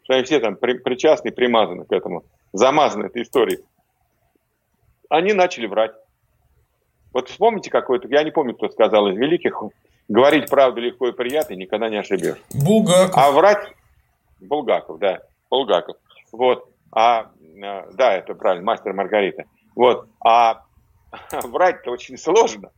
Что 0.03 0.13
они 0.15 0.23
все 0.23 0.39
там 0.39 0.55
причастны, 0.57 1.31
примазаны 1.31 1.85
к 1.85 1.91
этому, 1.91 2.23
замазаны 2.51 3.05
этой 3.05 3.23
историей 3.23 3.59
они 5.13 5.33
начали 5.33 5.67
врать. 5.67 5.91
Вот 7.13 7.29
вспомните 7.29 7.69
какой-то, 7.69 8.07
я 8.07 8.23
не 8.23 8.31
помню, 8.31 8.55
кто 8.55 8.69
сказал 8.69 9.07
из 9.09 9.15
великих, 9.15 9.61
говорить 10.07 10.49
правду 10.49 10.81
легко 10.81 11.07
и 11.09 11.11
приятно, 11.11 11.53
никогда 11.53 11.89
не 11.89 11.97
ошибешь. 11.97 12.37
Булгаков. 12.53 13.15
А 13.15 13.31
врать... 13.31 13.73
Булгаков, 14.39 14.99
да, 14.99 15.21
Булгаков. 15.51 15.97
Вот. 16.31 16.67
А, 16.91 17.29
э, 17.39 17.91
да, 17.93 18.13
это 18.13 18.33
правильно, 18.33 18.65
мастер 18.65 18.93
Маргарита. 18.93 19.43
Вот. 19.75 20.07
А 20.25 20.63
врать-то 21.43 21.91
очень 21.91 22.17
сложно. 22.17 22.71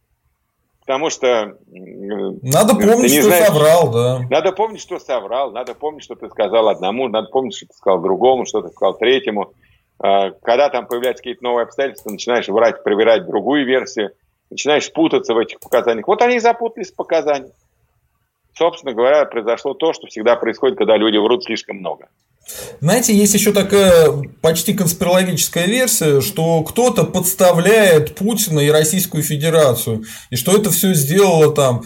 Потому 0.81 1.09
что... 1.09 1.57
Надо 1.71 2.75
помнить, 2.75 3.13
что 3.13 3.23
знаешь, 3.23 3.47
соврал, 3.47 3.91
да. 3.91 4.19
Надо 4.29 4.51
помнить, 4.51 4.81
что 4.81 4.99
соврал, 4.99 5.51
надо 5.51 5.73
помнить, 5.73 6.03
что 6.03 6.15
ты 6.15 6.29
сказал 6.29 6.67
одному, 6.67 7.07
надо 7.07 7.29
помнить, 7.29 7.55
что 7.55 7.67
ты 7.67 7.73
сказал 7.73 8.01
другому, 8.01 8.45
что 8.45 8.61
ты 8.61 8.69
сказал 8.69 8.95
третьему. 8.97 9.53
А, 9.99 10.31
когда 10.31 10.69
там 10.69 10.87
появляются 10.87 11.21
какие-то 11.21 11.43
новые 11.43 11.63
обстоятельства, 11.63 12.09
начинаешь 12.09 12.47
врать, 12.47 12.83
проверять 12.83 13.25
другую 13.25 13.65
версию, 13.65 14.11
начинаешь 14.49 14.91
путаться 14.91 15.33
в 15.33 15.37
этих 15.37 15.59
показаниях. 15.59 16.07
Вот 16.07 16.21
они 16.21 16.35
и 16.35 16.39
запутались 16.39 16.91
в 16.91 16.95
показаниях. 16.95 17.53
Собственно 18.53 18.93
говоря, 18.93 19.25
произошло 19.25 19.73
то, 19.73 19.93
что 19.93 20.07
всегда 20.07 20.35
происходит, 20.35 20.77
когда 20.77 20.95
люди 20.95 21.17
врут 21.17 21.43
слишком 21.43 21.77
много. 21.77 22.07
Знаете, 22.79 23.15
есть 23.15 23.33
еще 23.33 23.51
такая 23.51 24.11
почти 24.41 24.73
конспирологическая 24.73 25.65
версия, 25.65 26.21
что 26.21 26.63
кто-то 26.63 27.03
подставляет 27.03 28.15
Путина 28.15 28.59
и 28.59 28.69
Российскую 28.69 29.23
Федерацию, 29.23 30.03
и 30.29 30.35
что 30.35 30.55
это 30.55 30.69
все 30.69 30.93
сделало 30.93 31.53
там 31.53 31.83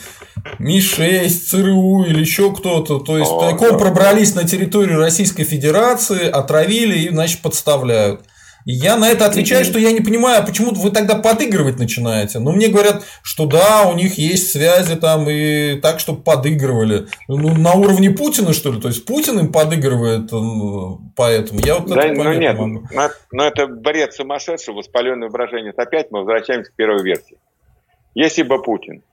Ми-6, 0.60 1.30
ЦРУ 1.30 2.04
или 2.06 2.20
еще 2.20 2.54
кто-то. 2.54 3.00
То 3.00 3.18
есть, 3.18 3.32
тайком 3.40 3.78
пробрались 3.78 4.36
на 4.36 4.44
территорию 4.44 5.00
Российской 5.00 5.44
Федерации, 5.44 6.30
отравили 6.30 7.00
и, 7.00 7.10
значит, 7.10 7.42
подставляют. 7.42 8.22
Я 8.66 8.98
на 8.98 9.10
это 9.10 9.26
отвечаю, 9.26 9.64
что 9.64 9.80
я 9.80 9.92
не 9.92 10.02
понимаю, 10.02 10.42
а 10.42 10.46
почему 10.46 10.72
вы 10.72 10.92
тогда 10.92 11.16
подыгрывать 11.16 11.80
начинаете. 11.80 12.40
Ну, 12.40 12.52
мне 12.52 12.68
говорят, 12.68 13.04
что 13.24 13.46
да, 13.46 13.88
у 13.88 13.96
них 13.96 14.18
есть 14.18 14.52
связи 14.52 14.96
там 14.96 15.30
и 15.30 15.80
так, 15.80 16.00
чтобы 16.00 16.22
подыгрывали. 16.22 17.08
Ну, 17.28 17.56
на 17.56 17.74
уровне 17.74 18.12
Путина, 18.12 18.54
что 18.54 18.72
ли? 18.72 18.82
То 18.82 18.90
есть, 18.90 19.06
Путин 19.06 19.40
им 19.40 19.52
подыгрывает 19.52 20.32
э, 20.32 20.38
поэтому. 21.16 21.60
Я 21.62 21.80
вот 21.80 21.90
да, 21.90 22.04
это 22.04 22.24
ну 22.24 22.34
нет, 22.34 22.58
могу. 22.58 22.88
Но, 22.92 23.10
но 23.32 23.48
это 23.48 23.68
бред 23.68 24.14
сумасшедший, 24.14 24.74
воспаленное 24.74 25.30
выражение. 25.30 25.74
Опять 25.76 26.12
мы 26.12 26.20
возвращаемся 26.20 26.72
к 26.72 26.76
первой 26.76 27.04
версии. 27.04 27.38
Если 28.14 28.44
бы 28.44 28.62
Путин 28.62 29.04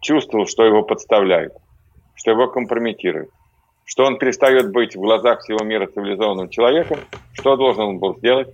чувствовал, 0.00 0.46
что 0.46 0.64
его 0.64 0.82
подставляют, 0.82 1.54
что 2.14 2.30
его 2.30 2.48
компрометируют, 2.48 3.30
что 3.84 4.04
он 4.04 4.18
перестает 4.18 4.70
быть 4.72 4.96
в 4.96 5.00
глазах 5.00 5.40
всего 5.40 5.64
мира 5.64 5.86
цивилизованным 5.86 6.48
человеком, 6.48 6.98
что 7.32 7.56
должен 7.56 7.82
он 7.82 7.98
был 7.98 8.16
сделать? 8.16 8.48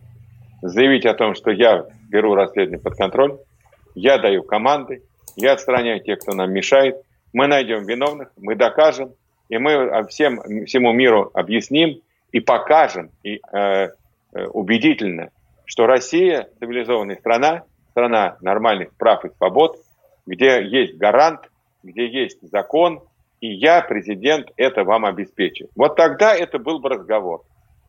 Заявить 0.63 1.07
о 1.07 1.15
том, 1.15 1.35
что 1.35 1.51
я 1.51 1.87
беру 2.09 2.35
расследование 2.35 2.83
под 2.83 2.97
контроль, 2.97 3.39
я 3.95 4.19
даю 4.19 4.43
команды, 4.43 5.03
я 5.37 5.53
отстраняю 5.53 6.03
тех, 6.03 6.19
кто 6.21 6.33
нам 6.33 6.53
мешает, 6.53 6.97
мы 7.33 7.47
найдем 7.47 7.85
виновных, 7.85 8.31
мы 8.37 8.55
докажем, 8.55 9.13
и 9.49 9.59
мы 9.59 10.05
всем, 10.09 10.41
всему 10.67 10.93
миру 10.93 11.31
объясним 11.35 12.01
и 12.33 12.41
покажем 12.41 13.11
и, 13.23 13.41
э, 13.53 13.89
э, 14.33 14.47
убедительно, 14.47 15.31
что 15.65 15.87
Россия 15.87 16.49
цивилизованная 16.59 17.17
страна, 17.17 17.65
страна 17.91 18.37
нормальных 18.41 18.95
прав 18.97 19.25
и 19.25 19.31
свобод, 19.37 19.77
где 20.27 20.63
есть 20.65 20.97
гарант, 20.97 21.41
где 21.83 22.07
есть 22.07 22.39
закон, 22.43 23.03
и 23.41 23.49
я, 23.49 23.81
президент, 23.81 24.49
это 24.57 24.85
вам 24.85 25.05
обеспечу. 25.07 25.69
Вот 25.75 25.97
тогда 25.97 26.35
это 26.35 26.59
был 26.59 26.79
бы 26.79 26.91
разговор. 26.91 27.43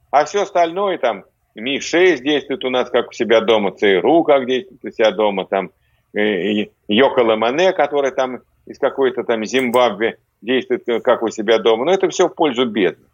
А 0.09 0.25
все 0.25 0.43
остальное 0.43 0.97
там, 0.97 1.25
Ми-6 1.55 2.19
действует 2.21 2.63
у 2.63 2.69
нас 2.69 2.89
как 2.89 3.09
у 3.09 3.13
себя 3.13 3.41
дома, 3.41 3.71
ЦРУ 3.71 4.23
как 4.23 4.45
действует 4.45 4.83
у 4.83 4.89
себя 4.89 5.11
дома, 5.11 5.45
там 5.45 5.71
э, 6.13 6.67
Йоко 6.87 7.23
Мане, 7.23 7.73
который 7.73 8.11
там 8.11 8.39
из 8.65 8.77
какой-то 8.79 9.23
там 9.23 9.43
Зимбабве 9.43 10.17
действует 10.41 10.87
э, 10.87 10.99
как 11.01 11.23
у 11.23 11.29
себя 11.29 11.59
дома. 11.59 11.85
Но 11.85 11.91
это 11.91 12.09
все 12.09 12.27
в 12.27 12.35
пользу 12.35 12.65
бедных. 12.65 13.07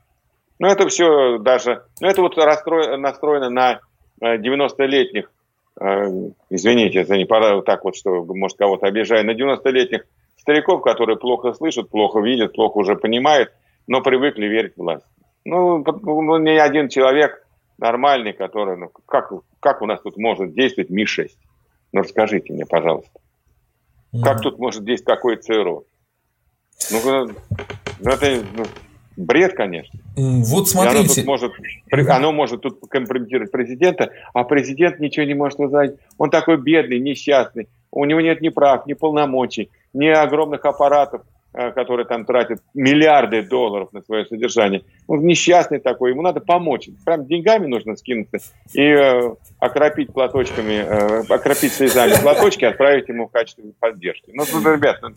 Но 0.59 0.67
это 0.67 0.87
все 0.87 1.37
даже... 1.37 1.83
Ну, 2.01 2.07
это 2.07 2.21
вот 2.21 2.37
расстро... 2.37 2.97
настроено 2.97 3.49
на 3.49 3.79
90-летних, 4.21 5.31
э, 5.79 6.07
извините, 6.49 7.05
за 7.05 7.17
не 7.17 7.25
пора 7.25 7.61
так 7.61 7.83
вот, 7.83 7.95
что 7.95 8.23
может 8.23 8.57
кого-то 8.57 8.87
обижаю, 8.87 9.25
на 9.25 9.31
90-летних 9.31 10.05
стариков, 10.37 10.81
которые 10.81 11.17
плохо 11.17 11.53
слышат, 11.53 11.89
плохо 11.89 12.19
видят, 12.19 12.53
плохо 12.53 12.77
уже 12.77 12.95
понимают, 12.95 13.51
но 13.85 14.01
привыкли 14.01 14.45
верить 14.47 14.73
в 14.75 14.81
власть. 14.81 15.05
Ну, 15.45 15.83
ни 16.37 16.57
один 16.57 16.89
человек 16.89 17.46
нормальный, 17.77 18.33
который, 18.33 18.77
ну, 18.77 18.89
как, 19.05 19.31
как 19.59 19.81
у 19.81 19.85
нас 19.85 20.01
тут 20.01 20.17
может 20.17 20.53
действовать 20.53 20.89
Ми-6? 20.89 21.29
Ну, 21.93 22.01
расскажите 22.01 22.53
мне, 22.53 22.65
пожалуйста. 22.65 23.19
Mm. 24.13 24.21
Как 24.23 24.41
тут 24.41 24.59
может 24.59 24.83
действовать 24.83 25.17
какой 25.17 25.37
ЦРУ? 25.37 25.85
Ну, 26.91 26.99
ну, 27.03 27.31
ну 27.99 28.11
это 28.11 28.43
ну, 28.55 28.65
бред, 29.15 29.55
конечно. 29.55 29.99
Вот 30.15 30.69
смотрите. 30.69 31.21
оно, 31.21 31.31
может, 31.31 31.51
оно 31.91 32.31
может 32.31 32.61
тут 32.61 32.79
компрометировать 32.89 33.51
президента, 33.51 34.11
а 34.33 34.43
президент 34.43 34.99
ничего 34.99 35.25
не 35.25 35.33
может 35.33 35.59
узнать. 35.59 35.95
Он 36.17 36.29
такой 36.29 36.57
бедный, 36.57 36.99
несчастный. 36.99 37.67
у 37.91 38.05
него 38.05 38.21
нет 38.21 38.41
ни 38.41 38.49
прав, 38.49 38.85
ни 38.85 38.93
полномочий, 38.93 39.69
ни 39.93 40.07
огромных 40.07 40.65
аппаратов, 40.65 41.23
э, 41.57 41.71
которые 41.71 42.05
там 42.05 42.25
тратят 42.25 42.61
миллиарды 42.73 43.41
долларов 43.41 43.91
на 43.91 44.01
свое 44.01 44.25
содержание. 44.25 44.83
Он 45.07 45.25
несчастный 45.25 45.79
такой, 45.79 46.11
ему 46.11 46.21
надо 46.21 46.39
помочь. 46.39 46.87
Прям 47.03 47.25
деньгами 47.25 47.65
нужно 47.65 47.95
скинуться 47.95 48.37
и 48.73 48.83
э, 48.83 49.35
окропить 49.59 50.13
платочками, 50.13 50.73
э, 50.73 51.23
окропить 51.27 51.73
слезами 51.73 52.13
платочки, 52.21 52.65
отправить 52.65 53.09
ему 53.09 53.27
в 53.27 53.31
качестве 53.31 53.65
поддержки. 53.79 54.31
Ну, 54.33 54.43
ребят, 54.43 54.99
ну, 55.01 55.09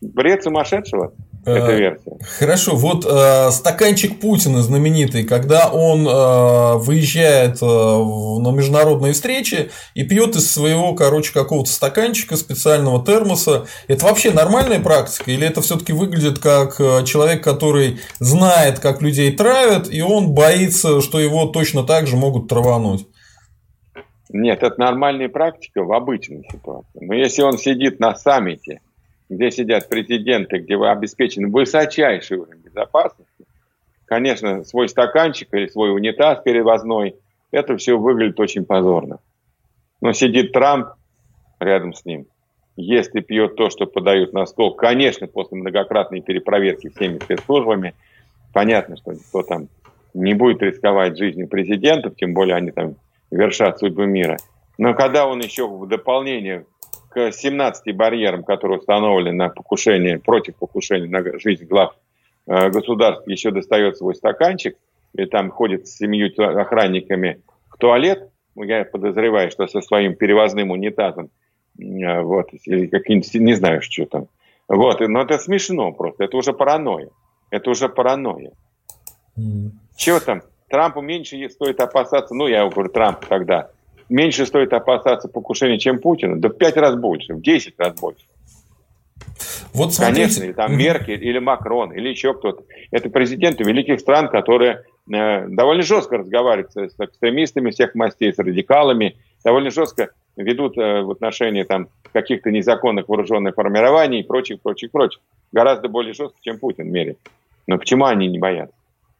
бред 0.00 0.42
сумасшедшего. 0.42 1.12
Эта 1.44 1.72
э, 1.72 1.76
версия. 1.76 2.18
Хорошо, 2.38 2.76
вот 2.76 3.04
э, 3.04 3.50
стаканчик 3.50 4.20
Путина 4.20 4.62
знаменитый, 4.62 5.24
когда 5.24 5.68
он 5.68 6.06
э, 6.06 6.76
выезжает 6.76 7.60
э, 7.60 7.64
на 7.64 8.52
международные 8.52 9.12
встречи 9.12 9.70
и 9.94 10.04
пьет 10.04 10.36
из 10.36 10.52
своего, 10.52 10.94
короче, 10.94 11.32
какого-то 11.32 11.68
стаканчика 11.70 12.36
специального 12.36 13.04
термоса, 13.04 13.66
это 13.88 14.04
вообще 14.04 14.30
нормальная 14.30 14.78
практика 14.78 15.32
или 15.32 15.44
это 15.44 15.62
все-таки 15.62 15.92
выглядит 15.92 16.38
как 16.38 16.80
э, 16.80 17.04
человек, 17.04 17.42
который 17.42 17.98
знает, 18.20 18.78
как 18.78 19.02
людей 19.02 19.32
травят, 19.32 19.92
и 19.92 20.00
он 20.00 20.34
боится, 20.34 21.00
что 21.00 21.18
его 21.18 21.46
точно 21.46 21.82
так 21.82 22.06
же 22.06 22.16
могут 22.16 22.46
травануть? 22.46 23.08
Нет, 24.28 24.62
это 24.62 24.78
нормальная 24.78 25.28
практика 25.28 25.82
в 25.82 25.92
обычной 25.92 26.44
ситуации. 26.50 27.04
Но 27.04 27.14
если 27.14 27.42
он 27.42 27.58
сидит 27.58 27.98
на 27.98 28.14
саммите 28.14 28.80
где 29.28 29.50
сидят 29.50 29.88
президенты, 29.88 30.58
где 30.58 30.76
вы 30.76 30.90
обеспечены 30.90 31.48
высочайший 31.48 32.38
уровень 32.38 32.60
безопасности, 32.60 33.46
конечно, 34.06 34.64
свой 34.64 34.88
стаканчик 34.88 35.48
или 35.54 35.66
свой 35.66 35.94
унитаз 35.94 36.42
перевозной, 36.42 37.16
это 37.50 37.76
все 37.76 37.98
выглядит 37.98 38.38
очень 38.40 38.64
позорно. 38.64 39.20
Но 40.00 40.12
сидит 40.12 40.52
Трамп 40.52 40.88
рядом 41.60 41.94
с 41.94 42.04
ним, 42.04 42.26
ест 42.76 43.14
и 43.14 43.20
пьет 43.20 43.56
то, 43.56 43.70
что 43.70 43.86
подают 43.86 44.32
на 44.32 44.46
стол, 44.46 44.74
конечно, 44.74 45.26
после 45.26 45.58
многократной 45.58 46.20
перепроверки 46.20 46.88
всеми 46.88 47.18
спецслужбами, 47.18 47.94
понятно, 48.52 48.96
что 48.96 49.12
никто 49.12 49.42
там 49.42 49.68
не 50.14 50.34
будет 50.34 50.62
рисковать 50.62 51.16
жизнью 51.16 51.48
президентов, 51.48 52.16
тем 52.16 52.34
более 52.34 52.56
они 52.56 52.70
там 52.70 52.96
вершат 53.30 53.78
судьбу 53.78 54.02
мира. 54.02 54.36
Но 54.78 54.94
когда 54.94 55.26
он 55.26 55.40
еще 55.40 55.66
в 55.66 55.86
дополнение 55.86 56.64
к 57.12 57.32
17 57.32 57.94
барьерам, 57.94 58.44
которые 58.44 58.78
установлены 58.78 59.36
на 59.36 59.48
покушение, 59.48 60.18
против 60.18 60.56
покушения 60.56 61.08
на 61.08 61.38
жизнь 61.38 61.64
глав 61.66 61.94
э, 62.46 62.70
государств, 62.70 63.26
еще 63.26 63.50
достает 63.50 63.96
свой 63.96 64.14
стаканчик, 64.14 64.76
и 65.14 65.26
там 65.26 65.50
ходит 65.50 65.86
с 65.86 65.96
семью 65.96 66.30
охранниками 66.38 67.42
в 67.70 67.76
туалет, 67.78 68.30
ну, 68.54 68.64
я 68.64 68.84
подозреваю, 68.84 69.50
что 69.50 69.66
со 69.66 69.80
своим 69.80 70.14
перевозным 70.14 70.70
унитазом, 70.70 71.30
э, 71.78 72.20
вот, 72.20 72.48
или 72.64 72.86
каким-нибудь, 72.86 73.34
не 73.34 73.54
знаю, 73.54 73.82
что 73.82 74.06
там. 74.06 74.28
Вот, 74.68 75.00
но 75.00 75.22
это 75.22 75.38
смешно 75.38 75.92
просто, 75.92 76.24
это 76.24 76.36
уже 76.36 76.52
паранойя. 76.52 77.10
Это 77.50 77.70
уже 77.70 77.88
паранойя. 77.88 78.52
Mm. 79.38 79.70
Чего 79.96 80.20
там? 80.20 80.42
Трампу 80.68 81.02
меньше 81.02 81.48
стоит 81.50 81.80
опасаться, 81.80 82.34
ну, 82.34 82.46
я 82.46 82.66
говорю, 82.66 82.88
Трамп 82.88 83.26
тогда, 83.26 83.70
меньше 84.12 84.46
стоит 84.46 84.72
опасаться 84.72 85.28
покушения, 85.28 85.78
чем 85.78 85.98
Путина? 85.98 86.40
Да 86.40 86.48
в 86.48 86.52
пять 86.52 86.76
раз 86.76 86.94
больше, 86.94 87.34
в 87.34 87.42
десять 87.42 87.74
раз 87.78 87.98
больше. 87.98 88.24
Вот 89.74 89.94
смотрите. 89.94 90.20
Конечно, 90.20 90.44
или 90.44 90.52
там 90.52 90.76
Меркель, 90.76 91.24
или 91.24 91.38
Макрон, 91.38 91.92
или 91.92 92.08
еще 92.08 92.34
кто-то. 92.34 92.62
Это 92.90 93.08
президенты 93.08 93.64
великих 93.64 94.00
стран, 94.00 94.28
которые 94.28 94.84
э, 95.10 95.48
довольно 95.48 95.82
жестко 95.82 96.18
разговаривают 96.18 96.72
с, 96.72 96.94
с 96.94 96.94
экстремистами 96.98 97.70
всех 97.70 97.94
мастей, 97.94 98.32
с 98.32 98.38
радикалами, 98.38 99.16
довольно 99.44 99.70
жестко 99.70 100.10
ведут 100.36 100.76
э, 100.76 101.00
в 101.00 101.10
отношении 101.10 101.62
там, 101.62 101.88
каких-то 102.12 102.50
незаконных 102.50 103.08
вооруженных 103.08 103.54
формирований 103.54 104.20
и 104.20 104.22
прочих, 104.22 104.60
прочих, 104.60 104.90
прочих. 104.90 105.20
Гораздо 105.52 105.88
более 105.88 106.12
жестко, 106.12 106.36
чем 106.42 106.58
Путин 106.58 106.90
мерит. 106.90 107.18
Но 107.66 107.78
почему 107.78 108.04
они 108.04 108.28
не 108.28 108.38
боятся? 108.38 108.74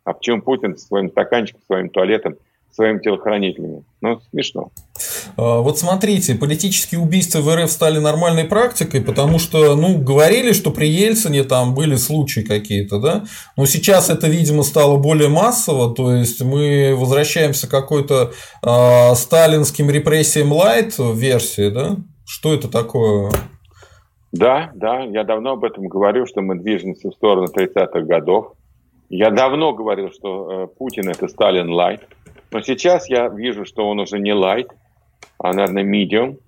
А 0.05 0.13
почему 0.13 0.43
Путин 0.43 0.77
со 0.77 0.87
своим 0.87 1.11
стаканчиком, 1.11 1.63
своим 1.67 1.89
туалетом 1.89 2.37
своими 2.73 2.99
телохранителями. 2.99 3.85
Ну, 4.01 4.21
смешно. 4.31 4.71
А, 5.37 5.61
вот 5.61 5.79
смотрите, 5.79 6.35
политические 6.35 7.01
убийства 7.01 7.41
в 7.41 7.55
РФ 7.55 7.71
стали 7.71 7.99
нормальной 7.99 8.45
практикой, 8.45 9.01
потому 9.03 9.39
что, 9.39 9.77
ну, 9.77 9.99
говорили, 9.99 10.53
что 10.53 10.71
при 10.71 10.87
Ельцине 10.87 11.45
там 11.45 11.75
были 11.75 11.97
случаи 11.97 12.41
какие-то, 12.41 12.99
да, 12.99 13.25
но 13.57 13.67
сейчас 13.67 14.11
это, 14.11 14.27
видимо, 14.27 14.63
стало 14.63 14.99
более 14.99 15.29
массово, 15.29 15.95
то 15.95 16.15
есть 16.15 16.43
мы 16.43 16.95
возвращаемся 16.97 17.67
к 17.69 17.71
какой-то 17.71 18.33
э, 18.63 19.15
сталинским 19.15 19.91
репрессиям 19.91 20.53
лайт 20.53 20.95
версии, 20.99 21.69
да? 21.69 21.97
Что 22.25 22.55
это 22.55 22.69
такое? 22.69 23.31
Да, 24.33 24.71
да, 24.75 25.01
я 25.01 25.25
давно 25.25 25.53
об 25.53 25.65
этом 25.65 25.87
говорю, 25.89 26.25
что 26.25 26.41
мы 26.41 26.59
движемся 26.59 27.11
в 27.11 27.15
сторону 27.15 27.49
30-х 27.55 28.01
годов. 28.01 28.55
Я 29.11 29.31
давно 29.31 29.75
говорил, 29.75 30.11
что 30.11 30.51
э, 30.51 30.67
Путин 30.79 31.11
это 31.11 31.29
Сталин 31.29 31.71
лайт. 31.71 32.01
Но 32.53 32.61
сейчас 32.61 33.09
я 33.09 33.29
вижу, 33.29 33.65
что 33.65 33.89
он 33.89 33.99
уже 33.99 34.19
не 34.19 34.33
light, 34.33 34.69
а, 35.39 35.53
наверное, 35.53 35.85
medium. 35.85 36.39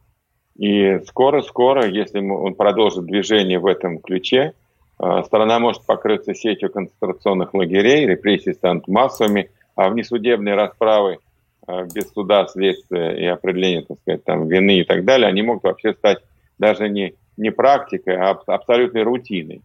И 0.57 1.01
скоро-скоро, 1.07 1.89
если 1.89 2.21
он 2.21 2.55
продолжит 2.55 3.07
движение 3.07 3.59
в 3.59 3.67
этом 3.67 3.99
ключе, 3.99 4.53
а, 4.99 5.25
страна 5.25 5.59
может 5.59 5.85
покрыться 5.87 6.35
сетью 6.35 6.71
концентрационных 6.71 7.55
лагерей, 7.55 8.07
репрессии 8.07 8.53
станут 8.53 8.87
массовыми, 8.87 9.51
а 9.75 9.89
внесудебные 9.89 10.55
расправы 10.55 11.19
а, 11.67 11.85
без 11.85 12.13
суда, 12.13 12.47
следствия 12.47 13.13
и 13.17 13.25
определения, 13.25 13.83
так 13.83 13.99
сказать, 14.01 14.25
там, 14.25 14.47
вины 14.47 14.81
и 14.81 14.85
так 14.85 15.05
далее, 15.05 15.27
они 15.27 15.43
могут 15.43 15.65
вообще 15.65 15.95
стать 15.95 16.19
даже 16.59 16.89
не, 16.89 17.15
не 17.37 17.51
практикой, 17.51 18.17
а 18.17 18.39
абсолютной 18.47 19.03
рутиной. 19.03 19.63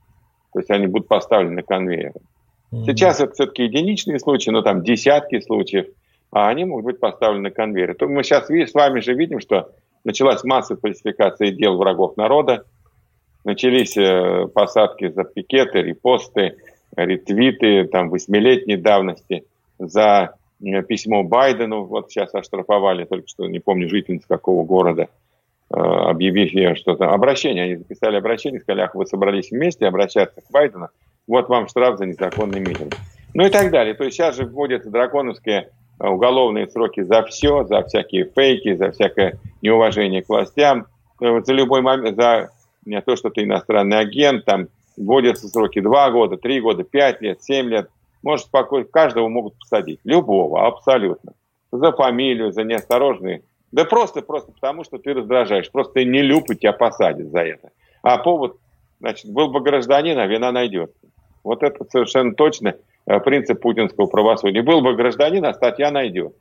То 0.54 0.60
есть 0.60 0.72
они 0.72 0.88
будут 0.88 1.08
поставлены 1.08 1.58
на 1.58 1.64
конвейер. 1.64 2.14
Сейчас 2.72 3.20
это 3.20 3.34
все-таки 3.34 3.64
единичные 3.64 4.20
случаи, 4.20 4.52
но 4.52 4.62
там 4.62 4.84
десятки 4.84 5.42
случаев– 5.42 5.88
а 6.32 6.50
они 6.50 6.66
могут 6.66 6.86
быть 6.86 7.00
поставлены 7.00 7.50
на 7.50 7.52
конвейер. 7.52 7.96
То 7.96 8.08
мы 8.08 8.24
сейчас 8.24 8.50
с 8.50 8.74
вами 8.74 9.00
же 9.00 9.14
видим, 9.14 9.40
что 9.40 9.72
началась 10.04 10.44
масса 10.44 10.78
фальсификации 10.78 11.52
дел 11.52 11.78
врагов 11.78 12.18
народа, 12.18 12.66
начались 13.44 13.98
э, 13.98 14.48
посадки 14.54 15.10
за 15.10 15.24
пикеты, 15.24 15.82
репосты, 15.82 16.58
ретвиты 16.96 17.86
там 17.86 18.10
восьмилетней 18.10 18.78
давности 18.78 19.46
за 19.78 20.36
э, 20.62 20.84
письмо 20.84 21.24
Байдену, 21.24 21.84
вот 21.84 22.12
сейчас 22.12 22.34
оштрафовали, 22.36 23.06
только 23.06 23.28
что 23.28 23.48
не 23.48 23.60
помню 23.60 23.90
жительниц 23.90 24.26
какого 24.28 24.66
города, 24.66 25.04
э, 25.04 25.76
объявив 25.76 26.54
ей 26.54 26.76
что-то, 26.76 27.12
обращение, 27.12 27.64
они 27.64 27.76
записали 27.78 28.18
обращение, 28.18 28.60
сказали, 28.60 28.82
ах, 28.82 28.96
вы 28.96 29.06
собрались 29.06 29.52
вместе 29.52 29.88
обращаться 29.88 30.42
к 30.42 30.52
Байдену, 30.52 30.90
вот 31.28 31.50
вам 31.50 31.68
штраф 31.68 31.98
за 31.98 32.06
незаконный 32.06 32.60
митинг. 32.60 32.94
Ну 33.36 33.46
и 33.46 33.50
так 33.50 33.70
далее. 33.70 33.94
То 33.94 34.04
есть 34.04 34.18
сейчас 34.18 34.36
же 34.36 34.46
вводятся 34.46 34.90
драконовские 34.90 35.70
уголовные 36.00 36.68
сроки 36.68 37.02
за 37.02 37.24
все, 37.24 37.66
за 37.66 37.84
всякие 37.84 38.26
фейки, 38.26 38.76
за 38.76 38.92
всякое 38.92 39.40
неуважение 39.62 40.24
к 40.24 40.30
властям, 40.30 40.88
э, 41.22 41.42
за 41.44 41.54
любой 41.54 41.82
момент, 41.82 42.16
за 42.16 42.50
то, 43.06 43.16
что 43.16 43.30
ты 43.30 43.44
иностранный 43.44 44.00
агент, 44.00 44.46
там 44.46 44.68
вводятся 44.98 45.48
сроки 45.48 45.80
2 45.80 46.12
года, 46.12 46.38
3 46.38 46.62
года, 46.62 46.84
5 46.84 47.22
лет, 47.22 47.44
7 47.44 47.70
лет. 47.70 47.90
Может, 48.22 48.48
спокойно, 48.48 48.86
каждого 48.86 49.28
могут 49.30 49.58
посадить. 49.58 50.00
Любого, 50.04 50.66
абсолютно. 50.68 51.34
За 51.72 51.92
фамилию, 51.92 52.52
за 52.52 52.64
неосторожные. 52.64 53.44
Да 53.72 53.86
просто, 53.86 54.22
просто 54.22 54.52
потому, 54.52 54.84
что 54.84 54.98
ты 54.98 55.14
раздражаешь. 55.14 55.72
Просто 55.72 55.94
ты 55.94 56.06
не 56.06 56.22
люб, 56.22 56.50
и 56.50 56.56
тебя 56.56 56.74
посадят 56.74 57.30
за 57.30 57.40
это. 57.40 57.70
А 58.02 58.18
повод, 58.18 58.58
значит, 59.00 59.32
был 59.32 59.50
бы 59.50 59.62
гражданин, 59.62 60.18
а 60.18 60.26
вина 60.26 60.52
найдется. 60.52 61.08
Вот 61.44 61.64
это 61.64 61.86
совершенно 61.90 62.34
точно. 62.34 62.76
Э, 63.10 63.20
принцип 63.20 63.60
путинского 63.60 64.06
правосудия. 64.06 64.62
Был 64.62 64.82
бы 64.82 64.96
гражданин, 64.96 65.44
а 65.44 65.54
статья 65.54 65.90
найдет. 65.90 66.36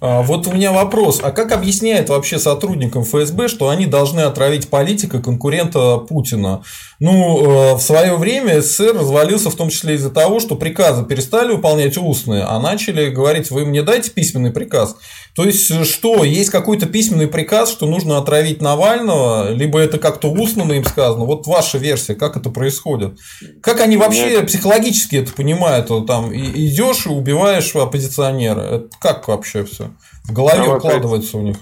А, 0.00 0.22
вот 0.22 0.46
у 0.46 0.52
меня 0.52 0.72
вопрос. 0.72 1.20
А 1.22 1.30
как 1.30 1.52
объясняет 1.52 2.08
вообще 2.08 2.38
сотрудникам 2.38 3.04
ФСБ, 3.04 3.48
что 3.48 3.68
они 3.68 3.86
должны 3.86 4.20
отравить 4.20 4.68
политика 4.68 5.20
конкурента 5.20 5.98
Путина? 5.98 6.62
Ну, 7.00 7.72
э, 7.72 7.74
в 7.74 7.80
свое 7.80 8.16
время 8.16 8.60
СССР 8.62 8.96
развалился 8.96 9.50
в 9.50 9.54
том 9.54 9.68
числе 9.68 9.94
из-за 9.94 10.10
того, 10.10 10.40
что 10.40 10.56
приказы 10.56 11.04
перестали 11.04 11.52
выполнять 11.52 11.98
устные, 11.98 12.44
а 12.44 12.58
начали 12.60 13.10
говорить, 13.10 13.50
вы 13.50 13.66
мне 13.66 13.82
дайте 13.82 14.10
письменный 14.10 14.50
приказ. 14.50 14.96
То 15.34 15.44
есть, 15.44 15.70
э, 15.70 15.84
что, 15.84 16.24
есть 16.24 16.50
какой-то 16.50 16.86
письменный 16.86 17.28
приказ, 17.28 17.70
что 17.70 17.86
нужно 17.86 18.16
отравить 18.16 18.62
Навального, 18.62 19.50
либо 19.52 19.78
это 19.78 19.98
как-то 19.98 20.30
устно 20.30 20.70
им 20.72 20.84
сказано? 20.84 21.24
Вот 21.24 21.46
ваша 21.46 21.78
версия, 21.78 22.14
как 22.14 22.36
это 22.36 22.50
происходит? 22.50 23.18
Как 23.62 23.80
они 23.80 23.96
вообще 23.96 24.42
психологически 24.42 25.16
это 25.16 25.32
понимают? 25.32 25.88
Там 26.06 26.34
идешь 26.34 27.06
и 27.06 27.10
убиваешь 27.10 27.74
оппозиционера. 27.74 28.60
Это 28.60 28.88
как 29.00 29.28
вообще 29.28 29.64
все? 29.70 29.90
В 30.28 30.32
голове 30.32 30.64
ну, 30.66 30.76
укладывается 30.76 31.38
у 31.38 31.42
них. 31.42 31.56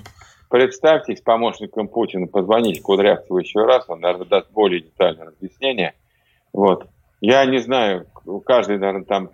Представьтесь 0.50 1.20
помощником 1.20 1.88
Путина, 1.88 2.26
позвоните 2.26 2.80
Кудрявцеву 2.80 3.38
еще 3.38 3.64
раз, 3.64 3.84
он, 3.88 4.00
наверное, 4.00 4.26
даст 4.26 4.50
более 4.50 4.80
детальное 4.80 5.26
разъяснение. 5.26 5.94
Вот. 6.52 6.88
Я 7.20 7.44
не 7.44 7.58
знаю, 7.58 8.06
каждый, 8.46 8.78
наверное, 8.78 9.04
там 9.04 9.30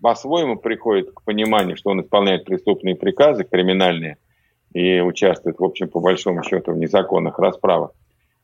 по-своему 0.00 0.56
приходит 0.56 1.12
к 1.12 1.22
пониманию, 1.22 1.76
что 1.76 1.90
он 1.90 2.00
исполняет 2.00 2.44
преступные 2.44 2.96
приказы, 2.96 3.44
криминальные. 3.44 4.16
и 4.72 5.00
участвует, 5.00 5.58
в 5.58 5.64
общем, 5.64 5.88
по 5.88 6.00
большому 6.00 6.42
счету, 6.44 6.72
в 6.72 6.78
незаконных 6.78 7.38
расправах. 7.38 7.90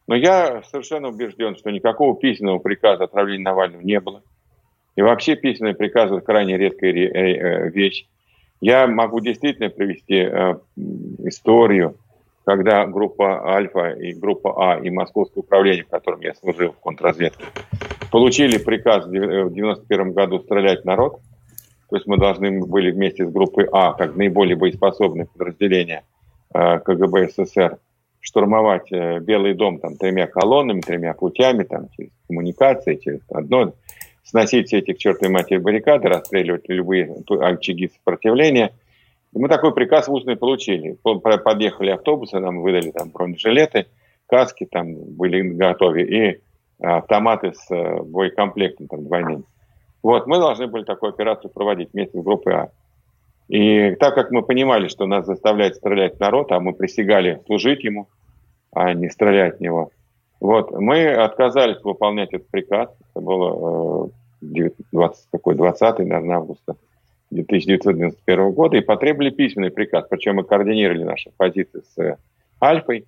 Но 0.06 0.14
я 0.14 0.62
совершенно 0.62 1.08
убежден, 1.08 1.56
что 1.56 1.70
никакого 1.70 2.16
письменного 2.16 2.58
приказа 2.58 3.04
отравления 3.04 3.44
Навального 3.44 3.80
не 3.80 4.00
было. 4.00 4.22
И 4.96 5.02
вообще 5.02 5.36
письменный 5.36 5.74
приказ– 5.74 6.10
это 6.12 6.20
крайне 6.20 6.56
редкая 6.56 6.92
э, 6.92 7.06
э, 7.06 7.70
вещь. 7.70 8.06
Я 8.60 8.86
могу 8.86 9.20
действительно 9.20 9.68
привести 9.68 10.16
э, 10.16 10.54
историю, 11.24 11.96
когда 12.44 12.86
группа 12.86 13.54
Альфа 13.54 13.90
и 13.90 14.14
группа 14.14 14.54
А 14.56 14.78
и 14.78 14.88
Московское 14.88 15.42
управление, 15.42 15.84
в 15.84 15.88
котором 15.88 16.20
я 16.20 16.34
служил 16.34 16.72
в 16.72 16.80
контрразведке, 16.80 17.44
получили 18.10 18.58
приказ 18.58 19.04
в 19.04 19.08
1991 19.08 20.12
году 20.12 20.38
стрелять 20.40 20.84
народ. 20.84 21.20
То 21.90 21.96
есть 21.96 22.06
мы 22.06 22.18
должны 22.18 22.64
были 22.64 22.90
вместе 22.90 23.26
с 23.26 23.30
группой 23.30 23.68
А, 23.72 23.92
как 23.92 24.16
наиболее 24.16 24.56
боеспособное 24.56 25.26
подразделение 25.26 26.02
КГБ 26.52 27.28
СССР, 27.28 27.78
штурмовать 28.20 28.90
Белый 28.90 29.54
дом 29.54 29.78
там, 29.78 29.96
тремя 29.96 30.26
колоннами, 30.26 30.80
тремя 30.80 31.14
путями, 31.14 31.64
там, 31.64 31.88
через 31.96 32.10
коммуникации, 32.26 32.96
через 32.96 33.20
одно 33.30 33.74
сносить 34.26 34.66
все 34.66 34.78
эти 34.78 34.92
к 34.92 34.98
чертовой 34.98 35.32
матери 35.32 35.58
баррикады, 35.58 36.08
расстреливать 36.08 36.68
любые 36.68 37.14
очаги 37.40 37.88
сопротивления. 37.88 38.72
И 39.32 39.38
мы 39.38 39.48
такой 39.48 39.72
приказ 39.72 40.08
устный 40.08 40.36
получили. 40.36 40.96
Подъехали 41.02 41.90
автобусы, 41.90 42.38
нам 42.38 42.60
выдали 42.60 42.90
там 42.90 43.10
бронежилеты, 43.10 43.86
каски 44.26 44.66
там 44.66 44.94
были 44.94 45.42
готовы 45.42 46.02
и 46.02 46.40
автоматы 46.80 47.52
с 47.54 47.70
э, 47.70 48.02
боекомплектом 48.02 48.88
там 48.88 49.04
двойным. 49.04 49.46
Вот, 50.02 50.26
мы 50.26 50.38
должны 50.38 50.66
были 50.66 50.84
такую 50.84 51.10
операцию 51.10 51.50
проводить 51.50 51.90
вместе 51.92 52.20
с 52.20 52.22
группой 52.22 52.54
А. 52.54 52.70
И 53.48 53.94
так 53.94 54.14
как 54.14 54.30
мы 54.30 54.42
понимали, 54.42 54.88
что 54.88 55.06
нас 55.06 55.24
заставляет 55.24 55.76
стрелять 55.76 56.20
народ, 56.20 56.52
а 56.52 56.60
мы 56.60 56.74
присягали 56.74 57.40
служить 57.46 57.82
ему, 57.84 58.08
а 58.72 58.92
не 58.92 59.08
стрелять 59.08 59.58
в 59.58 59.60
него, 59.60 59.90
вот, 60.40 60.70
мы 60.72 61.06
отказались 61.08 61.82
выполнять 61.82 62.32
этот 62.32 62.48
приказ. 62.48 62.90
Это 63.10 63.24
было 63.24 64.10
20, 64.40 64.84
э, 64.92 65.28
какой, 65.32 65.54
20 65.54 65.98
наверное, 66.00 66.36
августа 66.36 66.76
1991 67.30 68.52
года 68.52 68.76
и 68.76 68.82
потребовали 68.82 69.30
письменный 69.30 69.70
приказ. 69.70 70.06
Причем 70.08 70.36
мы 70.36 70.44
координировали 70.44 71.04
наши 71.04 71.30
позиции 71.36 71.80
с 71.80 71.98
э, 71.98 72.16
Альфой. 72.62 73.06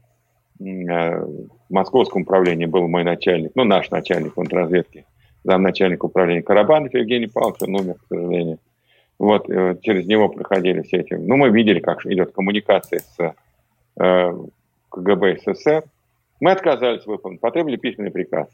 Э, 0.61 1.22
в 1.22 1.49
московском 1.68 2.22
управлении 2.22 2.66
был 2.66 2.89
мой 2.89 3.05
начальник, 3.05 3.53
ну, 3.55 3.64
наш 3.64 3.91
начальник 3.91 4.35
контрразведки, 4.35 5.05
замначальник 5.45 6.03
управления 6.03 6.43
Карабанов 6.43 6.95
Евгений 6.95 7.26
Павлович, 7.26 7.62
он 7.62 7.74
умер, 7.76 7.95
к 7.95 8.07
сожалению. 8.09 8.59
Вот, 9.18 9.47
через 9.83 10.07
него 10.07 10.29
проходили 10.29 10.83
все 10.83 10.99
эти... 10.99 11.14
Ну, 11.14 11.37
мы 11.37 11.51
видели, 11.51 11.81
как 11.81 12.07
идет 12.07 12.31
коммуникация 12.31 13.01
с 13.01 13.35
КГБ 14.91 15.39
СССР, 15.39 15.83
мы 16.41 16.53
отказались 16.53 17.07
выполнить, 17.07 17.41
потребовали 17.41 17.76
письменный 17.76 18.11
приказ. 18.11 18.49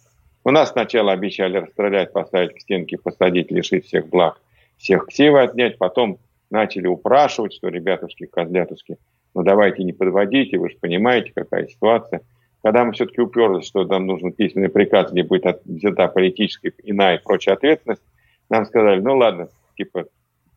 У 0.45 0.51
нас 0.51 0.72
сначала 0.72 1.12
обещали 1.12 1.57
расстрелять, 1.57 2.12
поставить 2.12 2.55
к 2.55 2.61
стенке, 2.61 2.99
посадить, 2.99 3.51
лишить 3.51 3.87
всех 3.87 4.09
благ, 4.09 4.41
всех 4.76 5.07
ксивы 5.07 5.41
отнять, 5.41 5.78
потом 5.78 6.18
начали 6.51 6.87
упрашивать, 6.87 7.55
что, 7.55 7.68
ребятушки, 7.68 8.26
козлятушки, 8.26 8.99
ну 9.35 9.43
давайте 9.43 9.82
не 9.85 9.93
подводите, 9.93 10.59
вы 10.59 10.70
же 10.70 10.76
понимаете, 10.80 11.32
какая 11.35 11.66
ситуация. 11.66 12.20
Когда 12.62 12.85
мы 12.85 12.93
все-таки 12.93 13.20
уперлись, 13.20 13.66
что 13.66 13.85
нам 13.85 14.07
нужен 14.07 14.32
письменный 14.32 14.70
приказ, 14.70 15.11
где 15.11 15.22
будет 15.22 15.61
взята 15.64 16.09
политическая, 16.09 16.72
иная 16.82 17.18
и 17.18 17.22
прочая 17.22 17.57
ответственность, 17.57 18.03
нам 18.49 18.64
сказали, 18.64 19.01
ну 19.01 19.16
ладно, 19.16 19.49
типа, 19.76 20.07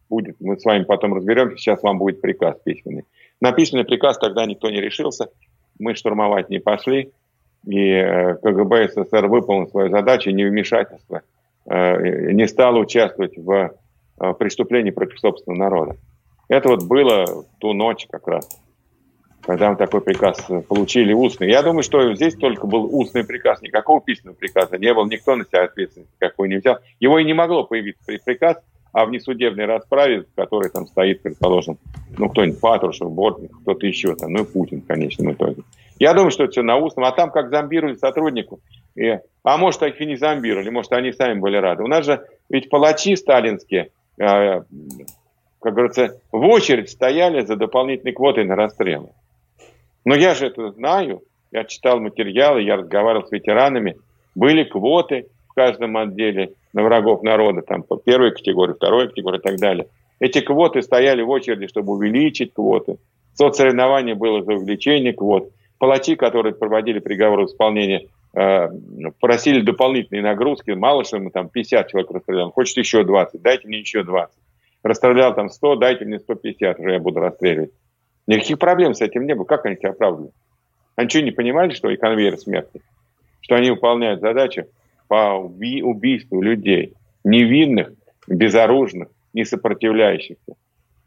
будет, 0.10 0.38
мы 0.40 0.58
с 0.58 0.64
вами 0.64 0.84
потом 0.84 1.14
разберемся, 1.14 1.58
сейчас 1.58 1.84
вам 1.84 1.98
будет 1.98 2.22
приказ 2.22 2.58
письменный. 2.64 3.04
На 3.42 3.52
письменный 3.52 3.86
приказ 3.86 4.18
тогда 4.18 4.46
никто 4.46 4.70
не 4.70 4.80
решился, 4.80 5.30
мы 5.80 5.96
штурмовать 5.96 6.50
не 6.50 6.60
пошли, 6.60 7.12
и 7.68 7.92
э, 7.92 8.36
КГБ 8.36 8.90
СССР 8.90 9.28
выполнил 9.28 9.68
свою 9.68 9.90
задачу 9.90 10.32
невмешательства, 10.32 11.22
э, 11.66 12.32
не 12.32 12.48
стал 12.48 12.78
участвовать 12.78 13.38
в 13.38 13.72
э, 14.20 14.34
преступлении 14.34 14.92
против 14.92 15.20
собственного 15.20 15.60
народа. 15.60 15.96
Это 16.48 16.70
вот 16.70 16.84
было 16.84 17.26
в 17.26 17.60
ту 17.60 17.74
ночь 17.74 18.08
как 18.10 18.28
раз, 18.28 18.48
когда 19.42 19.70
мы 19.70 19.76
такой 19.76 20.00
приказ 20.00 20.48
получили 20.70 21.12
устный. 21.12 21.50
Я 21.50 21.62
думаю, 21.62 21.84
что 21.84 22.14
здесь 22.16 22.36
только 22.36 22.68
был 22.68 22.86
устный 22.86 23.26
приказ, 23.26 23.62
никакого 23.62 24.00
письменного 24.00 24.38
приказа 24.38 24.78
не 24.78 24.94
было, 24.94 25.06
никто 25.06 25.36
на 25.36 25.44
себя 25.44 25.66
ответственность 25.66 26.12
какой 26.20 26.48
не 26.48 26.58
взял. 26.58 26.78
Его 27.02 27.20
и 27.20 27.26
не 27.26 27.34
могло 27.34 27.66
появиться 27.66 28.02
приказ, 28.24 28.58
а 28.94 29.06
в 29.06 29.12
несудебной 29.12 29.66
расправе, 29.66 30.24
в 30.24 30.36
которой 30.36 30.70
там 30.70 30.88
стоит, 30.88 31.22
предположим, 31.22 31.78
ну, 32.18 32.30
кто-нибудь 32.30 32.60
Патрушев, 32.60 33.12
Бортник, 33.12 33.52
кто-то 33.62 33.86
еще 33.86 34.16
там, 34.16 34.34
ну, 34.34 34.44
и 34.44 34.46
Путин 34.46 34.82
в 34.82 34.88
конечном 34.88 35.34
итоге. 35.34 35.64
Я 36.00 36.14
думаю, 36.14 36.32
что 36.32 36.44
это 36.44 36.52
все 36.52 36.62
на 36.62 36.78
устном, 36.78 37.06
а 37.06 37.12
там 37.12 37.32
как 37.32 37.50
зомбировали 37.50 37.96
сотруднику. 37.96 38.60
И, 38.96 39.20
а 39.44 39.58
может, 39.58 39.82
их 39.84 40.00
и 40.00 40.06
не 40.06 40.16
зомбировали, 40.16 40.70
может, 40.70 40.92
они 40.94 41.12
сами 41.12 41.40
были 41.40 41.58
рады. 41.58 41.84
У 41.84 41.88
нас 41.88 42.06
же 42.06 42.24
ведь 42.50 42.70
палачи 42.70 43.16
сталинские, 43.16 43.92
э, 44.20 44.62
как 45.62 45.74
говорится, 45.74 46.20
в 46.32 46.46
очередь 46.46 46.90
стояли 46.90 47.42
за 47.42 47.56
дополнительной 47.56 48.14
квотой 48.14 48.46
на 48.46 48.56
расстрелы. 48.56 49.10
Но 50.06 50.16
я 50.16 50.36
же 50.36 50.48
это 50.48 50.72
знаю, 50.72 51.22
я 51.52 51.66
читал 51.66 52.00
материалы, 52.00 52.62
я 52.62 52.78
разговаривал 52.78 53.28
с 53.28 53.32
ветеранами, 53.32 53.98
были 54.36 54.64
квоты 54.64 55.28
в 55.50 55.54
каждом 55.54 55.98
отделе 55.98 56.54
на 56.78 56.84
врагов 56.84 57.24
народа, 57.24 57.64
там 57.64 57.82
по 57.82 57.98
первой 57.98 58.32
категории, 58.32 58.74
второй 58.74 59.08
категории 59.08 59.40
и 59.40 59.42
так 59.42 59.58
далее. 59.58 59.88
Эти 60.20 60.42
квоты 60.42 60.84
стояли 60.84 61.24
в 61.24 61.30
очереди, 61.30 61.66
чтобы 61.66 61.94
увеличить 61.94 62.54
квоты. 62.54 62.98
Соцсоревнование 63.34 64.14
было 64.14 64.44
за 64.44 64.54
увеличение 64.54 65.14
квот 65.14 65.50
палачи, 65.80 66.16
которые 66.16 66.54
проводили 66.54 67.00
приговор 67.00 67.46
исполнения, 67.46 68.08
э, 68.36 68.68
просили 69.20 69.62
дополнительные 69.62 70.22
нагрузки. 70.22 70.72
Мало 70.72 71.04
что 71.04 71.18
мы 71.18 71.32
там 71.32 71.50
50 71.50 71.90
человек 71.90 72.12
расстрелял. 72.12 72.52
Хочет 72.52 72.78
еще 72.78 73.04
20, 73.04 73.42
дайте 73.42 73.68
мне 73.68 73.80
еще 73.80 74.04
20. 74.04 74.36
Расстрелял 74.84 75.34
там 75.34 75.50
100, 75.50 75.76
дайте 75.78 76.06
мне 76.06 76.20
150, 76.20 76.80
уже 76.80 76.92
я 76.92 77.00
буду 77.00 77.20
расстреливать. 77.20 77.72
Никаких 78.28 78.60
проблем 78.60 78.94
с 78.94 79.02
этим 79.02 79.26
не 79.26 79.34
было. 79.34 79.46
Как 79.46 79.66
они 79.66 79.78
тебя 79.78 79.90
оправдывали? 79.90 80.32
Они 80.96 81.10
что, 81.10 81.24
не 81.24 81.32
понимали, 81.32 81.74
что 81.74 81.90
и 81.90 81.98
конвейер 81.98 82.38
смерти? 82.38 82.82
Что 83.42 83.56
они 83.56 83.72
выполняют 83.72 84.22
задачи 84.22 84.68
по 85.08 85.38
уби- 85.38 85.82
убийству 85.82 86.42
людей, 86.42 86.94
невинных, 87.24 87.92
безоружных, 88.28 89.10
не 89.34 89.46
сопротивляющихся. 89.46 90.56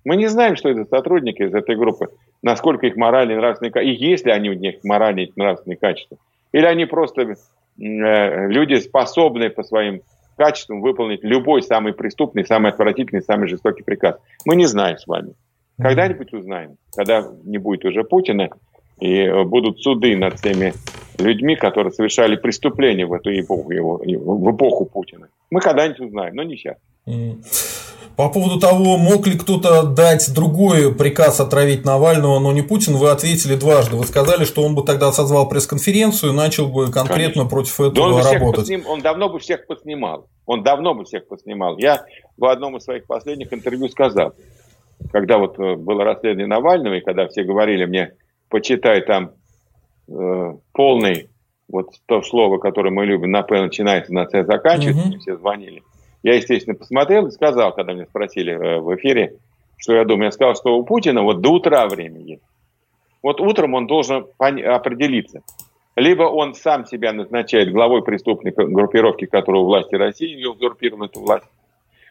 Мы 0.05 0.17
не 0.17 0.29
знаем, 0.29 0.57
что 0.57 0.69
это 0.69 0.85
сотрудники 0.85 1.43
из 1.43 1.55
этой 1.55 1.77
группы 1.77 2.09
насколько 2.43 2.87
их 2.87 2.97
моральные 2.97 3.37
и 3.37 3.41
нравственные 3.41 3.73
качества, 3.73 3.93
и 3.93 4.11
есть 4.11 4.27
ли 4.27 4.33
они 4.33 4.51
у 4.51 4.55
них 4.55 4.77
моральные 4.83 5.27
и 5.27 5.33
нравственные 5.37 5.77
качества. 5.77 6.19
Или 6.53 6.65
они 6.65 6.87
просто 6.87 7.23
э, 7.23 7.35
люди, 7.77 8.75
способные 8.77 9.51
по 9.51 9.63
своим 9.63 10.03
качествам 10.37 10.81
выполнить 10.81 11.23
любой 11.23 11.63
самый 11.63 11.93
преступный, 11.93 12.45
самый 12.45 12.73
отвратительный, 12.73 13.23
самый 13.23 13.49
жестокий 13.49 13.83
приказ. 13.83 14.17
Мы 14.47 14.57
не 14.57 14.67
знаем 14.67 14.97
с 14.97 15.07
вами. 15.07 15.35
Когда-нибудь 15.79 16.33
узнаем, 16.35 16.77
когда 16.95 17.27
не 17.45 17.59
будет 17.59 17.85
уже 17.87 18.05
Путина, 18.05 18.51
и 19.01 19.45
будут 19.45 19.81
суды 19.83 20.17
над 20.17 20.37
теми 20.37 20.75
людьми, 21.19 21.57
которые 21.57 21.93
совершали 21.93 22.37
преступления 22.37 23.07
в 23.07 23.13
эту 23.13 23.31
эпоху, 23.39 23.71
его, 23.71 23.97
в 23.99 24.55
эпоху 24.55 24.87
Путина. 24.87 25.29
Мы 25.51 25.61
когда-нибудь 25.61 26.01
узнаем, 26.01 26.35
но 26.35 26.43
не 26.43 26.57
сейчас. 26.57 26.77
По 28.17 28.29
поводу 28.29 28.61
того, 28.61 28.99
мог 28.99 29.27
ли 29.27 29.39
кто-то 29.39 29.85
дать 29.85 30.35
другой 30.35 30.95
приказ 30.95 31.41
отравить 31.41 31.87
Навального, 31.87 32.39
но 32.39 32.53
не 32.53 32.61
Путин, 32.61 32.97
вы 32.97 33.11
ответили 33.11 33.55
дважды. 33.55 33.97
Вы 33.97 34.05
сказали, 34.05 34.45
что 34.45 34.63
он 34.63 34.75
бы 34.75 34.83
тогда 34.83 35.11
созвал 35.11 35.49
пресс-конференцию 35.49 36.33
и 36.33 36.37
начал 36.37 36.69
бы 36.69 36.91
конкретно 36.91 37.45
Конечно. 37.45 37.49
против 37.49 37.81
этого 37.81 38.05
он 38.05 38.23
работать. 38.23 38.57
Подсним, 38.57 38.87
он 38.87 39.01
давно 39.01 39.31
бы 39.31 39.39
всех 39.39 39.67
поснимал. 39.67 40.27
Он 40.45 40.63
давно 40.63 40.95
бы 40.95 41.05
всех 41.05 41.29
поснимал. 41.29 41.79
Я 41.79 42.05
в 42.37 42.45
одном 42.45 42.77
из 42.77 42.85
своих 42.85 43.07
последних 43.07 43.55
интервью 43.55 43.89
сказал, 43.89 44.35
когда 45.13 45.39
вот 45.39 45.59
э, 45.59 45.77
было 45.77 46.05
расследование 46.05 46.47
Навального, 46.47 46.95
и 46.95 47.01
когда 47.01 47.27
все 47.29 47.43
говорили 47.43 47.87
мне, 47.87 48.13
почитай 48.51 49.01
там 49.01 49.33
э, 50.09 50.55
полный, 50.73 51.31
вот 51.69 51.91
то 52.07 52.21
слово, 52.23 52.59
которое 52.59 52.91
мы 52.91 53.07
любим, 53.07 53.31
на 53.31 53.43
П 53.43 53.61
начинается, 53.61 54.13
на 54.13 54.27
С 54.27 54.45
заканчивается, 54.45 55.09
угу. 55.09 55.19
все 55.19 55.37
звонили. 55.37 55.83
Я, 56.23 56.35
естественно, 56.35 56.77
посмотрел 56.77 57.27
и 57.27 57.31
сказал, 57.31 57.73
когда 57.73 57.95
меня 57.95 58.05
спросили 58.05 58.53
э, 58.53 58.79
в 58.81 58.95
эфире, 58.97 59.37
что 59.79 59.95
я 59.95 60.05
думаю. 60.05 60.27
Я 60.27 60.33
сказал, 60.33 60.55
что 60.55 60.77
у 60.77 60.85
Путина 60.85 61.23
вот 61.23 61.41
до 61.41 61.53
утра 61.53 61.89
время 61.89 62.21
есть. 62.21 62.43
Вот 63.23 63.41
утром 63.41 63.75
он 63.75 63.87
должен 63.87 64.27
определиться. 64.39 65.43
Либо 65.97 66.23
он 66.25 66.55
сам 66.55 66.87
себя 66.87 67.13
назначает 67.13 67.73
главой 67.73 68.03
преступной 68.03 68.53
группировки, 68.53 69.27
которая 69.27 69.63
у 69.63 69.67
власти 69.67 69.95
России 69.95 70.45
узурпирована 70.45 71.07
эту 71.07 71.21
власть, 71.21 71.47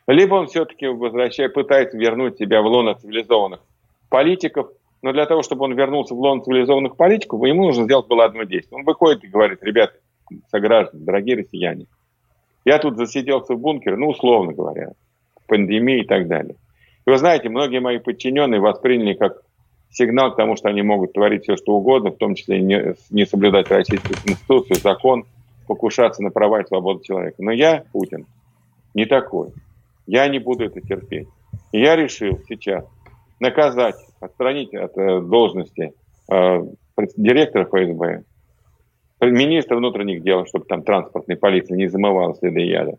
либо 0.08 0.36
он 0.36 0.48
все-таки 0.48 0.88
возвращает, 0.88 1.54
пытается 1.54 1.98
вернуть 1.98 2.38
себя 2.38 2.62
в 2.62 2.66
лоно 2.66 2.96
цивилизованных 2.96 3.62
политиков, 4.10 4.70
но 5.02 5.14
для 5.14 5.26
того, 5.26 5.44
чтобы 5.44 5.66
он 5.66 5.74
вернулся 5.74 6.14
в 6.14 6.20
лон 6.20 6.44
цивилизованных 6.44 6.96
политиков, 6.96 7.44
ему 7.46 7.66
нужно 7.66 7.86
сделать 7.86 8.08
было 8.08 8.26
одно 8.26 8.44
действие. 8.44 8.80
Он 8.80 8.86
выходит 8.86 9.24
и 9.24 9.28
говорит, 9.28 9.64
ребята, 9.64 9.94
сограждане, 10.50 11.06
дорогие 11.06 11.38
россияне, 11.38 11.86
я 12.66 12.78
тут 12.80 12.98
засиделся 12.98 13.54
в 13.54 13.60
бункере, 13.60 13.96
ну, 13.96 14.10
условно 14.10 14.54
говоря, 14.54 14.92
пандемии 15.48 16.02
и 16.02 16.06
так 16.06 16.28
далее. 16.28 16.56
И 17.06 17.10
вы 17.10 17.18
знаете, 17.18 17.50
многие 17.50 17.80
мои 17.80 17.98
подчиненные 17.98 18.60
восприняли 18.60 19.14
как 19.14 19.42
сигнал 19.90 20.34
к 20.34 20.36
тому, 20.36 20.56
что 20.56 20.70
они 20.70 20.82
могут 20.82 21.14
творить 21.14 21.44
все, 21.44 21.56
что 21.56 21.74
угодно, 21.74 22.12
в 22.12 22.18
том 22.18 22.36
числе 22.36 22.62
не, 22.62 22.96
не 23.10 23.26
соблюдать 23.26 23.72
Российскую 23.72 24.16
Конституцию, 24.24 24.76
закон, 24.76 25.26
покушаться 25.68 26.22
на 26.22 26.30
права 26.30 26.62
и 26.62 26.66
свободу 26.66 27.02
человека. 27.04 27.36
Но 27.40 27.52
я, 27.52 27.84
Путин, 27.92 28.26
не 28.94 29.06
такой. 29.06 29.50
Я 30.06 30.28
не 30.28 30.40
буду 30.40 30.66
это 30.66 30.82
терпеть. 30.82 31.28
И 31.72 31.80
я 31.80 31.96
решил 31.96 32.40
сейчас 32.48 32.86
наказать, 33.40 33.96
отстранить 34.20 34.74
от 34.74 34.98
э, 34.98 35.22
должности 35.22 35.94
э, 36.32 36.64
директора 37.18 37.66
ФСБ, 37.66 38.24
министра 39.22 39.76
внутренних 39.76 40.24
дел, 40.24 40.46
чтобы 40.46 40.66
там 40.66 40.84
транспортной 40.84 41.38
полиции 41.38 41.76
не 41.76 41.88
замывала 41.88 42.36
следы 42.36 42.62
яда. 42.62 42.98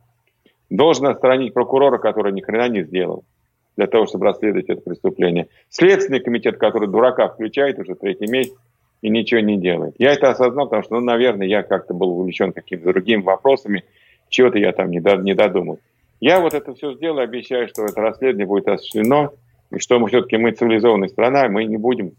Должен 0.68 1.06
отстранить 1.06 1.54
прокурора, 1.54 1.98
который 1.98 2.32
ни 2.32 2.40
хрена 2.40 2.68
не 2.68 2.82
сделал 2.84 3.24
для 3.76 3.86
того, 3.86 4.06
чтобы 4.06 4.26
расследовать 4.26 4.68
это 4.68 4.82
преступление. 4.82 5.48
Следственный 5.68 6.20
комитет, 6.20 6.58
который 6.58 6.88
дурака 6.88 7.28
включает 7.28 7.78
уже 7.78 7.94
третий 7.94 8.26
месяц 8.26 8.54
и 9.00 9.08
ничего 9.08 9.40
не 9.40 9.56
делает. 9.56 9.94
Я 9.98 10.12
это 10.12 10.30
осознал, 10.30 10.66
потому 10.66 10.82
что, 10.82 10.94
ну, 10.96 11.00
наверное, 11.00 11.46
я 11.46 11.62
как-то 11.62 11.94
был 11.94 12.10
увлечен 12.10 12.52
какими-то 12.52 12.92
другими 12.92 13.22
вопросами, 13.22 13.84
чего-то 14.28 14.58
я 14.58 14.72
там 14.72 14.90
не, 14.90 15.00
до, 15.00 15.16
не 15.16 15.34
додумал. 15.34 15.78
Я 16.20 16.40
вот 16.40 16.52
это 16.52 16.74
все 16.74 16.92
сделаю, 16.92 17.24
обещаю, 17.24 17.66
что 17.68 17.86
это 17.86 18.00
расследование 18.00 18.46
будет 18.46 18.68
осуществлено, 18.68 19.32
что 19.78 19.98
мы 19.98 20.08
все-таки 20.08 20.36
мы 20.36 20.52
цивилизованная 20.52 21.08
страна, 21.08 21.48
мы 21.48 21.64
не 21.64 21.76
будем 21.76 22.12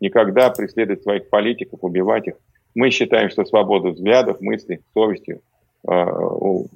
никогда 0.00 0.50
преследовать 0.50 1.02
своих 1.02 1.28
политиков, 1.28 1.80
убивать 1.82 2.28
их. 2.28 2.34
Мы 2.74 2.90
считаем, 2.90 3.30
что 3.30 3.44
свобода 3.44 3.90
взглядов, 3.90 4.40
мыслей, 4.40 4.80
совести, 4.94 5.40
э, 5.86 5.90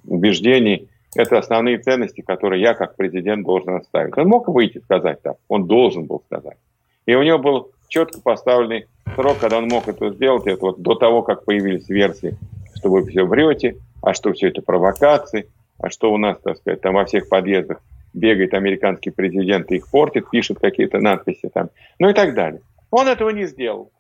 убеждений– 0.07 0.89
это 1.17 1.39
основные 1.39 1.79
ценности, 1.79 2.21
которые 2.21 2.63
я 2.63 2.75
как 2.75 2.97
президент 2.97 3.45
должен 3.45 3.75
оставить. 3.75 4.17
Он 4.17 4.29
мог 4.29 4.49
выйти 4.49 4.79
сказать 4.79 5.23
так, 5.23 5.37
он 5.49 5.67
должен 5.67 6.05
был 6.05 6.23
сказать. 6.27 6.59
И 7.07 7.15
у 7.15 7.23
него 7.23 7.39
был 7.39 7.71
четко 7.89 8.21
поставленный 8.21 8.87
срок, 9.15 9.39
когда 9.41 9.59
он 9.59 9.69
мог 9.69 9.89
это 9.89 10.11
сделать, 10.11 10.47
это 10.47 10.61
вот 10.61 10.83
до 10.83 10.95
того, 10.95 11.23
как 11.23 11.45
появились 11.45 11.89
версии, 11.89 12.37
что 12.75 12.91
вы 12.91 13.05
все 13.07 13.25
врете, 13.25 13.77
а 14.03 14.15
что 14.15 14.33
все 14.33 14.49
это 14.49 14.63
провокации, 14.63 15.49
а 15.79 15.91
что 15.91 16.13
у 16.13 16.19
нас, 16.19 16.39
так 16.39 16.59
сказать, 16.59 16.81
там 16.83 16.95
во 16.95 17.05
всех 17.05 17.29
подъездах 17.29 17.81
бегает 18.15 18.55
американский 18.55 19.11
президент 19.11 19.71
и 19.71 19.77
их 19.77 19.91
портит, 19.91 20.31
пишет 20.31 20.59
какие-то 20.59 20.99
надписи 20.99 21.49
там, 21.53 21.71
ну 21.99 22.09
и 22.09 22.15
так 22.15 22.35
далее. 22.35 22.61
Он 22.91 23.09
этого 23.09 23.31
не 23.31 23.47
сделал. 23.47 23.93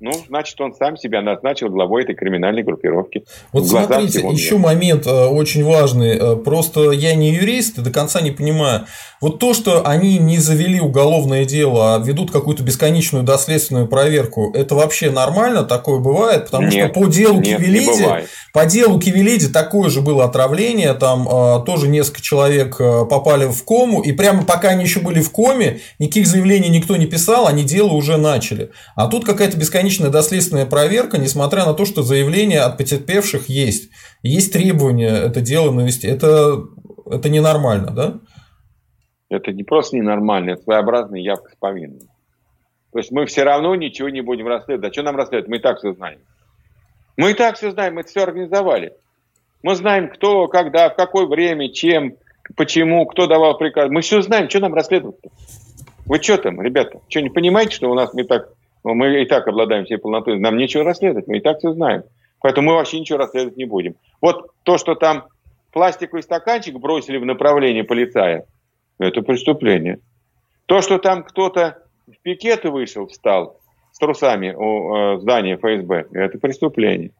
Ну, 0.00 0.12
значит, 0.28 0.60
он 0.60 0.74
сам 0.74 0.96
себя 0.96 1.22
назначил 1.22 1.68
главой 1.68 2.02
этой 2.02 2.16
криминальной 2.16 2.62
группировки. 2.64 3.24
Вот 3.52 3.66
смотрите, 3.66 4.26
еще 4.28 4.58
момент 4.58 5.06
э, 5.06 5.10
очень 5.10 5.64
важный. 5.64 6.18
Э, 6.18 6.36
просто 6.36 6.90
я 6.90 7.14
не 7.14 7.32
юрист 7.32 7.78
и 7.78 7.80
до 7.80 7.90
конца 7.90 8.20
не 8.20 8.32
понимаю. 8.32 8.86
Вот 9.20 9.38
то, 9.38 9.54
что 9.54 9.86
они 9.86 10.18
не 10.18 10.38
завели 10.38 10.80
уголовное 10.80 11.44
дело, 11.44 11.94
а 11.94 11.98
ведут 12.00 12.32
какую-то 12.32 12.64
бесконечную 12.64 13.24
доследственную 13.24 13.86
проверку, 13.86 14.52
это 14.52 14.74
вообще 14.74 15.10
нормально? 15.10 15.62
Такое 15.62 16.00
бывает? 16.00 16.46
Потому 16.46 16.68
нет, 16.68 16.92
что 16.92 17.00
по 17.00 17.06
делу 17.06 17.40
нет, 17.40 17.58
Кивелиди, 17.58 18.26
по 18.52 18.66
делу 18.66 18.98
Кивелиди 18.98 19.48
такое 19.48 19.88
же 19.90 20.02
было 20.02 20.24
отравление, 20.24 20.92
там 20.94 21.26
э, 21.26 21.64
тоже 21.64 21.86
несколько 21.86 22.20
человек 22.20 22.76
попали 22.76 23.46
в 23.46 23.64
кому, 23.64 24.02
и 24.02 24.10
прямо 24.12 24.44
пока 24.44 24.70
они 24.70 24.82
еще 24.82 25.00
были 25.00 25.22
в 25.22 25.30
коме, 25.30 25.80
никаких 25.98 26.26
заявлений 26.26 26.68
никто 26.68 26.96
не 26.96 27.06
писал, 27.06 27.46
они 27.46 27.62
дело 27.62 27.92
уже 27.92 28.18
начали. 28.18 28.70
А 28.96 29.06
тут 29.06 29.24
какая-то 29.24 29.56
бесконечная 29.56 29.83
доследственная 30.10 30.66
проверка, 30.66 31.18
несмотря 31.18 31.64
на 31.64 31.74
то, 31.74 31.84
что 31.84 32.02
заявления 32.02 32.60
от 32.60 32.78
потерпевших 32.78 33.48
есть. 33.48 33.90
Есть 34.22 34.52
требования 34.52 35.08
это 35.08 35.40
дело 35.40 35.70
навести. 35.70 36.06
Это, 36.06 36.64
это 37.10 37.28
ненормально, 37.28 37.90
да? 37.90 38.18
Это 39.28 39.52
не 39.52 39.64
просто 39.64 39.96
ненормально, 39.96 40.50
это 40.50 40.62
своеобразная 40.62 41.20
явка 41.20 41.50
с 41.50 41.56
повинной. 41.56 42.06
То 42.92 42.98
есть 42.98 43.10
мы 43.10 43.26
все 43.26 43.42
равно 43.42 43.74
ничего 43.74 44.08
не 44.08 44.20
будем 44.20 44.46
расследовать. 44.46 44.90
А 44.90 44.94
что 44.94 45.02
нам 45.02 45.16
расследовать? 45.16 45.48
Мы 45.48 45.56
и 45.56 45.60
так 45.60 45.78
все 45.78 45.92
знаем. 45.94 46.20
Мы 47.16 47.30
и 47.32 47.34
так 47.34 47.56
все 47.56 47.70
знаем, 47.70 47.94
мы 47.94 48.02
это 48.02 48.10
все 48.10 48.22
организовали. 48.22 48.92
Мы 49.62 49.74
знаем, 49.76 50.08
кто, 50.10 50.46
когда, 50.46 50.90
в 50.90 50.96
какое 50.96 51.26
время, 51.26 51.72
чем, 51.72 52.16
почему, 52.56 53.06
кто 53.06 53.26
давал 53.26 53.56
приказ. 53.56 53.90
Мы 53.90 54.02
все 54.02 54.20
знаем, 54.20 54.48
что 54.48 54.60
нам 54.60 54.74
расследовать-то? 54.74 55.30
Вы 56.06 56.22
что 56.22 56.36
там, 56.36 56.60
ребята? 56.60 57.00
Что, 57.08 57.20
не 57.20 57.30
понимаете, 57.30 57.74
что 57.74 57.90
у 57.90 57.94
нас 57.94 58.12
мы 58.12 58.24
так, 58.24 58.50
мы 58.84 59.22
и 59.22 59.26
так 59.26 59.48
обладаем 59.48 59.86
всей 59.86 59.98
полнотой? 59.98 60.38
Нам 60.38 60.56
нечего 60.56 60.84
расследовать, 60.84 61.26
мы 61.26 61.38
и 61.38 61.40
так 61.40 61.58
все 61.58 61.72
знаем. 61.72 62.02
Поэтому 62.40 62.68
мы 62.68 62.74
вообще 62.74 63.00
ничего 63.00 63.18
расследовать 63.18 63.56
не 63.56 63.64
будем. 63.64 63.94
Вот 64.20 64.50
то, 64.64 64.76
что 64.76 64.94
там 64.94 65.24
пластиковый 65.72 66.22
стаканчик 66.22 66.78
бросили 66.78 67.16
в 67.16 67.24
направлении 67.24 67.82
полицая, 67.82 68.44
это 68.98 69.22
преступление. 69.22 69.98
То, 70.66 70.82
что 70.82 70.98
там 70.98 71.22
кто-то 71.22 71.78
в 72.06 72.20
пикеты 72.22 72.70
вышел, 72.70 73.06
встал 73.06 73.60
с 73.92 73.98
трусами 73.98 74.52
у 74.52 74.94
э, 74.94 75.20
здания 75.20 75.56
ФСБ, 75.56 76.06
это 76.12 76.38
преступление. 76.38 77.10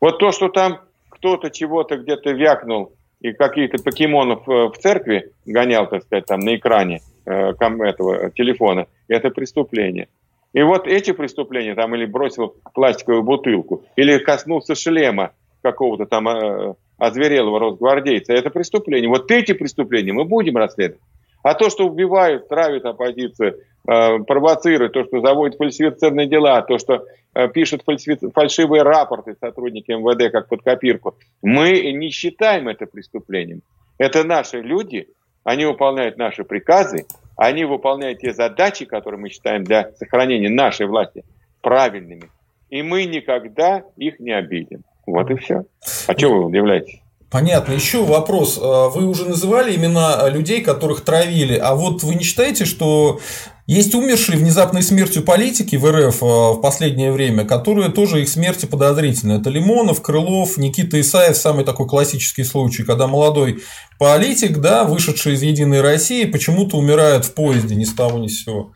Вот 0.00 0.18
то, 0.18 0.32
что 0.32 0.48
там 0.48 0.80
кто-то 1.08 1.50
чего-то 1.50 1.96
где-то 1.96 2.32
вякнул 2.32 2.92
и 3.20 3.32
каких-то 3.32 3.82
покемонов 3.82 4.48
э, 4.48 4.66
в 4.66 4.74
церкви 4.78 5.32
гонял, 5.46 5.88
так 5.88 6.02
сказать, 6.02 6.26
там 6.26 6.40
на 6.40 6.56
экране 6.56 7.00
э, 7.24 7.52
этого 7.52 8.30
телефона, 8.32 8.86
это 9.08 9.30
преступление. 9.30 10.08
И 10.54 10.62
вот 10.62 10.86
эти 10.86 11.12
преступления, 11.12 11.74
там, 11.74 11.94
или 11.94 12.06
бросил 12.06 12.54
пластиковую 12.72 13.24
бутылку, 13.24 13.82
или 13.96 14.18
коснулся 14.18 14.74
шлема 14.74 15.32
какого-то 15.62 16.06
там 16.06 16.28
э, 16.28 16.74
озверелого 16.96 17.58
росгвардейца, 17.58 18.32
это 18.32 18.50
преступление. 18.50 19.08
Вот 19.08 19.30
эти 19.30 19.52
преступления 19.52 20.12
мы 20.12 20.24
будем 20.24 20.56
расследовать. 20.56 21.02
А 21.42 21.54
то, 21.54 21.68
что 21.70 21.86
убивают, 21.86 22.48
травят 22.48 22.84
оппозицию, 22.84 23.58
э, 23.86 24.18
провоцируют, 24.20 24.92
то, 24.92 25.04
что 25.04 25.20
заводят 25.20 25.58
фальсифицированные 25.58 26.28
дела, 26.28 26.62
то, 26.62 26.78
что 26.78 27.04
э, 27.34 27.48
пишут 27.48 27.82
фальсифи... 27.84 28.30
фальшивые 28.32 28.82
рапорты 28.82 29.34
сотрудники 29.40 29.90
МВД 29.90 30.30
как 30.30 30.48
под 30.48 30.62
копирку, 30.62 31.16
мы 31.42 31.92
не 31.92 32.10
считаем 32.10 32.68
это 32.68 32.86
преступлением. 32.86 33.62
Это 33.98 34.22
наши 34.22 34.60
люди, 34.60 35.08
они 35.42 35.66
выполняют 35.66 36.16
наши 36.16 36.44
приказы, 36.44 37.06
они 37.36 37.64
выполняют 37.64 38.20
те 38.20 38.32
задачи, 38.32 38.84
которые 38.84 39.20
мы 39.20 39.28
считаем 39.28 39.64
для 39.64 39.90
сохранения 39.98 40.50
нашей 40.50 40.86
власти 40.86 41.24
правильными. 41.60 42.30
И 42.70 42.82
мы 42.82 43.04
никогда 43.04 43.82
их 43.96 44.20
не 44.20 44.32
обидим. 44.32 44.84
Вот 45.06 45.30
и 45.30 45.36
все. 45.36 45.64
А 46.06 46.16
что 46.16 46.30
вы 46.30 46.44
удивляетесь? 46.46 47.00
Понятно. 47.30 47.72
Еще 47.72 48.04
вопрос. 48.04 48.60
А, 48.62 48.88
вы 48.88 49.06
уже 49.06 49.28
называли 49.28 49.74
имена 49.74 50.28
людей, 50.28 50.62
которых 50.62 51.00
травили. 51.00 51.56
А 51.56 51.74
вот 51.74 52.02
вы 52.02 52.14
не 52.14 52.22
считаете, 52.22 52.64
что 52.64 53.18
есть 53.66 53.94
умершие 53.94 54.38
внезапной 54.38 54.82
смертью 54.82 55.22
политики 55.22 55.76
в 55.76 55.90
РФ 55.90 56.22
а, 56.22 56.52
в 56.52 56.60
последнее 56.60 57.12
время, 57.12 57.44
которые 57.44 57.90
тоже 57.90 58.22
их 58.22 58.28
смерти 58.28 58.66
подозрительны. 58.66 59.34
Это 59.34 59.50
Лимонов, 59.50 60.02
Крылов, 60.02 60.56
Никита 60.58 61.00
Исаев, 61.00 61.36
самый 61.36 61.64
такой 61.64 61.86
классический 61.86 62.44
случай, 62.44 62.84
когда 62.84 63.06
молодой 63.06 63.58
политик, 63.98 64.58
да, 64.58 64.84
вышедший 64.84 65.34
из 65.34 65.42
Единой 65.42 65.80
России, 65.80 66.24
почему-то 66.24 66.76
умирает 66.76 67.24
в 67.24 67.34
поезде 67.34 67.74
ни 67.74 67.84
с 67.84 67.94
того 67.94 68.18
ни 68.18 68.28
с 68.28 68.44
сего. 68.44 68.72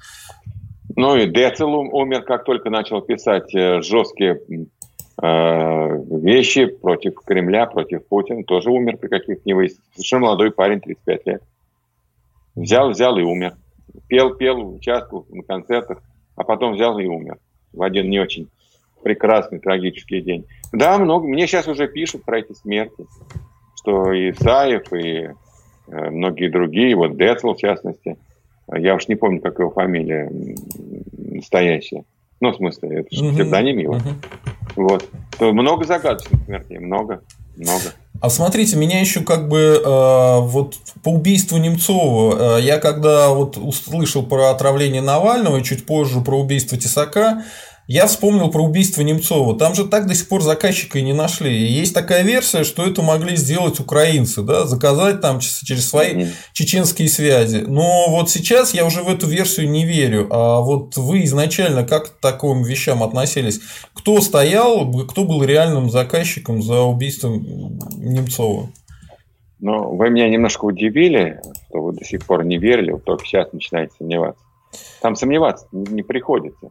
Ну 0.96 1.16
и 1.16 1.26
Децл 1.26 1.68
умер, 1.68 2.22
как 2.22 2.44
только 2.44 2.70
начал 2.70 3.00
писать 3.02 3.54
э, 3.54 3.82
жесткие 3.82 4.40
Э, 5.20 6.00
вещи 6.10 6.66
против 6.66 7.16
Кремля, 7.24 7.66
против 7.66 8.06
Путина, 8.06 8.44
тоже 8.44 8.70
умер 8.70 8.98
при 8.98 9.08
каких-нибудь. 9.08 9.72
Совершенно 9.94 10.26
молодой 10.26 10.52
парень, 10.52 10.80
35 10.80 11.26
лет. 11.26 11.42
Взял, 12.54 12.90
взял 12.90 13.18
и 13.18 13.22
умер. 13.22 13.54
Пел, 14.06 14.34
пел, 14.34 14.74
участвовал 14.74 15.26
на 15.30 15.42
концертах, 15.42 16.02
а 16.36 16.44
потом 16.44 16.74
взял 16.74 16.98
и 16.98 17.06
умер. 17.06 17.38
В 17.72 17.82
один 17.82 18.08
не 18.08 18.18
очень 18.18 18.48
прекрасный, 19.02 19.58
трагический 19.58 20.20
день. 20.20 20.46
Да, 20.72 20.98
много. 20.98 21.26
Мне 21.26 21.46
сейчас 21.46 21.68
уже 21.68 21.88
пишут 21.88 22.24
про 22.24 22.40
эти 22.40 22.52
смерти, 22.52 23.06
что 23.76 24.12
и 24.12 24.30
Исаев, 24.30 24.92
и 24.92 25.30
э, 25.88 26.10
многие 26.10 26.48
другие, 26.48 26.96
вот 26.96 27.16
Децл 27.16 27.54
в 27.54 27.58
частности. 27.58 28.16
Я 28.70 28.94
уж 28.94 29.08
не 29.08 29.14
помню, 29.14 29.40
как 29.40 29.58
его 29.58 29.70
фамилия 29.70 30.30
настоящая. 31.16 32.04
Ну, 32.40 32.50
в 32.50 32.56
смысле, 32.56 33.00
это 33.00 33.14
же 33.14 33.32
псевдоним 33.32 33.78
его. 33.78 33.98
Вот. 34.76 35.08
То 35.38 35.52
много 35.52 35.84
загадочных 35.84 36.44
смертей, 36.44 36.78
много, 36.78 37.22
много. 37.58 37.92
А 38.20 38.30
смотрите, 38.30 38.76
меня 38.76 39.00
еще 39.00 39.20
как 39.20 39.48
бы 39.48 39.80
э, 39.84 40.40
вот 40.40 40.74
по 41.04 41.10
убийству 41.10 41.56
Немцова, 41.56 42.58
э, 42.58 42.62
я 42.62 42.78
когда 42.78 43.28
вот 43.28 43.56
услышал 43.56 44.24
про 44.24 44.50
отравление 44.50 45.02
Навального 45.02 45.58
и 45.58 45.62
чуть 45.64 45.86
позже 45.86 46.20
про 46.20 46.40
убийство 46.40 46.76
Тесака, 46.76 47.44
я 47.88 48.06
вспомнил 48.06 48.50
про 48.50 48.62
убийство 48.62 49.00
Немцова. 49.00 49.58
Там 49.58 49.74
же 49.74 49.88
так 49.88 50.06
до 50.06 50.14
сих 50.14 50.28
пор 50.28 50.42
заказчика 50.42 50.98
и 50.98 51.02
не 51.02 51.14
нашли. 51.14 51.56
И 51.56 51.72
есть 51.72 51.94
такая 51.94 52.22
версия, 52.22 52.62
что 52.62 52.84
это 52.84 53.00
могли 53.00 53.34
сделать 53.34 53.80
украинцы, 53.80 54.42
да, 54.42 54.66
заказать 54.66 55.22
там 55.22 55.40
через 55.40 55.88
свои 55.88 56.12
mm-hmm. 56.14 56.32
чеченские 56.52 57.08
связи. 57.08 57.64
Но 57.66 58.10
вот 58.10 58.28
сейчас 58.28 58.74
я 58.74 58.84
уже 58.84 59.02
в 59.02 59.08
эту 59.08 59.26
версию 59.26 59.70
не 59.70 59.86
верю. 59.86 60.28
А 60.30 60.60
вот 60.60 60.98
вы 60.98 61.24
изначально 61.24 61.82
как 61.82 62.18
к 62.18 62.20
таким 62.20 62.62
вещам 62.62 63.02
относились? 63.02 63.62
Кто 63.94 64.20
стоял, 64.20 64.92
кто 65.06 65.24
был 65.24 65.42
реальным 65.42 65.90
заказчиком 65.90 66.62
за 66.62 66.82
убийством 66.82 67.78
Немцова? 67.96 68.68
Ну, 69.60 69.96
вы 69.96 70.10
меня 70.10 70.28
немножко 70.28 70.66
удивили, 70.66 71.40
что 71.70 71.80
вы 71.80 71.94
до 71.94 72.04
сих 72.04 72.26
пор 72.26 72.44
не 72.44 72.58
верили, 72.58 72.92
вы 72.92 73.00
только 73.00 73.24
сейчас 73.24 73.50
начинаете 73.50 73.94
сомневаться. 73.96 74.44
Там 75.00 75.16
сомневаться 75.16 75.66
не 75.72 76.02
приходится. 76.02 76.70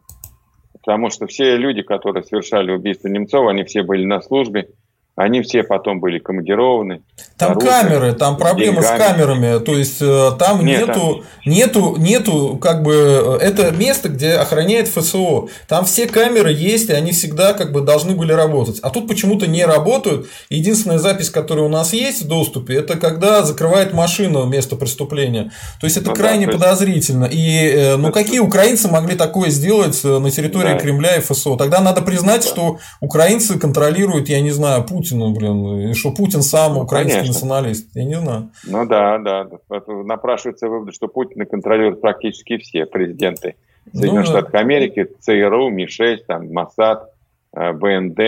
Потому 0.88 1.10
что 1.10 1.26
все 1.26 1.58
люди, 1.58 1.82
которые 1.82 2.22
совершали 2.22 2.72
убийство 2.72 3.08
Немцова, 3.08 3.50
они 3.50 3.62
все 3.64 3.82
были 3.82 4.06
на 4.06 4.22
службе, 4.22 4.70
они 5.18 5.42
все 5.42 5.64
потом 5.64 5.98
были 5.98 6.20
командированы. 6.20 7.02
Там 7.36 7.52
оружие, 7.52 7.72
камеры, 7.72 8.12
там 8.12 8.36
проблемы 8.36 8.82
с 8.82 8.86
камерами. 8.86 9.58
То 9.58 9.76
есть 9.76 10.00
э, 10.00 10.30
там 10.38 10.64
Нет, 10.64 10.86
нету, 10.86 10.94
там... 10.94 11.52
нету, 11.52 11.96
нету, 11.98 12.58
как 12.60 12.84
бы 12.84 13.38
э, 13.40 13.44
это 13.44 13.72
место, 13.72 14.10
где 14.10 14.34
охраняет 14.34 14.86
ФСО. 14.86 15.48
Там 15.66 15.84
все 15.86 16.06
камеры 16.06 16.52
есть, 16.52 16.90
и 16.90 16.92
они 16.92 17.10
всегда 17.10 17.52
как 17.52 17.72
бы 17.72 17.80
должны 17.80 18.14
были 18.14 18.32
работать. 18.32 18.78
А 18.80 18.90
тут 18.90 19.08
почему-то 19.08 19.48
не 19.48 19.64
работают. 19.64 20.28
Единственная 20.50 20.98
запись, 20.98 21.30
которая 21.30 21.66
у 21.66 21.68
нас 21.68 21.92
есть 21.92 22.22
в 22.22 22.28
доступе, 22.28 22.76
это 22.76 22.96
когда 22.96 23.42
закрывает 23.42 23.92
машину 23.92 24.46
место 24.46 24.76
преступления. 24.76 25.50
То 25.80 25.86
есть 25.86 25.96
это 25.96 26.10
ну, 26.10 26.14
крайне 26.14 26.46
да, 26.46 26.52
подозрительно. 26.52 27.24
И 27.24 27.70
э, 27.70 27.96
ну 27.96 28.12
какие 28.12 28.38
украинцы 28.38 28.86
могли 28.86 29.16
такое 29.16 29.50
сделать 29.50 30.02
на 30.04 30.30
территории 30.30 30.74
да. 30.74 30.78
Кремля 30.78 31.16
и 31.16 31.20
ФСО? 31.20 31.56
Тогда 31.56 31.80
надо 31.80 32.02
признать, 32.02 32.42
да. 32.42 32.48
что 32.48 32.78
украинцы 33.00 33.58
контролируют, 33.58 34.28
я 34.28 34.40
не 34.40 34.52
знаю, 34.52 34.84
Путин 34.84 35.07
Путину, 35.08 35.34
блин, 35.34 35.90
и 35.90 35.94
что 35.94 36.10
Путин 36.12 36.42
сам 36.42 36.74
ну, 36.74 36.80
украинский 36.82 37.20
конечно. 37.20 37.34
националист, 37.34 37.88
я 37.94 38.04
не 38.04 38.14
знаю. 38.14 38.50
Ну 38.64 38.86
да, 38.86 39.18
да, 39.18 39.48
Это 39.70 39.92
напрашивается 39.92 40.68
вывод, 40.68 40.94
что 40.94 41.08
Путина 41.08 41.46
контролируют 41.46 42.00
практически 42.00 42.58
все 42.58 42.86
президенты 42.86 43.56
Соединенных 43.92 44.26
ну, 44.26 44.30
Штатов 44.32 44.54
Америки, 44.54 45.08
ЦРУ, 45.20 45.70
МИ-6, 45.70 46.18
там, 46.26 46.52
МОСАД, 46.52 47.10
э, 47.56 47.72
БНД 47.72 48.20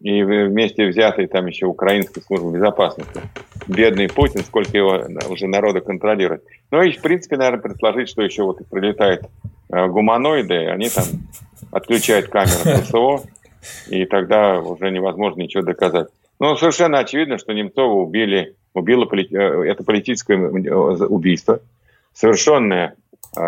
и 0.00 0.22
вместе 0.22 0.86
взятые 0.86 1.28
там 1.28 1.46
еще 1.46 1.66
Украинская 1.66 2.24
служба 2.24 2.50
безопасности. 2.50 3.20
Бедный 3.68 4.08
Путин, 4.08 4.42
сколько 4.42 4.76
его 4.76 5.00
уже 5.28 5.46
народа 5.46 5.80
контролирует. 5.80 6.42
Ну 6.70 6.82
и, 6.82 6.92
в 6.92 7.02
принципе, 7.02 7.36
наверное, 7.36 7.60
предположить, 7.60 8.08
что 8.08 8.22
еще 8.22 8.42
вот 8.42 8.66
прилетают 8.68 9.22
э, 9.72 9.86
гуманоиды, 9.86 10.66
они 10.68 10.88
там 10.88 11.04
отключают 11.70 12.28
камеры 12.28 12.80
ПСО, 12.82 13.22
и 13.88 14.04
тогда 14.06 14.60
уже 14.60 14.90
невозможно 14.90 15.42
ничего 15.42 15.62
доказать. 15.62 16.08
Но 16.38 16.56
совершенно 16.56 16.98
очевидно, 16.98 17.38
что 17.38 17.52
Немцова 17.52 17.92
убили, 17.92 18.54
убило 18.72 19.06
э, 19.12 19.70
это 19.70 19.84
политическое 19.84 20.36
э, 20.36 21.04
убийство, 21.04 21.60
совершенное 22.14 22.96
э, 23.36 23.42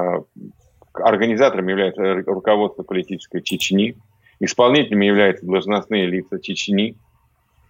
организатором 0.93 1.69
является 1.69 2.23
руководство 2.27 2.83
политической 2.83 3.41
Чечни, 3.41 3.97
исполнителями 4.41 5.07
являются 5.07 5.47
должностные 5.47 6.07
лица 6.07 6.39
Чечни, 6.39 6.97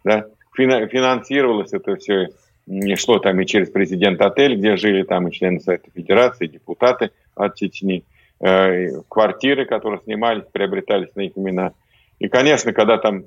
да, 0.05 0.26
финансировалось 0.55 1.72
это 1.72 1.95
все, 1.97 2.30
не 2.66 2.97
шло 2.97 3.20
там 3.20 3.40
и 3.40 3.47
через 3.47 3.70
президент 3.70 4.20
отель, 4.20 4.57
где 4.57 4.76
жили 4.76 5.05
там 5.05 5.28
и 5.28 5.32
члены 5.32 5.61
Совета 5.61 5.88
Федерации, 5.95 6.49
депутаты 6.49 7.11
от 7.36 7.55
Чечни, 7.55 8.05
квартиры, 8.38 9.66
которые 9.66 10.01
снимались, 10.03 10.43
приобретались 10.51 11.14
на 11.14 11.20
их 11.20 11.38
имена– 11.38 11.74
и, 12.22 12.28
конечно, 12.28 12.72
когда 12.72 12.98
там 12.98 13.24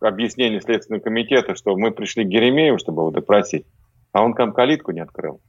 объяснение 0.00 0.60
Следственного 0.60 1.00
комитета, 1.00 1.54
что 1.54 1.74
мы 1.78 1.92
пришли 1.92 2.26
к 2.26 2.28
Еремееву, 2.28 2.78
чтобы 2.78 3.00
его 3.00 3.10
допросить, 3.10 3.64
а 4.12 4.22
он 4.22 4.34
там 4.34 4.52
калитку 4.52 4.92
не 4.92 5.00
открыл. 5.00 5.40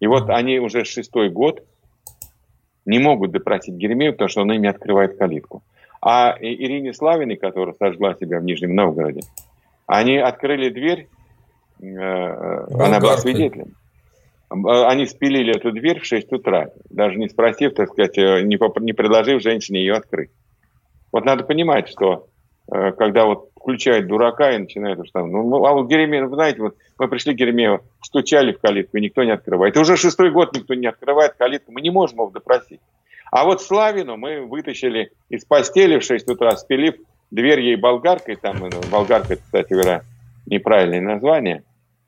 И 0.00 0.08
вот 0.08 0.28
они 0.28 0.58
уже 0.58 0.84
шестой 0.84 1.30
год 1.30 1.62
не 2.84 2.98
могут 2.98 3.30
допросить 3.30 3.80
Еремеева, 3.80 4.14
потому 4.14 4.28
что 4.30 4.40
он 4.40 4.50
им 4.50 4.62
не 4.62 4.66
открывает 4.66 5.16
калитку. 5.16 5.62
А 6.02 6.34
Ирине 6.40 6.92
Славиной, 6.92 7.36
которая 7.36 7.76
сожгла 7.78 8.16
себя 8.16 8.40
в 8.40 8.42
Нижнем 8.42 8.74
Новгороде, 8.74 9.20
они 9.86 10.16
открыли 10.16 10.70
дверь, 10.70 11.06
э, 11.80 11.84
она 11.86 12.98
была 12.98 13.16
свидетелем. 13.16 13.76
Они 14.50 15.06
спилили 15.06 15.54
эту 15.54 15.70
дверь 15.70 16.00
в 16.00 16.04
6 16.04 16.32
утра, 16.32 16.70
даже 16.90 17.16
не 17.16 17.28
спросив, 17.28 17.74
так 17.74 17.90
сказать, 17.90 18.18
э, 18.18 18.42
не, 18.42 18.58
не 18.82 18.92
предложив 18.92 19.40
женщине 19.40 19.78
ее 19.78 19.94
открыть. 19.94 20.30
Вот 21.18 21.24
надо 21.24 21.42
понимать, 21.42 21.88
что 21.88 22.28
э, 22.70 22.92
когда 22.92 23.24
вот 23.24 23.50
включает 23.56 24.06
дурака 24.06 24.52
и 24.52 24.58
начинает 24.58 25.00
уж 25.00 25.10
там, 25.10 25.32
ну, 25.32 25.66
а 25.66 25.72
вот 25.72 25.88
Геремеев, 25.88 26.28
вы 26.28 26.34
знаете, 26.36 26.62
вот 26.62 26.76
мы 26.96 27.08
пришли 27.08 27.34
к 27.34 27.36
Геремееву, 27.36 27.80
стучали 28.04 28.52
в 28.52 28.60
калитку, 28.60 28.98
и 28.98 29.00
никто 29.00 29.24
не 29.24 29.32
открывает. 29.32 29.74
И 29.74 29.80
уже 29.80 29.96
шестой 29.96 30.30
год 30.30 30.54
никто 30.54 30.74
не 30.74 30.86
открывает 30.86 31.34
калитку, 31.36 31.72
мы 31.72 31.80
не 31.80 31.90
можем 31.90 32.18
его 32.18 32.30
допросить. 32.30 32.78
А 33.32 33.44
вот 33.44 33.60
Славину 33.62 34.16
мы 34.16 34.46
вытащили 34.46 35.10
из 35.28 35.44
постели 35.44 35.98
в 35.98 36.04
6 36.04 36.28
утра, 36.28 36.56
спилив 36.56 36.94
дверь 37.32 37.62
ей 37.62 37.74
болгаркой, 37.74 38.36
там 38.36 38.60
ну, 38.60 38.80
болгарка, 38.92 39.34
кстати 39.34 39.72
говоря, 39.72 40.02
неправильное 40.46 41.00
название, 41.00 41.64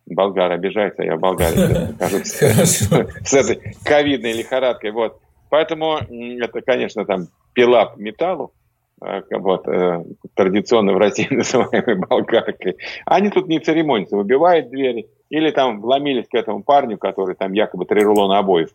болгар 0.07 0.53
обижается, 0.53 1.03
я 1.03 1.17
в 1.17 1.19
Болгарии 1.19 1.97
с 3.27 3.35
этой 3.35 3.75
ковидной 3.85 4.35
лихорадкой, 4.35 4.93
вот. 4.93 5.19
Поэтому 5.49 5.97
это, 5.97 6.61
конечно, 6.61 7.05
там 7.05 7.27
пила 7.55 7.93
металлу, 7.97 8.53
Э, 8.53 8.60
вот, 9.01 9.67
э, 9.67 10.05
традиционно 10.35 10.93
в 10.93 10.99
России 10.99 11.27
называемой 11.31 11.97
болгаркой, 11.97 12.77
они 13.07 13.31
тут 13.31 13.49
не 13.49 13.59
церемонятся, 13.59 14.17
выбивают 14.17 14.71
двери, 14.71 15.09
или 15.31 15.51
там 15.51 15.81
вломились 15.81 16.29
к 16.29 16.35
этому 16.35 16.63
парню, 16.63 16.99
который 16.99 17.35
там 17.35 17.53
якобы 17.53 17.87
три 17.87 18.03
рулона 18.03 18.39
обоев 18.39 18.71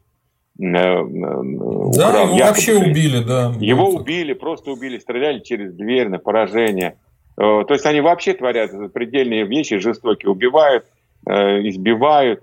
э, 0.59 0.63
украл. 0.65 1.91
Да, 1.93 2.21
его 2.21 2.37
вообще 2.37 2.75
убили, 2.75 3.23
да. 3.23 3.53
Его 3.59 3.91
вот. 3.91 4.01
убили, 4.01 4.33
просто 4.33 4.71
убили, 4.71 4.97
стреляли 4.97 5.39
через 5.39 5.73
дверь 5.73 6.09
на 6.09 6.19
поражение. 6.19 6.97
То 7.35 7.65
есть 7.67 7.85
они 7.85 7.99
вообще 7.99 8.33
творят 8.33 8.71
предельные 8.93 9.45
вещи, 9.45 9.77
жестокие, 9.77 10.31
убивают, 10.31 10.85
избивают, 11.27 12.41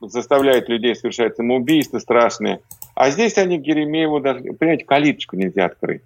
заставляют 0.00 0.70
людей 0.70 0.94
совершать 0.94 1.36
самоубийства 1.36 1.98
страшные. 1.98 2.60
А 2.94 3.10
здесь 3.10 3.36
они 3.36 3.58
Геремееву 3.58 4.20
даже, 4.20 4.40
понимаете, 4.54 4.86
калиточку 4.86 5.36
нельзя 5.36 5.66
открыть. 5.66 6.00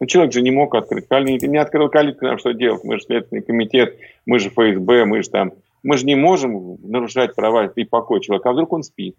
Ну, 0.00 0.06
человек 0.06 0.32
же 0.32 0.42
не 0.42 0.50
мог 0.50 0.74
открыть 0.74 1.08
калитку, 1.08 1.46
не 1.46 1.58
открыл 1.58 1.88
калитку, 1.88 2.24
нам 2.24 2.38
что 2.38 2.52
делать? 2.52 2.84
Мы 2.84 2.98
же 2.98 3.04
Следственный 3.04 3.42
комитет, 3.42 3.96
мы 4.26 4.38
же 4.38 4.50
ФСБ, 4.50 5.04
мы 5.04 5.22
же 5.22 5.30
там... 5.30 5.52
Мы 5.82 5.96
же 5.96 6.06
не 6.06 6.16
можем 6.16 6.76
нарушать 6.82 7.34
права 7.34 7.66
и 7.66 7.84
покой 7.84 8.20
человека. 8.20 8.50
А 8.50 8.52
вдруг 8.52 8.72
он 8.72 8.82
спит? 8.82 9.16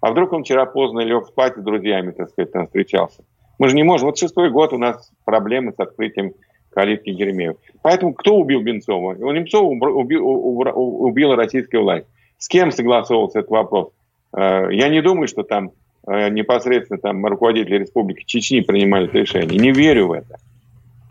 А 0.00 0.10
вдруг 0.10 0.32
он 0.32 0.42
вчера 0.44 0.66
поздно 0.66 1.00
лег 1.00 1.26
спать 1.26 1.56
с 1.56 1.62
друзьями, 1.62 2.10
так 2.10 2.30
сказать, 2.30 2.52
там 2.52 2.66
встречался? 2.66 3.24
Мы 3.58 3.68
же 3.68 3.76
не 3.76 3.84
можем. 3.84 4.08
Вот 4.08 4.18
шестой 4.18 4.50
год 4.50 4.72
у 4.72 4.78
нас 4.78 5.10
проблемы 5.24 5.72
с 5.72 5.80
открытием 5.80 6.34
калитки 6.70 7.10
Еремеева. 7.10 7.56
Поэтому 7.82 8.12
кто 8.12 8.36
убил 8.36 8.60
Бенцова? 8.60 9.14
Немцова 9.14 9.66
убил, 9.66 10.26
убила 10.26 11.36
российская 11.36 11.78
власть. 11.78 12.06
С 12.38 12.48
кем 12.48 12.72
согласовывался 12.72 13.38
этот 13.38 13.50
вопрос? 13.50 13.90
Э, 14.36 14.66
я 14.70 14.88
не 14.88 15.00
думаю, 15.00 15.28
что 15.28 15.44
там 15.44 15.70
непосредственно 16.06 16.98
там 16.98 17.24
руководители 17.24 17.78
Республики 17.78 18.24
Чечни 18.26 18.60
принимали 18.60 19.08
это 19.08 19.18
решение. 19.18 19.58
Не 19.58 19.72
верю 19.72 20.08
в 20.08 20.12
это. 20.12 20.38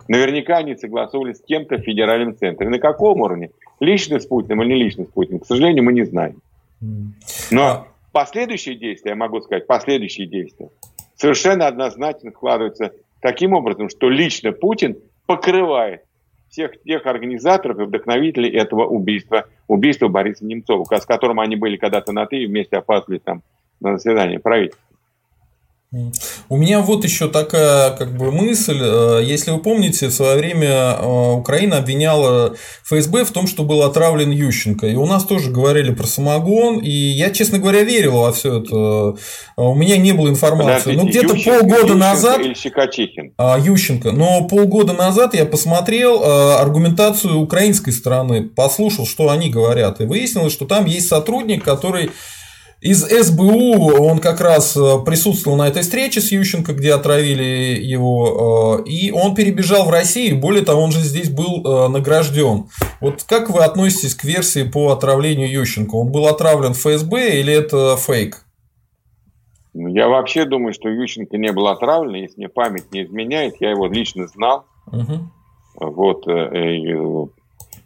Наверняка 0.08 0.58
они 0.58 0.76
согласовывались 0.76 1.38
с 1.38 1.44
кем-то 1.44 1.78
в 1.78 1.82
федеральном 1.82 2.36
центре. 2.38 2.70
На 2.70 2.80
каком 2.80 3.22
уровне? 3.22 3.52
Лично 3.80 4.20
с 4.20 4.26
Путиным 4.26 4.62
или 4.64 4.74
не 4.74 4.84
лично 4.84 5.06
с 5.06 5.08
Путиным? 5.08 5.40
К 5.40 5.46
сожалению, 5.46 5.84
мы 5.84 5.94
не 5.94 6.04
знаем. 6.04 6.42
Но 7.52 7.62
а 7.62 7.88
последующие 8.12 8.76
действия, 8.76 9.12
я 9.12 9.16
могу 9.16 9.40
сказать, 9.42 9.66
последующие 9.66 10.28
действия 10.28 10.70
совершенно 11.16 11.68
однозначно 11.68 12.32
складываются 12.32 12.92
таким 13.22 13.54
образом, 13.54 13.90
что 13.90 14.10
лично 14.10 14.52
Путин 14.52 14.98
покрывает 15.26 16.04
всех 16.50 16.82
тех 16.84 17.06
организаторов 17.06 17.80
и 17.80 17.84
вдохновителей 17.84 18.50
этого 18.50 18.86
убийства, 18.86 19.48
убийства 19.68 20.10
Бориса 20.10 20.46
Немцова, 20.46 20.84
с 20.84 21.06
которым 21.06 21.40
они 21.40 21.56
были 21.56 21.78
когда-то 21.78 22.12
на 22.12 22.26
«ты» 22.26 22.44
и 22.44 22.46
вместе 22.46 22.78
опаздывали 22.78 23.20
там 23.20 23.42
на 23.80 23.98
заседание 23.98 24.40
правительства. 24.40 24.84
У 26.50 26.58
меня 26.58 26.82
вот 26.82 27.04
еще 27.04 27.30
такая 27.30 27.92
как 27.92 28.18
бы 28.18 28.32
мысль. 28.32 28.80
Э, 28.82 29.22
если 29.24 29.52
вы 29.52 29.60
помните, 29.60 30.08
в 30.08 30.12
свое 30.12 30.38
время 30.38 30.98
э, 31.00 31.34
Украина 31.34 31.78
обвиняла 31.78 32.56
ФСБ 32.84 33.26
в 33.26 33.32
том, 33.32 33.46
что 33.46 33.64
был 33.64 33.84
отравлен 33.84 34.32
Ющенко. 34.32 34.88
И 34.88 34.96
у 34.96 35.06
нас 35.06 35.24
тоже 35.24 35.52
говорили 35.52 35.94
про 35.94 36.08
самогон. 36.08 36.80
И 36.80 36.90
я, 36.90 37.30
честно 37.30 37.60
говоря, 37.60 37.84
верил 37.84 38.18
во 38.18 38.32
все 38.32 38.60
это. 38.60 38.76
Э, 38.76 39.62
у 39.62 39.76
меня 39.76 39.98
не 39.98 40.14
было 40.14 40.30
информации. 40.30 40.94
Но 40.94 41.06
где-то 41.06 41.36
полгода 41.36 41.76
Ющенко 41.76 41.94
назад... 41.94 42.40
Или? 42.40 43.34
А, 43.38 43.60
Ющенко. 43.60 44.12
Но 44.14 44.48
полгода 44.48 44.94
назад 44.94 45.36
я 45.36 45.46
посмотрел 45.46 46.24
аргументацию 46.24 47.38
украинской 47.38 47.92
стороны, 47.92 48.50
послушал, 48.50 49.06
что 49.06 49.30
они 49.30 49.52
говорят. 49.52 50.02
И 50.02 50.06
выяснилось, 50.06 50.54
что 50.54 50.66
там 50.66 50.86
есть 50.86 51.08
сотрудник, 51.08 51.64
который 51.64 52.10
из 52.84 53.02
СБУ 53.02 54.04
он 54.04 54.20
как 54.20 54.42
раз 54.42 54.76
э, 54.76 54.82
присутствовал 55.06 55.56
на 55.56 55.70
этой 55.70 55.84
встрече 55.84 56.20
с 56.20 56.34
Ющенко, 56.34 56.74
где 56.74 56.94
отравили 56.94 57.80
его, 57.82 58.82
э, 58.86 58.90
и 58.90 59.12
он 59.12 59.36
перебежал 59.36 59.86
в 59.86 59.90
Россию, 59.90 60.38
более 60.42 60.66
того, 60.66 60.82
он 60.82 60.92
же 60.92 61.00
здесь 61.00 61.30
был 61.30 61.64
э, 61.66 61.88
награжден. 61.88 62.66
Вот 63.00 63.24
как 63.24 63.50
вы 63.50 63.64
относитесь 63.64 64.16
к 64.16 64.26
версии 64.26 64.64
по 64.64 64.92
отравлению 64.92 65.50
Ющенко? 65.50 65.96
Он 65.96 66.12
был 66.12 66.28
отравлен 66.28 66.74
ФСБ 66.74 67.40
или 67.40 67.54
это 67.54 67.96
фейк? 67.96 68.44
Ну, 69.74 69.88
я 69.88 70.10
вообще 70.10 70.44
думаю, 70.44 70.74
что 70.74 70.90
Ющенко 70.90 71.38
не 71.38 71.54
был 71.54 71.68
отравлен, 71.68 72.16
если 72.16 72.36
мне 72.36 72.50
память 72.50 72.92
не 72.92 73.04
изменяет, 73.04 73.56
я 73.62 73.72
его 73.72 73.88
лично 73.88 74.28
знал. 74.28 74.66
Угу. 74.88 75.30
Вот, 75.80 76.26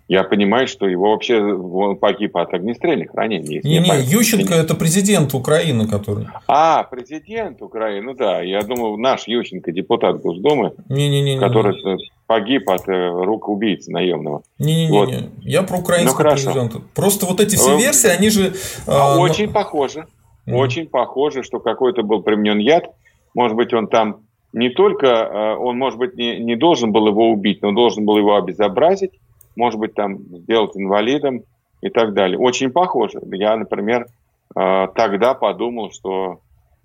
Я 0.07 0.23
понимаю, 0.23 0.67
что 0.67 0.87
его 0.87 1.11
вообще 1.11 1.41
он 1.41 1.97
погиб 1.97 2.37
от 2.37 2.53
огнестрельных 2.53 3.13
ранений. 3.13 3.59
Не-не, 3.61 4.03
Ющенко 4.03 4.53
это 4.53 4.73
президент 4.73 5.33
Украины, 5.33 5.85
который. 5.85 6.27
А, 6.47 6.83
президент 6.83 7.61
Украины, 7.61 8.05
ну 8.05 8.13
да. 8.13 8.41
Я 8.41 8.61
думаю, 8.61 8.95
наш 8.97 9.27
Ющенко, 9.27 9.73
депутат 9.73 10.21
Госдумы, 10.21 10.73
не, 10.87 11.09
не, 11.09 11.21
не, 11.21 11.39
который 11.39 11.75
не. 11.83 11.97
погиб 12.25 12.69
от 12.69 12.87
э, 12.87 13.09
рук 13.09 13.49
убийцы 13.49 13.91
наемного. 13.91 14.43
Не-не-не, 14.59 14.91
вот. 14.91 15.09
я 15.41 15.63
про 15.63 15.77
украинского 15.77 16.23
ну, 16.23 16.31
президента. 16.31 16.81
Просто 16.95 17.25
вот 17.25 17.41
эти 17.41 17.55
все 17.55 17.75
э, 17.75 17.77
версии, 17.77 18.09
они 18.09 18.29
же... 18.29 18.53
А, 18.87 19.19
очень 19.19 19.51
похожи. 19.51 20.05
Mm. 20.45 20.55
Очень 20.55 20.87
похоже, 20.87 21.43
что 21.43 21.59
какой-то 21.59 22.03
был 22.03 22.21
применен 22.21 22.59
яд. 22.59 22.85
Может 23.33 23.57
быть, 23.57 23.73
он 23.73 23.87
там 23.87 24.21
не 24.53 24.69
только, 24.69 25.57
он, 25.59 25.77
может 25.77 25.99
быть, 25.99 26.15
не, 26.15 26.39
не 26.39 26.55
должен 26.55 26.93
был 26.93 27.07
его 27.07 27.29
убить, 27.29 27.61
но 27.61 27.73
должен 27.73 28.05
был 28.05 28.17
его 28.17 28.37
обезобразить 28.37 29.11
может 29.57 29.79
быть, 29.79 29.93
там 29.93 30.19
сделать 30.19 30.75
инвалидом 30.75 31.43
и 31.81 31.89
так 31.89 32.13
далее. 32.13 32.37
Очень 32.39 32.71
похоже. 32.71 33.19
Я, 33.31 33.55
например, 33.57 34.07
э, 34.55 34.87
тогда 34.95 35.33
подумал, 35.33 35.91
что 35.91 36.39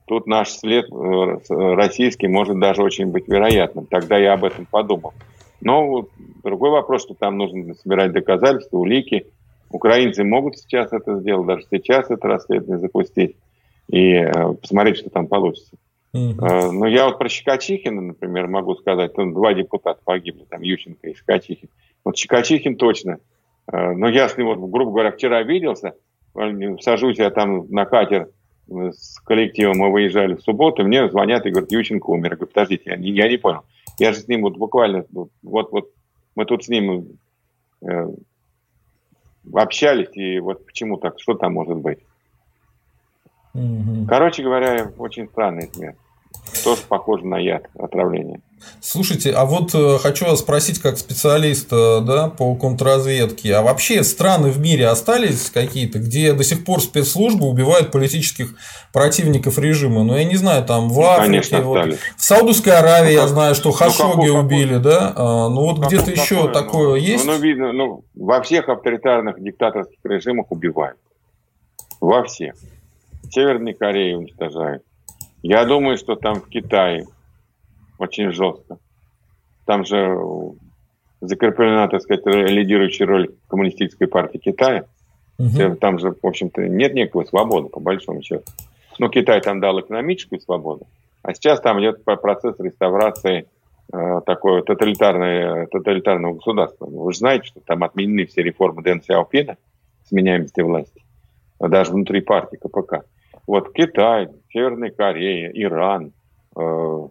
тут 0.07 0.27
наш 0.27 0.51
след 0.51 0.87
э, 0.91 1.39
российский 1.49 2.29
может 2.29 2.59
даже 2.59 2.83
очень 2.83 3.07
быть 3.07 3.29
вероятным. 3.29 3.87
Тогда 3.87 4.19
я 4.19 4.35
об 4.35 4.45
этом 4.45 4.67
подумал. 4.67 5.15
Но 5.61 6.07
другой 6.43 6.71
вопрос, 6.71 7.03
что 7.03 7.15
там 7.15 7.39
нужно 7.39 7.75
собирать 7.75 8.13
доказательства, 8.13 8.79
улики. 8.79 9.27
Украинцы 9.71 10.25
могут 10.25 10.59
сейчас 10.59 10.93
это 10.93 11.19
сделать, 11.21 11.47
даже 11.47 11.65
сейчас 11.71 12.11
это 12.11 12.29
расследование 12.29 12.79
запустить 12.79 13.37
и 13.89 14.15
э, 14.15 14.53
посмотреть, 14.61 14.99
что 14.99 15.11
там 15.11 15.27
получится. 15.27 15.77
Mm-hmm. 16.15 16.73
Но 16.73 16.87
я 16.87 17.07
вот 17.07 17.19
про 17.19 17.29
Щекочихина, 17.31 18.03
например, 18.03 18.47
могу 18.47 18.75
сказать, 18.75 19.15
там 19.15 19.33
два 19.33 19.55
депутата 19.55 19.99
погибли, 20.05 20.45
там 20.45 20.61
Ющенко 20.61 21.09
и 21.09 21.15
Щекочихин. 21.15 21.71
Вот 22.05 22.17
Чикачихин 22.17 22.77
точно. 22.77 23.19
Э, 23.71 23.93
но 23.93 24.09
я 24.09 24.29
с 24.29 24.37
ним, 24.37 24.47
вот, 24.47 24.59
грубо 24.71 24.91
говоря, 24.91 25.13
вчера 25.13 25.43
виделся, 25.43 25.95
сажусь 26.81 27.19
я 27.19 27.31
там 27.31 27.67
на 27.71 27.85
катер 27.85 28.29
э, 28.69 28.91
с 28.93 29.21
коллективом, 29.21 29.79
мы 29.79 29.93
выезжали 29.93 30.35
в 30.35 30.43
субботу, 30.43 30.85
мне 30.85 31.09
звонят 31.09 31.47
и 31.47 31.51
говорят, 31.51 31.71
Ющенко 31.71 32.11
умер. 32.11 32.33
Я 32.33 32.37
говорю, 32.37 32.53
подождите, 32.53 32.83
я 32.87 32.97
не, 32.97 33.11
я 33.11 33.29
не 33.29 33.37
понял. 33.37 33.63
Я 33.99 34.13
же 34.13 34.21
с 34.21 34.29
ним 34.29 34.43
вот 34.43 34.57
буквально, 34.57 35.05
вот, 35.13 35.31
вот 35.43 35.91
мы 36.35 36.45
тут 36.45 36.65
с 36.65 36.69
ним 36.69 37.19
э, 37.83 38.09
общались, 39.53 40.15
и 40.15 40.39
вот 40.41 40.67
почему 40.67 40.97
так, 40.97 41.21
что 41.21 41.35
там 41.35 41.55
может 41.55 41.77
быть. 41.77 41.99
Mm-hmm. 43.55 44.07
Короче 44.09 44.43
говоря, 44.43 44.91
очень 44.97 45.29
странный 45.29 45.69
смерть. 45.73 45.99
Тоже 46.65 46.83
похоже 46.89 47.27
на 47.27 47.39
яд, 47.39 47.65
отравление. 47.79 48.41
Слушайте, 48.81 49.33
а 49.33 49.45
вот 49.45 49.75
э, 49.75 49.99
хочу 49.99 50.27
вас 50.27 50.41
спросить 50.41 50.79
как 50.81 50.99
специалиста 50.99 52.01
да, 52.01 52.29
по 52.29 52.55
контрразведке, 52.55 53.55
а 53.55 53.63
вообще 53.63 54.05
страны 54.05 54.51
в 54.51 54.61
мире 54.61 54.87
остались 54.89 55.51
какие-то, 55.51 55.99
где 55.99 56.33
до 56.33 56.45
сих 56.45 56.65
пор 56.65 56.81
спецслужбы 56.81 57.47
убивают 57.47 57.91
политических 57.91 58.55
противников 58.93 59.59
режима? 59.59 60.05
Ну, 60.05 60.17
я 60.17 60.25
не 60.25 60.37
знаю, 60.37 60.65
там 60.65 60.89
в 60.89 61.01
Африке, 61.01 61.27
Конечно, 61.27 61.63
вот, 61.63 61.99
в 62.17 62.23
Саудовской 62.23 62.73
Аравии 62.73 63.15
ну, 63.15 63.21
как, 63.21 63.23
я 63.23 63.29
знаю, 63.29 63.55
что 63.55 63.71
ну, 63.71 63.75
Хашоги 63.75 64.27
какой, 64.27 64.41
убили, 64.41 64.75
какой, 64.75 64.83
да? 64.83 65.13
А, 65.17 65.49
ну, 65.49 65.61
вот 65.63 65.79
где-то 65.87 66.11
еще 66.11 66.37
такое, 66.37 66.53
такое 66.53 66.89
ну, 66.91 66.97
есть? 66.97 67.25
Ну, 67.25 67.39
видно, 67.39 67.73
ну, 67.73 68.05
во 68.15 68.43
всех 68.43 68.69
авторитарных 68.69 69.43
диктаторских 69.43 69.99
режимах 70.05 70.47
убивают. 70.51 70.99
Во 72.01 72.23
всех. 72.25 72.55
Северной 73.31 73.75
Корее 73.75 74.17
уничтожают. 74.17 74.83
Я 75.43 75.65
думаю, 75.65 75.97
что 75.97 76.15
там 76.17 76.37
в 76.37 76.49
Китае 76.49 77.07
очень 77.99 78.33
жестко. 78.33 78.79
Там 79.65 79.85
же 79.85 80.17
закреплена, 81.21 81.89
так 81.89 82.03
сказать, 82.03 82.25
лидирующая 82.27 83.07
роль 83.07 83.31
коммунистической 83.49 84.09
партии 84.09 84.39
Китая. 84.39 84.87
Угу. 85.39 85.77
Там 85.77 85.99
же, 85.99 86.15
в 86.21 86.27
общем-то, 86.27 86.63
нет 86.69 86.95
никакой 86.95 87.27
свободы, 87.27 87.69
по 87.69 87.81
большому 87.81 88.23
счету. 88.23 88.45
Но 88.99 89.09
Китай 89.09 89.41
там 89.41 89.61
дал 89.61 89.81
экономическую 89.81 90.41
свободу, 90.41 90.87
а 91.23 91.35
сейчас 91.35 91.61
там 91.61 91.81
идет 91.81 92.05
процесс 92.05 92.59
реставрации 92.61 93.47
э, 93.93 94.21
такое 94.27 94.63
тоталитарное, 94.63 95.67
тоталитарного 95.67 96.35
государства. 96.35 96.87
Вы 96.87 97.13
же 97.13 97.19
знаете, 97.19 97.47
что 97.47 97.61
там 97.61 97.83
отменены 97.85 98.27
все 98.27 98.43
реформы 98.43 98.83
Дэн 98.83 99.03
Сяопина, 99.03 99.57
сменяемости 100.05 100.61
власти, 100.61 101.03
даже 101.59 101.93
внутри 101.93 102.21
партии 102.21 102.57
КПК. 102.57 103.05
Вот 103.47 103.73
Китай, 103.73 104.29
Северная 104.53 104.91
Корея, 104.91 105.51
Иран, 105.55 106.13
э, 106.57 107.09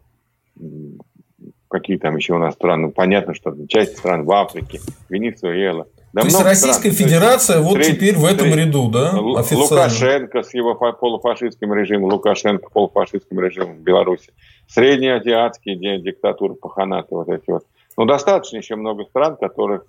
какие 1.68 1.98
там 1.98 2.18
еще 2.18 2.34
у 2.34 2.38
нас 2.38 2.54
страны, 2.54 2.92
понятно, 2.92 3.34
что 3.34 3.56
часть 3.68 3.98
стран 3.98 4.26
в 4.26 4.32
Африке, 4.32 4.80
Венесуэла. 5.10 5.88
Да 6.14 6.22
То 6.22 6.28
есть 6.28 6.44
Российская 6.44 6.92
стран. 6.92 7.08
Федерация 7.08 7.58
есть, 7.58 7.70
вот 7.70 7.84
сред... 7.84 7.96
теперь 7.96 8.16
в 8.18 8.26
этом 8.26 8.52
сред... 8.52 8.68
ряду, 8.68 8.90
да, 8.90 9.12
официально? 9.40 9.64
Лукашенко 9.64 10.44
с 10.44 10.54
его 10.54 10.76
полуфашистским 10.76 11.74
режимом, 11.74 12.12
Лукашенко 12.12 12.70
полуфашистским 12.70 13.40
режимом 13.40 13.78
в 13.78 13.80
Беларуси, 13.80 14.32
среднеазиатские 14.68 16.00
диктатуры, 16.02 16.56
паханаты 16.56 17.08
вот 17.12 17.30
эти 17.30 17.50
вот. 17.50 17.66
Но 17.98 18.06
достаточно 18.06 18.58
еще 18.58 18.76
много 18.76 19.06
стран, 19.06 19.38
которых 19.38 19.86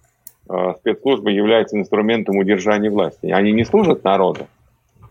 э, 0.48 0.74
спецслужбы 0.78 1.32
являются 1.32 1.76
инструментом 1.76 2.36
удержания 2.36 2.90
власти. 2.90 3.26
Они 3.26 3.52
не 3.52 3.64
служат 3.64 4.04
народу, 4.04 4.46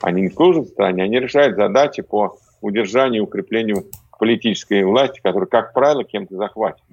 они 0.02 0.24
не 0.24 0.30
служат 0.30 0.68
стране, 0.68 1.04
они 1.04 1.20
решают 1.20 1.56
задачи 1.56 2.02
по 2.02 2.38
удержанию 2.62 3.24
и 3.24 3.26
укреплению 3.26 3.86
политической 4.20 4.84
власти, 4.84 5.20
которая, 5.22 5.48
как 5.48 5.74
правило, 5.74 6.04
кем-то 6.04 6.36
захвачена. 6.36 6.86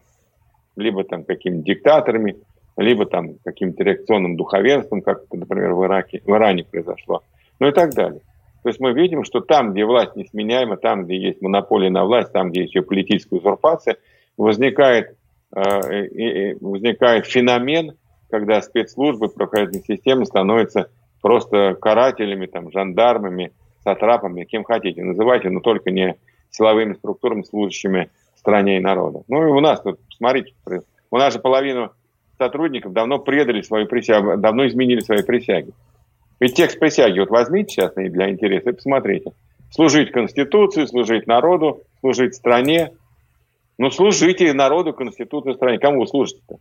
Либо 0.76 1.04
там 1.04 1.24
какими-то 1.24 1.62
диктаторами, 1.62 2.36
либо 2.78 3.04
там 3.04 3.34
каким-то 3.44 3.82
реакционным 3.84 4.36
духовенством, 4.36 5.02
как 5.02 5.24
это, 5.24 5.36
например, 5.36 5.74
в, 5.74 5.84
Ираке, 5.84 6.22
в 6.24 6.30
Иране 6.30 6.64
произошло, 6.64 7.22
ну 7.59 7.68
и 7.68 7.72
так 7.72 7.92
далее. 7.92 8.20
То 8.62 8.70
есть 8.70 8.80
мы 8.80 8.92
видим, 8.92 9.24
что 9.24 9.40
там, 9.40 9.72
где 9.72 9.84
власть 9.84 10.16
несменяема, 10.16 10.76
там, 10.76 11.04
где 11.04 11.16
есть 11.16 11.42
монополия 11.42 11.90
на 11.90 12.04
власть, 12.04 12.32
там, 12.32 12.50
где 12.50 12.62
есть 12.62 12.74
ее 12.74 12.82
политическая 12.82 13.36
узурпация, 13.36 13.96
возникает, 14.36 15.16
э, 15.54 16.54
возникает 16.61 17.26
феномен, 17.26 17.92
когда 18.30 18.62
спецслужбы, 18.62 19.28
правоохранительные 19.28 19.84
системы 19.84 20.26
становятся 20.26 20.90
просто 21.21 21.75
карателями, 21.81 22.47
там, 22.47 22.71
жандармами, 22.71 23.53
сатрапами, 23.83 24.45
кем 24.45 24.64
хотите, 24.64 25.03
называйте, 25.03 25.51
но 25.51 25.61
только 25.61 25.91
не 25.91 26.16
силовыми 26.51 26.95
структурами, 26.95 27.43
служащими 27.43 28.11
стране 28.37 28.79
и 28.79 28.81
народу. 28.81 29.25
Ну 29.29 29.47
и 29.47 29.51
у 29.51 29.61
нас 29.61 29.81
тут, 29.81 29.99
смотрите, 30.16 30.53
у 31.11 31.16
нас 31.16 31.33
же 31.33 31.41
половину 31.41 31.93
сотрудников 32.39 32.93
давно 32.93 33.19
предали 33.19 33.62
свою 33.62 33.87
присягу, 33.87 34.37
давно 34.37 34.66
изменили 34.66 35.01
свои 35.01 35.23
присяги. 35.23 35.73
Ведь 36.41 36.55
текст 36.55 36.79
присяги 36.79 37.19
вот 37.19 37.31
возьмите 37.31 37.75
сейчас 37.75 37.95
для 37.95 38.31
интереса 38.31 38.71
и 38.71 38.73
посмотрите. 38.73 39.33
Служить 39.71 40.12
Конституции, 40.12 40.87
служить 40.87 41.27
народу, 41.27 41.83
служить 42.01 42.35
стране. 42.35 42.93
Ну, 43.77 43.91
служите 43.91 44.53
народу, 44.53 44.93
Конституции, 44.93 45.53
стране. 45.53 45.79
Кому 45.79 46.01
вы 46.01 46.07
служите-то? 46.07 46.57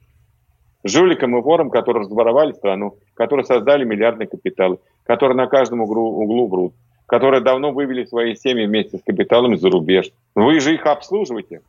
Жуликам 0.87 1.37
и 1.37 1.41
ворам, 1.41 1.69
которые 1.69 2.01
разворовали 2.01 2.53
страну, 2.53 2.97
которые 3.13 3.45
создали 3.45 3.83
миллиардные 3.83 4.27
капиталы, 4.27 4.79
которые 5.03 5.35
на 5.35 5.47
каждом 5.47 5.81
углу, 5.81 6.21
углу 6.21 6.47
врут, 6.47 6.73
которые 7.05 7.41
давно 7.41 7.71
вывели 7.71 8.05
свои 8.05 8.35
семьи 8.35 8.65
вместе 8.65 8.97
с 8.97 9.03
капиталами 9.03 9.55
за 9.55 9.69
рубеж. 9.69 10.11
Вы 10.35 10.59
же 10.59 10.73
их 10.73 10.85
обслуживаете. 10.85 11.61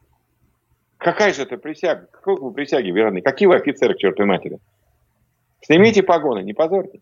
Какая 0.99 1.33
же 1.33 1.43
это 1.43 1.57
присяга? 1.57 2.09
Какой 2.11 2.37
вы 2.37 2.53
присяги 2.53 2.91
верны? 2.91 3.23
Какие 3.23 3.47
вы 3.47 3.55
офицеры 3.55 3.95
к 3.95 3.99
чертовой 3.99 4.29
матери? 4.29 4.59
Снимите 5.61 6.03
погоны, 6.03 6.43
не 6.43 6.55
позорьте. 6.55 7.01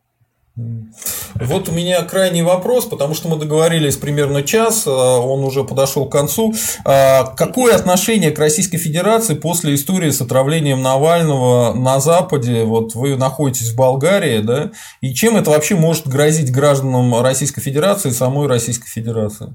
Вот 0.57 1.68
у 1.68 1.72
меня 1.72 2.02
крайний 2.02 2.40
вопрос, 2.40 2.86
потому 2.86 3.12
что 3.12 3.28
мы 3.28 3.36
договорились 3.36 3.98
примерно 3.98 4.42
час, 4.42 4.86
а, 4.86 5.18
он 5.18 5.44
уже 5.44 5.64
подошел 5.64 6.09
к 6.09 6.12
концу. 6.12 6.54
А, 6.86 7.24
какое 7.36 7.74
отношение 7.74 8.30
к 8.30 8.38
Российской 8.38 8.78
Федерации 8.78 9.34
после 9.34 9.74
истории 9.74 10.09
с 10.09 10.22
отравлением 10.22 10.80
Навального 10.80 11.74
на 11.74 12.00
Западе? 12.00 12.64
Вот 12.64 12.94
вы 12.94 13.16
находитесь 13.16 13.72
в 13.72 13.76
Болгарии, 13.76 14.38
да? 14.38 14.70
И 15.02 15.12
чем 15.12 15.36
это 15.36 15.50
вообще 15.50 15.74
может 15.74 16.09
грозить 16.09 16.50
гражданам 16.50 17.20
Российской 17.20 17.61
Федерации 17.61 18.09
и 18.09 18.12
самой 18.12 18.48
Российской 18.48 18.88
Федерации? 18.88 19.54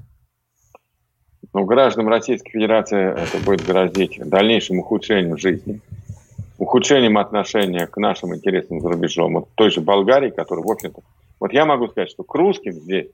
Ну, 1.52 1.64
гражданам 1.64 2.08
Российской 2.08 2.50
Федерации 2.52 3.10
это 3.10 3.44
будет 3.44 3.66
грозить 3.66 4.20
дальнейшим 4.24 4.78
ухудшением 4.78 5.36
жизни 5.36 5.80
ухудшением 6.62 7.18
отношения 7.18 7.88
к 7.88 7.96
нашим 7.96 8.34
интересам 8.36 8.80
за 8.80 8.88
рубежом, 8.88 9.34
вот 9.34 9.48
той 9.56 9.70
же 9.70 9.80
Болгарии, 9.80 10.30
которая, 10.30 10.64
в 10.64 10.70
общем-то, 10.70 11.00
вот 11.40 11.52
я 11.52 11.66
могу 11.66 11.88
сказать, 11.88 12.10
что 12.10 12.22
к 12.22 12.32
русским 12.36 12.72
здесь, 12.72 13.08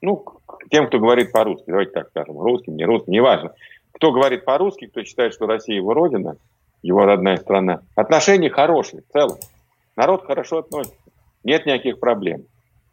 ну, 0.00 0.16
к 0.16 0.68
тем, 0.68 0.88
кто 0.88 0.98
говорит 0.98 1.30
по-русски, 1.30 1.66
давайте 1.68 1.92
так 1.92 2.08
скажем, 2.08 2.40
русским, 2.40 2.76
не 2.76 2.84
русским, 2.84 3.12
неважно, 3.12 3.52
кто 3.92 4.10
говорит 4.10 4.44
по-русски, 4.44 4.86
кто 4.86 5.04
считает, 5.04 5.34
что 5.34 5.46
Россия 5.46 5.76
его 5.76 5.94
родина, 5.94 6.36
его 6.82 7.04
родная 7.04 7.36
страна, 7.36 7.82
отношения 7.94 8.50
хорошие 8.50 9.02
в 9.02 9.12
целом. 9.12 9.38
Народ 9.94 10.24
хорошо 10.24 10.58
относится, 10.58 10.96
нет 11.44 11.64
никаких 11.64 12.00
проблем. 12.00 12.42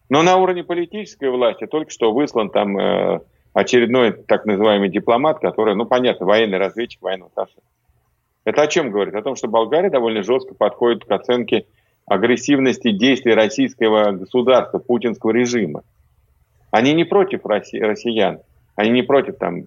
Но 0.09 0.21
на 0.21 0.37
уровне 0.37 0.63
политической 0.63 1.31
власти 1.31 1.65
только 1.65 1.89
что 1.89 2.13
выслан 2.13 2.51
там 2.51 2.77
э, 2.77 3.21
очередной 3.53 4.11
так 4.11 4.45
называемый 4.45 4.89
дипломат, 4.89 5.39
который, 5.39 5.75
ну, 5.75 5.85
понятно, 5.85 6.27
военный 6.27 6.59
разведчик, 6.59 7.01
военный 7.01 7.27
атташе. 7.27 7.57
Это 8.45 8.63
о 8.63 8.67
чем 8.67 8.91
говорит? 8.91 9.15
О 9.15 9.21
том, 9.21 9.35
что 9.35 9.47
Болгария 9.47 9.89
довольно 9.89 10.23
жестко 10.23 10.55
подходит 10.55 11.05
к 11.05 11.11
оценке 11.11 11.65
агрессивности 12.05 12.91
действий 12.91 13.33
российского 13.33 14.11
государства, 14.11 14.79
путинского 14.79 15.31
режима. 15.31 15.83
Они 16.71 16.93
не 16.93 17.03
против 17.03 17.45
россиян, 17.45 18.39
они 18.75 18.91
не 18.91 19.03
против 19.03 19.37
там 19.37 19.63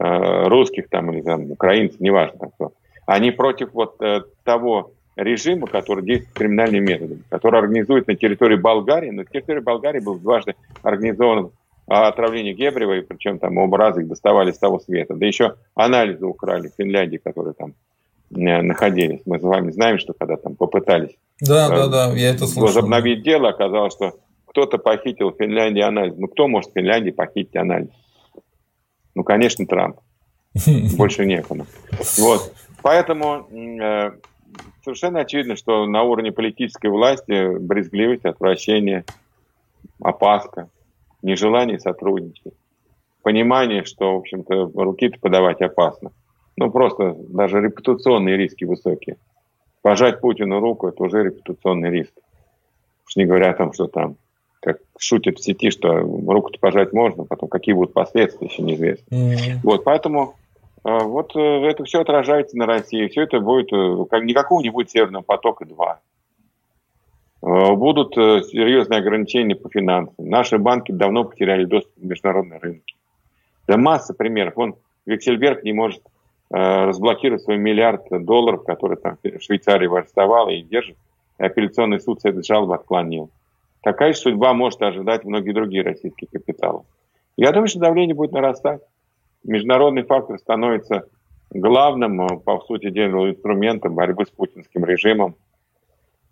э, 0.00 0.48
русских 0.48 0.88
там 0.88 1.12
или 1.12 1.22
там 1.22 1.50
украинцев, 1.50 2.00
неважно 2.00 2.38
там 2.38 2.50
кто. 2.50 2.72
Они 3.06 3.30
против 3.30 3.72
вот 3.72 4.00
э, 4.02 4.22
того 4.44 4.92
режима, 5.16 5.66
который 5.66 6.04
действует 6.04 6.34
криминальными 6.34 6.84
методами, 6.84 7.22
который 7.28 7.60
организует 7.60 8.06
на 8.06 8.16
территории 8.16 8.56
Болгарии, 8.56 9.10
на 9.10 9.24
территории 9.24 9.60
Болгарии 9.60 10.00
был 10.00 10.18
дважды 10.18 10.54
организован 10.82 11.50
а, 11.86 12.08
отравление 12.08 12.54
Гебрева, 12.54 12.96
и 12.96 13.02
причем 13.02 13.38
там 13.38 13.58
оба 13.58 13.78
раза 13.78 14.00
их 14.00 14.08
доставали 14.08 14.50
с 14.50 14.58
того 14.58 14.80
света. 14.80 15.14
Да 15.14 15.26
еще 15.26 15.56
анализы 15.74 16.24
украли 16.26 16.68
в 16.68 16.74
Финляндии, 16.76 17.18
которые 17.18 17.54
там 17.54 17.74
находились. 18.36 19.20
Мы 19.26 19.38
с 19.38 19.42
вами 19.42 19.70
знаем, 19.70 19.98
что 19.98 20.12
когда 20.12 20.36
там 20.36 20.56
попытались 20.56 21.16
да, 21.40 21.66
э, 21.66 21.70
да, 21.70 21.88
да, 21.88 22.12
я 22.14 22.30
это 22.30 22.46
слышал. 22.46 22.62
возобновить 22.62 23.22
дело, 23.22 23.48
оказалось, 23.48 23.92
что 23.94 24.14
кто-то 24.46 24.78
похитил 24.78 25.30
в 25.30 25.36
Финляндии 25.36 25.80
анализ. 25.80 26.14
Ну, 26.16 26.28
кто 26.28 26.46
может 26.46 26.70
в 26.70 26.74
Финляндии 26.74 27.10
похитить 27.10 27.56
анализ? 27.56 27.88
Ну, 29.14 29.24
конечно, 29.24 29.66
Трамп. 29.66 29.98
Больше 30.96 31.26
некому. 31.26 31.66
Вот. 32.18 32.52
Поэтому 32.82 33.48
э, 33.50 34.12
совершенно 34.84 35.20
очевидно, 35.20 35.56
что 35.56 35.86
на 35.86 36.02
уровне 36.02 36.30
политической 36.30 36.90
власти 36.90 37.58
брезгливость, 37.58 38.24
отвращение, 38.24 39.04
опаска, 40.00 40.68
нежелание 41.22 41.80
сотрудничать, 41.80 42.52
понимание, 43.22 43.84
что, 43.84 44.14
в 44.14 44.18
общем-то, 44.18 44.70
руки-то 44.74 45.18
подавать 45.18 45.62
опасно. 45.62 46.12
Ну, 46.56 46.70
просто 46.70 47.16
даже 47.28 47.60
репутационные 47.60 48.36
риски 48.36 48.64
высокие. 48.64 49.16
Пожать 49.82 50.20
Путину 50.20 50.60
руку– 50.60 50.86
это 50.88 51.02
уже 51.02 51.24
репутационный 51.24 51.90
риск. 51.90 52.12
Уж 53.06 53.16
не 53.16 53.26
говоря 53.26 53.50
о 53.50 53.54
том, 53.54 53.72
что 53.72 53.86
там, 53.86 54.16
как 54.60 54.78
шутят 54.98 55.38
в 55.38 55.42
сети, 55.42 55.70
что 55.70 55.98
руку-то 55.98 56.58
пожать 56.58 56.92
можно, 56.92 57.24
потом 57.24 57.48
какие 57.48 57.74
будут 57.74 57.92
последствия, 57.92 58.46
еще 58.46 58.62
неизвестно. 58.62 59.14
Mm-hmm. 59.14 59.60
Вот, 59.62 59.84
поэтому 59.84 60.36
а, 60.84 61.00
вот 61.00 61.34
э, 61.34 61.40
это 61.40 61.84
все 61.84 62.00
отражается 62.02 62.56
на 62.58 62.66
России. 62.66 63.08
Все 63.08 63.22
это 63.22 63.40
будет, 63.40 63.72
э, 63.72 64.04
как, 64.10 64.22
никакого 64.22 64.62
не 64.62 64.70
будет 64.70 64.90
Северного 64.90 65.22
потока-2. 65.22 65.94
А, 67.42 67.74
будут 67.74 68.16
э, 68.18 68.42
серьезные 68.42 69.00
ограничения 69.00 69.56
по 69.56 69.70
финансам. 69.70 70.14
Наши 70.18 70.58
банки 70.58 70.92
давно 70.92 71.24
потеряли 71.24 71.64
доступ 71.64 71.94
к 71.94 72.02
международной 72.02 72.58
рынке. 72.58 72.94
Да 73.66 73.78
масса 73.78 74.12
примеров. 74.12 74.56
Вон 74.56 74.76
Виксельберг 75.06 75.64
не 75.64 75.72
может 75.72 76.02
разблокировать 76.50 77.42
свой 77.42 77.56
миллиард 77.56 78.06
долларов, 78.10 78.64
который 78.64 78.96
там 78.96 79.16
в 79.22 79.40
Швейцарии 79.40 79.92
арестовал 79.92 80.48
и 80.48 80.62
держит. 80.62 80.96
И 81.38 81.42
апелляционный 81.42 82.00
суд 82.00 82.20
с 82.20 82.24
этой 82.24 82.44
жалобы 82.44 82.74
отклонил. 82.74 83.30
Такая 83.82 84.12
же 84.12 84.18
судьба 84.18 84.52
может 84.54 84.80
ожидать 84.82 85.24
многие 85.24 85.52
другие 85.52 85.82
российские 85.82 86.28
капиталы. 86.30 86.82
Я 87.36 87.50
думаю, 87.50 87.68
что 87.68 87.80
давление 87.80 88.14
будет 88.14 88.32
нарастать 88.32 88.82
международный 89.44 90.02
фактор 90.02 90.38
становится 90.38 91.06
главным, 91.50 92.20
э, 92.22 92.38
по 92.40 92.60
сути 92.60 92.90
дела, 92.90 93.30
инструментом 93.30 93.94
борьбы 93.94 94.24
с 94.24 94.30
путинским 94.30 94.84
режимом, 94.84 95.36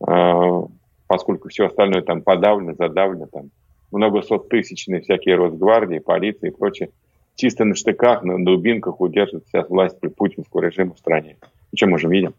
э, 0.06 0.62
поскольку 1.06 1.48
все 1.48 1.66
остальное 1.66 2.02
там 2.02 2.22
подавлено, 2.22 2.74
задавлено, 2.74 3.26
там 3.26 3.50
много 3.92 4.22
сот 4.22 4.48
тысячные 4.48 5.02
всякие 5.02 5.36
Росгвардии, 5.36 5.98
полиции 5.98 6.48
и 6.48 6.52
прочее, 6.52 6.90
чисто 7.36 7.64
на 7.64 7.74
штыках, 7.74 8.22
на 8.22 8.44
дубинках 8.44 9.00
удерживает 9.00 9.46
вся 9.48 9.62
власть 9.62 9.96
путинского 10.16 10.60
режима 10.60 10.94
в 10.94 10.98
стране. 10.98 11.36
Чем 11.74 11.90
мы 11.90 11.98
же 11.98 12.08
видим? 12.08 12.34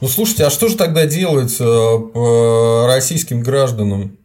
Ну, 0.00 0.08
слушайте, 0.08 0.44
а 0.44 0.50
что 0.50 0.68
же 0.68 0.76
тогда 0.76 1.06
делается 1.06 1.98
по 1.98 2.86
российским 2.86 3.42
гражданам? 3.42 4.16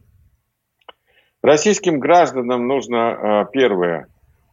Российским 1.42 2.00
гражданам 2.00 2.66
нужно, 2.66 3.44
э, 3.46 3.52
первое, 3.52 4.06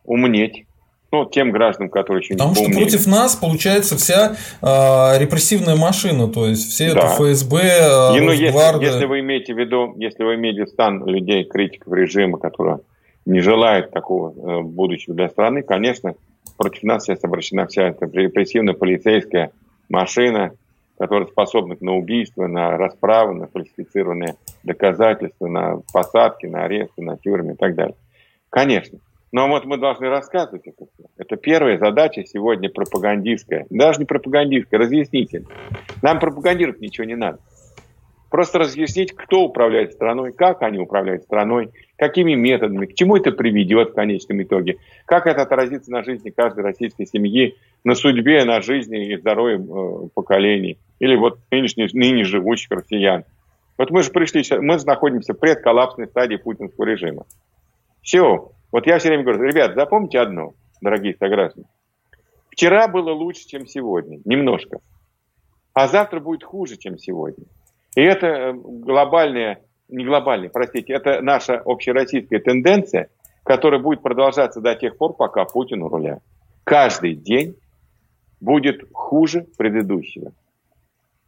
умнеть, 0.04 0.66
ну, 1.12 1.26
тем 1.26 1.52
гражданам, 1.52 1.90
которые 1.90 2.22
еще 2.22 2.34
Потому 2.34 2.52
не 2.52 2.56
Потому 2.56 2.74
что 2.74 2.82
против 2.82 3.08
нас 3.08 3.36
получается 3.36 3.98
вся 3.98 4.36
э, 4.62 5.20
репрессивная 5.20 5.76
машина, 5.76 6.28
то 6.28 6.48
есть 6.48 6.70
все 6.70 6.94
да. 6.94 7.00
это 7.00 7.08
ФСБ, 7.16 7.60
э, 7.60 8.18
И, 8.18 8.22
ну, 8.22 8.32
если, 8.32 8.84
если 8.84 9.06
вы 9.06 9.20
имеете 9.20 9.54
в 9.54 9.58
виду, 9.58 9.94
если 9.98 10.24
вы 10.24 10.36
имеете 10.36 10.68
стан 10.68 11.06
людей, 11.06 11.44
критиков 11.44 11.94
режима, 11.94 12.38
которые 12.40 12.80
не 13.26 13.40
желают 13.40 13.92
такого 13.92 14.32
э, 14.32 14.62
будущего 14.62 15.16
для 15.16 15.30
страны, 15.30 15.64
конечно, 15.64 16.16
против 16.58 16.84
нас 16.84 17.04
сейчас 17.04 17.24
обращена 17.24 17.68
вся 17.68 17.90
эта 17.90 18.06
репрессивная 18.06 18.74
полицейская 18.74 19.52
машина, 19.90 20.52
которая 20.98 21.28
способна 21.28 21.76
на 21.80 21.96
убийство, 21.96 22.48
на 22.48 22.78
расправы, 22.78 23.34
на 23.34 23.48
фальсифицированные 23.48 24.36
доказательства, 24.64 25.48
на 25.48 25.82
посадки, 25.92 26.46
на 26.46 26.66
аресты, 26.66 27.02
на 27.02 27.18
тюрьмы 27.18 27.54
и 27.54 27.56
так 27.56 27.76
далее. 27.76 27.96
Конечно. 28.50 29.00
Но 29.32 29.48
вот 29.48 29.66
мы 29.66 29.78
должны 29.78 30.10
рассказывать 30.10 30.68
это 30.68 30.86
все. 30.94 31.06
Это 31.18 31.38
первая 31.38 31.78
задача 31.78 32.24
сегодня 32.26 32.70
пропагандистская. 32.70 33.66
Даже 33.70 34.00
не 34.00 34.06
пропагандистская, 34.06 34.80
разъяснительная. 34.80 35.48
Нам 36.02 36.20
пропагандировать 36.20 36.82
ничего 36.82 37.06
не 37.06 37.16
надо. 37.16 37.40
Просто 38.32 38.60
разъяснить, 38.60 39.12
кто 39.12 39.42
управляет 39.44 39.92
страной, 39.92 40.32
как 40.32 40.62
они 40.62 40.80
управляют 40.80 41.24
страной, 41.24 41.70
какими 41.98 42.34
методами, 42.34 42.86
к 42.86 42.94
чему 42.94 43.18
это 43.18 43.34
приведет 43.34 43.90
в 43.90 43.94
конечном 43.94 44.42
итоге, 44.42 44.78
как 45.06 45.28
это 45.28 45.42
отразится 45.42 45.92
на 45.92 46.02
жизни 46.02 46.30
каждой 46.30 46.64
российской 46.64 47.06
семьи, 47.06 47.58
на 47.84 47.94
судьбе, 47.94 48.46
на 48.46 48.62
жизни 48.62 49.06
и 49.06 49.18
здоровье 49.18 49.58
э, 49.58 50.08
поколений, 50.14 50.78
или 51.00 51.18
вот 51.18 51.40
нынешних, 51.52 51.94
ныне 51.94 52.24
живущих 52.24 52.72
россиян. 52.72 53.26
Вот 53.78 53.92
мы 53.92 54.02
же 54.02 54.12
пришли, 54.12 54.46
мы 54.62 54.80
же 54.80 54.86
находимся 54.86 55.34
в 55.34 55.38
предколлапсной 55.38 56.08
стадии 56.08 56.38
путинского 56.38 56.86
режима. 56.86 57.26
Все, 58.02 58.50
вот 58.72 58.88
я 58.88 58.98
все 59.00 59.10
время 59.10 59.26
говорю, 59.26 59.44
ребят, 59.44 59.76
запомните 59.76 60.20
одно, 60.20 60.54
дорогие 60.80 61.18
сограждане. 61.20 61.68
Вчера 62.50 62.88
было 62.88 63.12
лучше, 63.12 63.46
чем 63.46 63.68
сегодня, 63.68 64.22
немножко. 64.24 64.80
А 65.74 65.90
завтра 65.90 66.22
будет 66.22 66.46
хуже, 66.46 66.78
чем 66.78 66.98
сегодня. 66.98 67.44
И 67.96 68.02
это 68.02 68.28
э, 68.28 68.54
глобальная, 68.54 69.62
не 69.90 70.06
глобальная, 70.06 70.50
простите, 70.50 70.94
это 70.94 71.22
наша 71.22 71.62
общероссийская 71.66 72.40
тенденция, 72.40 73.10
которая 73.44 73.82
будет 73.82 74.02
продолжаться 74.02 74.62
до 74.62 74.76
тех 74.76 74.98
пор, 74.98 75.14
пока 75.14 75.46
Путин 75.46 75.84
у 75.84 75.90
руля. 75.90 76.20
Каждый 76.64 77.16
день 77.16 77.56
будет 78.40 78.88
хуже 78.94 79.46
предыдущего. 79.58 80.32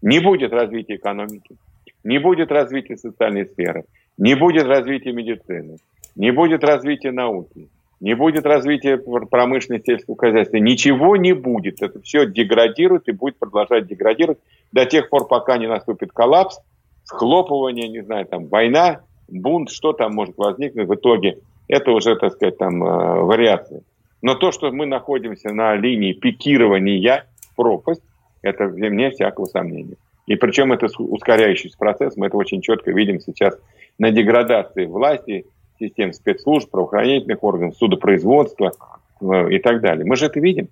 Не 0.01 0.19
будет 0.19 0.51
развития 0.53 0.95
экономики, 0.95 1.57
не 2.03 2.19
будет 2.19 2.51
развития 2.51 2.97
социальной 2.97 3.45
сферы, 3.45 3.85
не 4.17 4.35
будет 4.35 4.63
развития 4.63 5.11
медицины, 5.11 5.77
не 6.15 6.31
будет 6.31 6.63
развития 6.63 7.11
науки, 7.11 7.69
не 8.03 8.15
будет 8.15 8.45
развития 8.45 8.97
промышленности 8.97 9.91
сельского 9.91 10.17
хозяйства, 10.17 10.57
ничего 10.57 11.15
не 11.15 11.31
будет. 11.31 11.81
Это 11.81 12.01
все 12.01 12.25
деградирует 12.25 13.07
и 13.07 13.13
будет 13.13 13.37
продолжать 13.39 13.87
деградировать 13.87 14.39
до 14.73 14.85
тех 14.85 15.09
пор, 15.09 15.25
пока 15.25 15.57
не 15.57 15.67
наступит 15.67 16.11
коллапс, 16.11 16.59
схлопывание, 17.05 17.87
не 17.87 18.01
знаю, 18.01 18.25
там 18.25 18.47
война, 18.47 19.03
бунт, 19.29 19.71
что 19.71 19.93
там 19.93 20.13
может 20.15 20.37
возникнуть 20.37 20.89
в 20.89 20.95
итоге. 20.95 21.39
Это 21.69 21.91
уже, 21.91 22.17
так 22.17 22.33
сказать, 22.33 22.57
там 22.57 22.83
э, 22.83 23.21
вариации. 23.21 23.83
Но 24.21 24.35
то, 24.35 24.51
что 24.51 24.69
мы 24.73 24.85
находимся 24.85 25.53
на 25.53 25.73
линии 25.75 26.11
пикирования 26.11 27.25
пропасть, 27.55 28.03
это 28.41 28.65
вне 28.65 29.11
всякого 29.11 29.45
сомнения. 29.45 29.95
И 30.27 30.35
причем 30.35 30.73
это 30.73 30.87
ускоряющийся 30.97 31.77
процесс, 31.77 32.17
мы 32.17 32.27
это 32.27 32.35
очень 32.35 32.59
четко 32.59 32.91
видим 32.91 33.21
сейчас 33.21 33.57
на 33.97 34.11
деградации 34.11 34.87
власти, 34.87 35.45
систем 35.79 36.13
спецслужб, 36.13 36.69
правоохранительных 36.69 37.43
органов, 37.43 37.75
судопроизводства 37.75 38.71
э, 39.21 39.51
и 39.51 39.59
так 39.59 39.81
далее. 39.81 40.05
Мы 40.05 40.15
же 40.15 40.25
это 40.27 40.39
видим. 40.39 40.69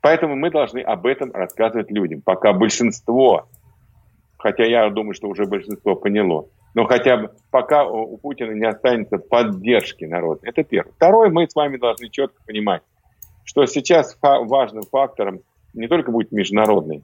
Поэтому 0.00 0.36
мы 0.36 0.50
должны 0.50 0.80
об 0.80 1.06
этом 1.06 1.32
рассказывать 1.32 1.90
людям. 1.90 2.22
Пока 2.22 2.52
большинство, 2.52 3.48
хотя 4.38 4.64
я 4.64 4.88
думаю, 4.90 5.14
что 5.14 5.28
уже 5.28 5.44
большинство 5.44 5.96
поняло, 5.96 6.46
но 6.74 6.84
хотя 6.84 7.16
бы 7.16 7.30
пока 7.50 7.84
у 7.84 8.16
Путина 8.18 8.52
не 8.52 8.66
останется 8.66 9.18
поддержки 9.18 10.04
народа. 10.04 10.40
Это 10.44 10.62
первое. 10.62 10.92
Второе, 10.92 11.30
мы 11.30 11.48
с 11.48 11.54
вами 11.54 11.76
должны 11.76 12.08
четко 12.08 12.40
понимать, 12.46 12.82
что 13.44 13.66
сейчас 13.66 14.16
важным 14.20 14.84
фактором 14.84 15.40
не 15.74 15.88
только 15.88 16.12
будет 16.12 16.30
международный, 16.30 17.02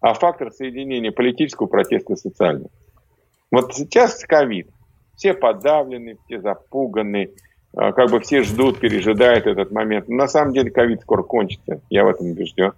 а 0.00 0.14
фактор 0.14 0.50
соединения 0.50 1.12
политического 1.12 1.66
протеста 1.66 2.14
и 2.14 2.16
социального. 2.16 2.70
Вот 3.50 3.74
сейчас 3.74 4.24
ковид– 4.24 4.68
все 5.20 5.34
подавлены, 5.34 6.16
все 6.24 6.40
запуганы, 6.40 7.32
а, 7.76 7.92
как 7.92 8.10
бы 8.10 8.20
все 8.20 8.42
ждут, 8.42 8.80
пережидают 8.80 9.46
этот 9.46 9.70
момент. 9.70 10.08
Но 10.08 10.16
на 10.16 10.28
самом 10.28 10.54
деле 10.54 10.70
ковид 10.70 11.02
скоро 11.02 11.22
кончится, 11.22 11.82
я 11.90 12.04
в 12.04 12.08
этом 12.08 12.30
убежден. 12.30 12.72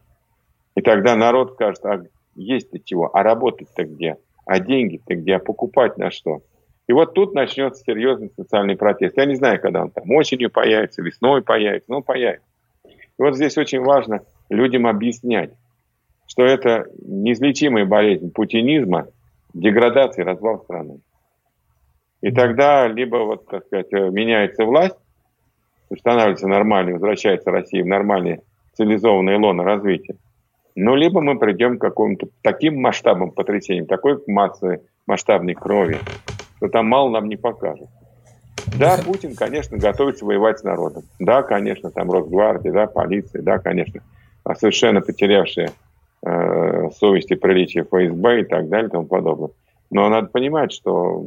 И 0.75 0.81
тогда 0.81 1.15
народ 1.15 1.53
скажет, 1.53 1.85
а 1.85 2.03
есть-то 2.35 2.81
чего, 2.81 3.15
а 3.15 3.23
работать-то 3.23 3.85
где, 3.85 4.17
а 4.45 4.59
деньги-то 4.59 5.15
где, 5.15 5.37
а 5.37 5.39
покупать 5.39 5.99
на 5.99 6.11
что. 6.11 6.43
И 6.89 6.93
вот 6.93 7.15
тут 7.15 7.33
начнется 7.33 7.85
серьезный 7.85 8.33
социальный 8.35 8.75
протест. 8.75 9.17
Я 9.17 9.27
не 9.27 9.37
знаю, 9.37 9.61
когда 9.61 9.83
он 9.83 9.91
там 9.91 10.11
осенью 10.11 10.51
появится, 10.51 11.01
весной 11.01 11.43
появится, 11.43 11.93
но 11.93 11.99
он 11.99 12.03
появится. 12.03 12.49
И 12.85 13.23
вот 13.23 13.37
здесь 13.37 13.57
очень 13.57 13.83
важно 13.83 14.23
людям 14.51 14.89
объяснять, 14.89 15.53
что 16.27 16.45
это 16.45 16.87
неизлечимая 17.07 17.85
болезнь 17.85 18.33
путинизма, 18.33 19.07
деградация, 19.55 20.25
развал 20.25 20.59
страны. 20.65 20.99
И 22.23 22.31
тогда 22.31 22.87
либо, 22.87 23.17
вот, 23.17 23.47
так 23.47 23.67
сказать, 23.67 23.93
э, 23.93 24.11
меняется 24.11 24.65
власть, 24.65 24.97
устанавливается 25.91 26.49
нормальный, 26.49 26.95
возвращается 26.95 27.51
Россия 27.51 27.83
в 27.83 27.87
нормальное 27.87 28.41
цивилизованное 28.75 29.39
лоно 29.39 29.65
развития, 29.65 30.17
ну, 30.75 30.95
либо 30.95 31.21
мы 31.21 31.39
придем 31.39 31.77
к 31.77 31.83
какому-то 31.83 32.29
таким 32.43 32.81
масштабам 32.81 33.33
потрясениям, 33.33 33.87
такой 33.87 34.23
массы 34.27 34.81
масштабной 35.07 35.55
крови, 35.55 35.99
что 36.57 36.69
там 36.69 36.87
мало 36.87 37.11
нам 37.11 37.29
не 37.29 37.37
покажет. 37.37 37.89
Да, 38.79 38.97
Путин, 39.05 39.35
конечно, 39.35 39.77
готовится 39.77 40.25
воевать 40.25 40.61
с 40.61 40.63
народом. 40.63 41.03
Да, 41.19 41.43
конечно, 41.43 41.91
там 41.91 42.11
Росгвардия, 42.11 42.73
да, 42.73 42.87
полиция, 42.87 43.43
да, 43.43 43.59
конечно, 43.59 44.01
совершенно 44.57 45.03
потерявшие 45.03 45.73
э, 46.25 46.91
совесть 46.99 47.31
и 47.31 47.35
приличие 47.35 47.85
ФСБ 47.85 48.41
и 48.41 48.45
так 48.45 48.69
далее 48.69 48.89
и 48.89 48.91
тому 48.93 49.07
подобное. 49.07 49.51
Но 49.91 50.09
надо 50.09 50.29
понимать, 50.29 50.73
что 50.73 51.27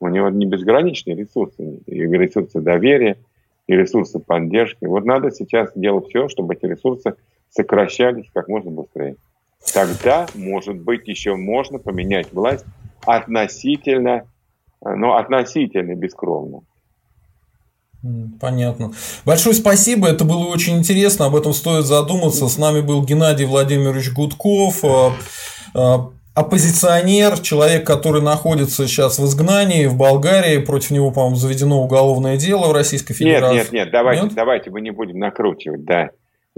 у 0.00 0.08
него 0.08 0.28
не 0.28 0.46
безграничные 0.46 1.16
ресурсы, 1.16 1.80
и 1.86 2.00
ресурсы 2.00 2.60
доверия, 2.60 3.16
и 3.66 3.74
ресурсы 3.74 4.18
поддержки. 4.18 4.84
Вот 4.84 5.04
надо 5.04 5.30
сейчас 5.30 5.70
делать 5.74 6.08
все, 6.08 6.28
чтобы 6.28 6.54
эти 6.54 6.66
ресурсы 6.66 7.14
сокращались 7.50 8.26
как 8.32 8.48
можно 8.48 8.70
быстрее. 8.70 9.16
Тогда, 9.72 10.26
может 10.34 10.76
быть, 10.76 11.08
еще 11.08 11.34
можно 11.34 11.78
поменять 11.78 12.32
власть 12.32 12.64
относительно, 13.04 14.26
ну, 14.82 15.14
относительно 15.14 15.94
бескровно. 15.94 16.62
Понятно. 18.40 18.92
Большое 19.24 19.54
спасибо, 19.54 20.08
это 20.08 20.24
было 20.24 20.44
очень 20.44 20.76
интересно, 20.76 21.26
об 21.26 21.34
этом 21.34 21.52
стоит 21.52 21.86
задуматься. 21.86 22.46
С 22.46 22.58
нами 22.58 22.80
был 22.80 23.04
Геннадий 23.04 23.46
Владимирович 23.46 24.12
Гудков, 24.12 24.84
э, 24.84 25.10
э, 25.74 25.96
оппозиционер, 26.36 27.38
человек, 27.40 27.86
который 27.86 28.20
находится 28.20 28.86
сейчас 28.86 29.18
в 29.18 29.24
изгнании 29.24 29.86
в 29.86 29.96
Болгарии, 29.96 30.58
против 30.58 30.90
него, 30.90 31.10
по-моему, 31.10 31.36
заведено 31.36 31.82
уголовное 31.82 32.36
дело 32.36 32.68
в 32.68 32.72
Российской 32.72 33.14
Федерации. 33.14 33.56
Нет, 33.56 33.72
нет, 33.72 33.84
нет, 33.84 33.90
давайте, 33.90 34.22
нет? 34.24 34.34
давайте 34.34 34.70
мы 34.70 34.82
не 34.82 34.90
будем 34.90 35.18
накручивать, 35.18 35.84
да. 35.84 36.10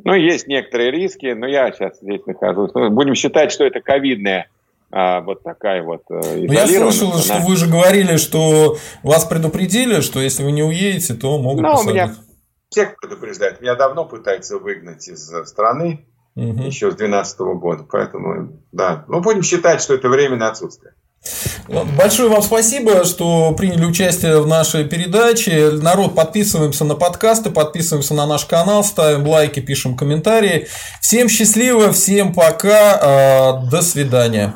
Ну, 0.02 0.14
есть 0.14 0.48
некоторые 0.48 0.90
риски, 0.90 1.26
но 1.26 1.46
я 1.46 1.70
сейчас 1.70 2.00
здесь 2.02 2.26
нахожусь. 2.26 2.72
Ну, 2.74 2.90
будем 2.90 3.14
считать, 3.14 3.52
что 3.52 3.64
это 3.64 3.80
ковидная 3.80 4.48
а, 4.90 5.20
вот 5.20 5.44
такая 5.44 5.82
вот 5.82 6.02
э, 6.10 6.46
Я 6.48 6.66
слышал, 6.66 7.12
она... 7.12 7.22
что 7.22 7.38
вы 7.38 7.56
же 7.56 7.68
говорили, 7.68 8.16
что 8.16 8.78
вас 9.04 9.26
предупредили, 9.26 10.00
что 10.00 10.18
если 10.20 10.42
вы 10.42 10.50
не 10.50 10.64
уедете, 10.64 11.14
то 11.14 11.38
могут 11.38 11.62
ну, 11.62 11.70
посадить. 11.70 11.92
меня 11.92 12.14
всех 12.68 12.96
предупреждают. 12.96 13.60
Меня 13.60 13.76
давно 13.76 14.04
пытаются 14.04 14.58
выгнать 14.58 15.06
из 15.06 15.30
страны 15.46 16.04
угу. 16.38 16.62
еще 16.62 16.90
с 16.90 16.94
2012 16.94 17.38
года. 17.40 17.84
Поэтому, 17.90 18.60
да. 18.72 19.04
Ну, 19.08 19.20
будем 19.20 19.42
считать, 19.42 19.80
что 19.80 19.94
это 19.94 20.08
временное 20.08 20.48
отсутствие. 20.48 20.92
Большое 21.98 22.28
вам 22.28 22.42
спасибо, 22.42 23.04
что 23.04 23.52
приняли 23.52 23.84
участие 23.84 24.40
в 24.40 24.46
нашей 24.46 24.84
передаче. 24.84 25.70
Народ, 25.72 26.14
подписываемся 26.14 26.84
на 26.84 26.94
подкасты, 26.94 27.50
подписываемся 27.50 28.14
на 28.14 28.26
наш 28.26 28.44
канал, 28.44 28.84
ставим 28.84 29.26
лайки, 29.26 29.60
пишем 29.60 29.96
комментарии. 29.96 30.68
Всем 31.02 31.28
счастливо, 31.28 31.92
всем 31.92 32.32
пока, 32.32 32.98
а, 33.02 33.52
до 33.70 33.82
свидания. 33.82 34.54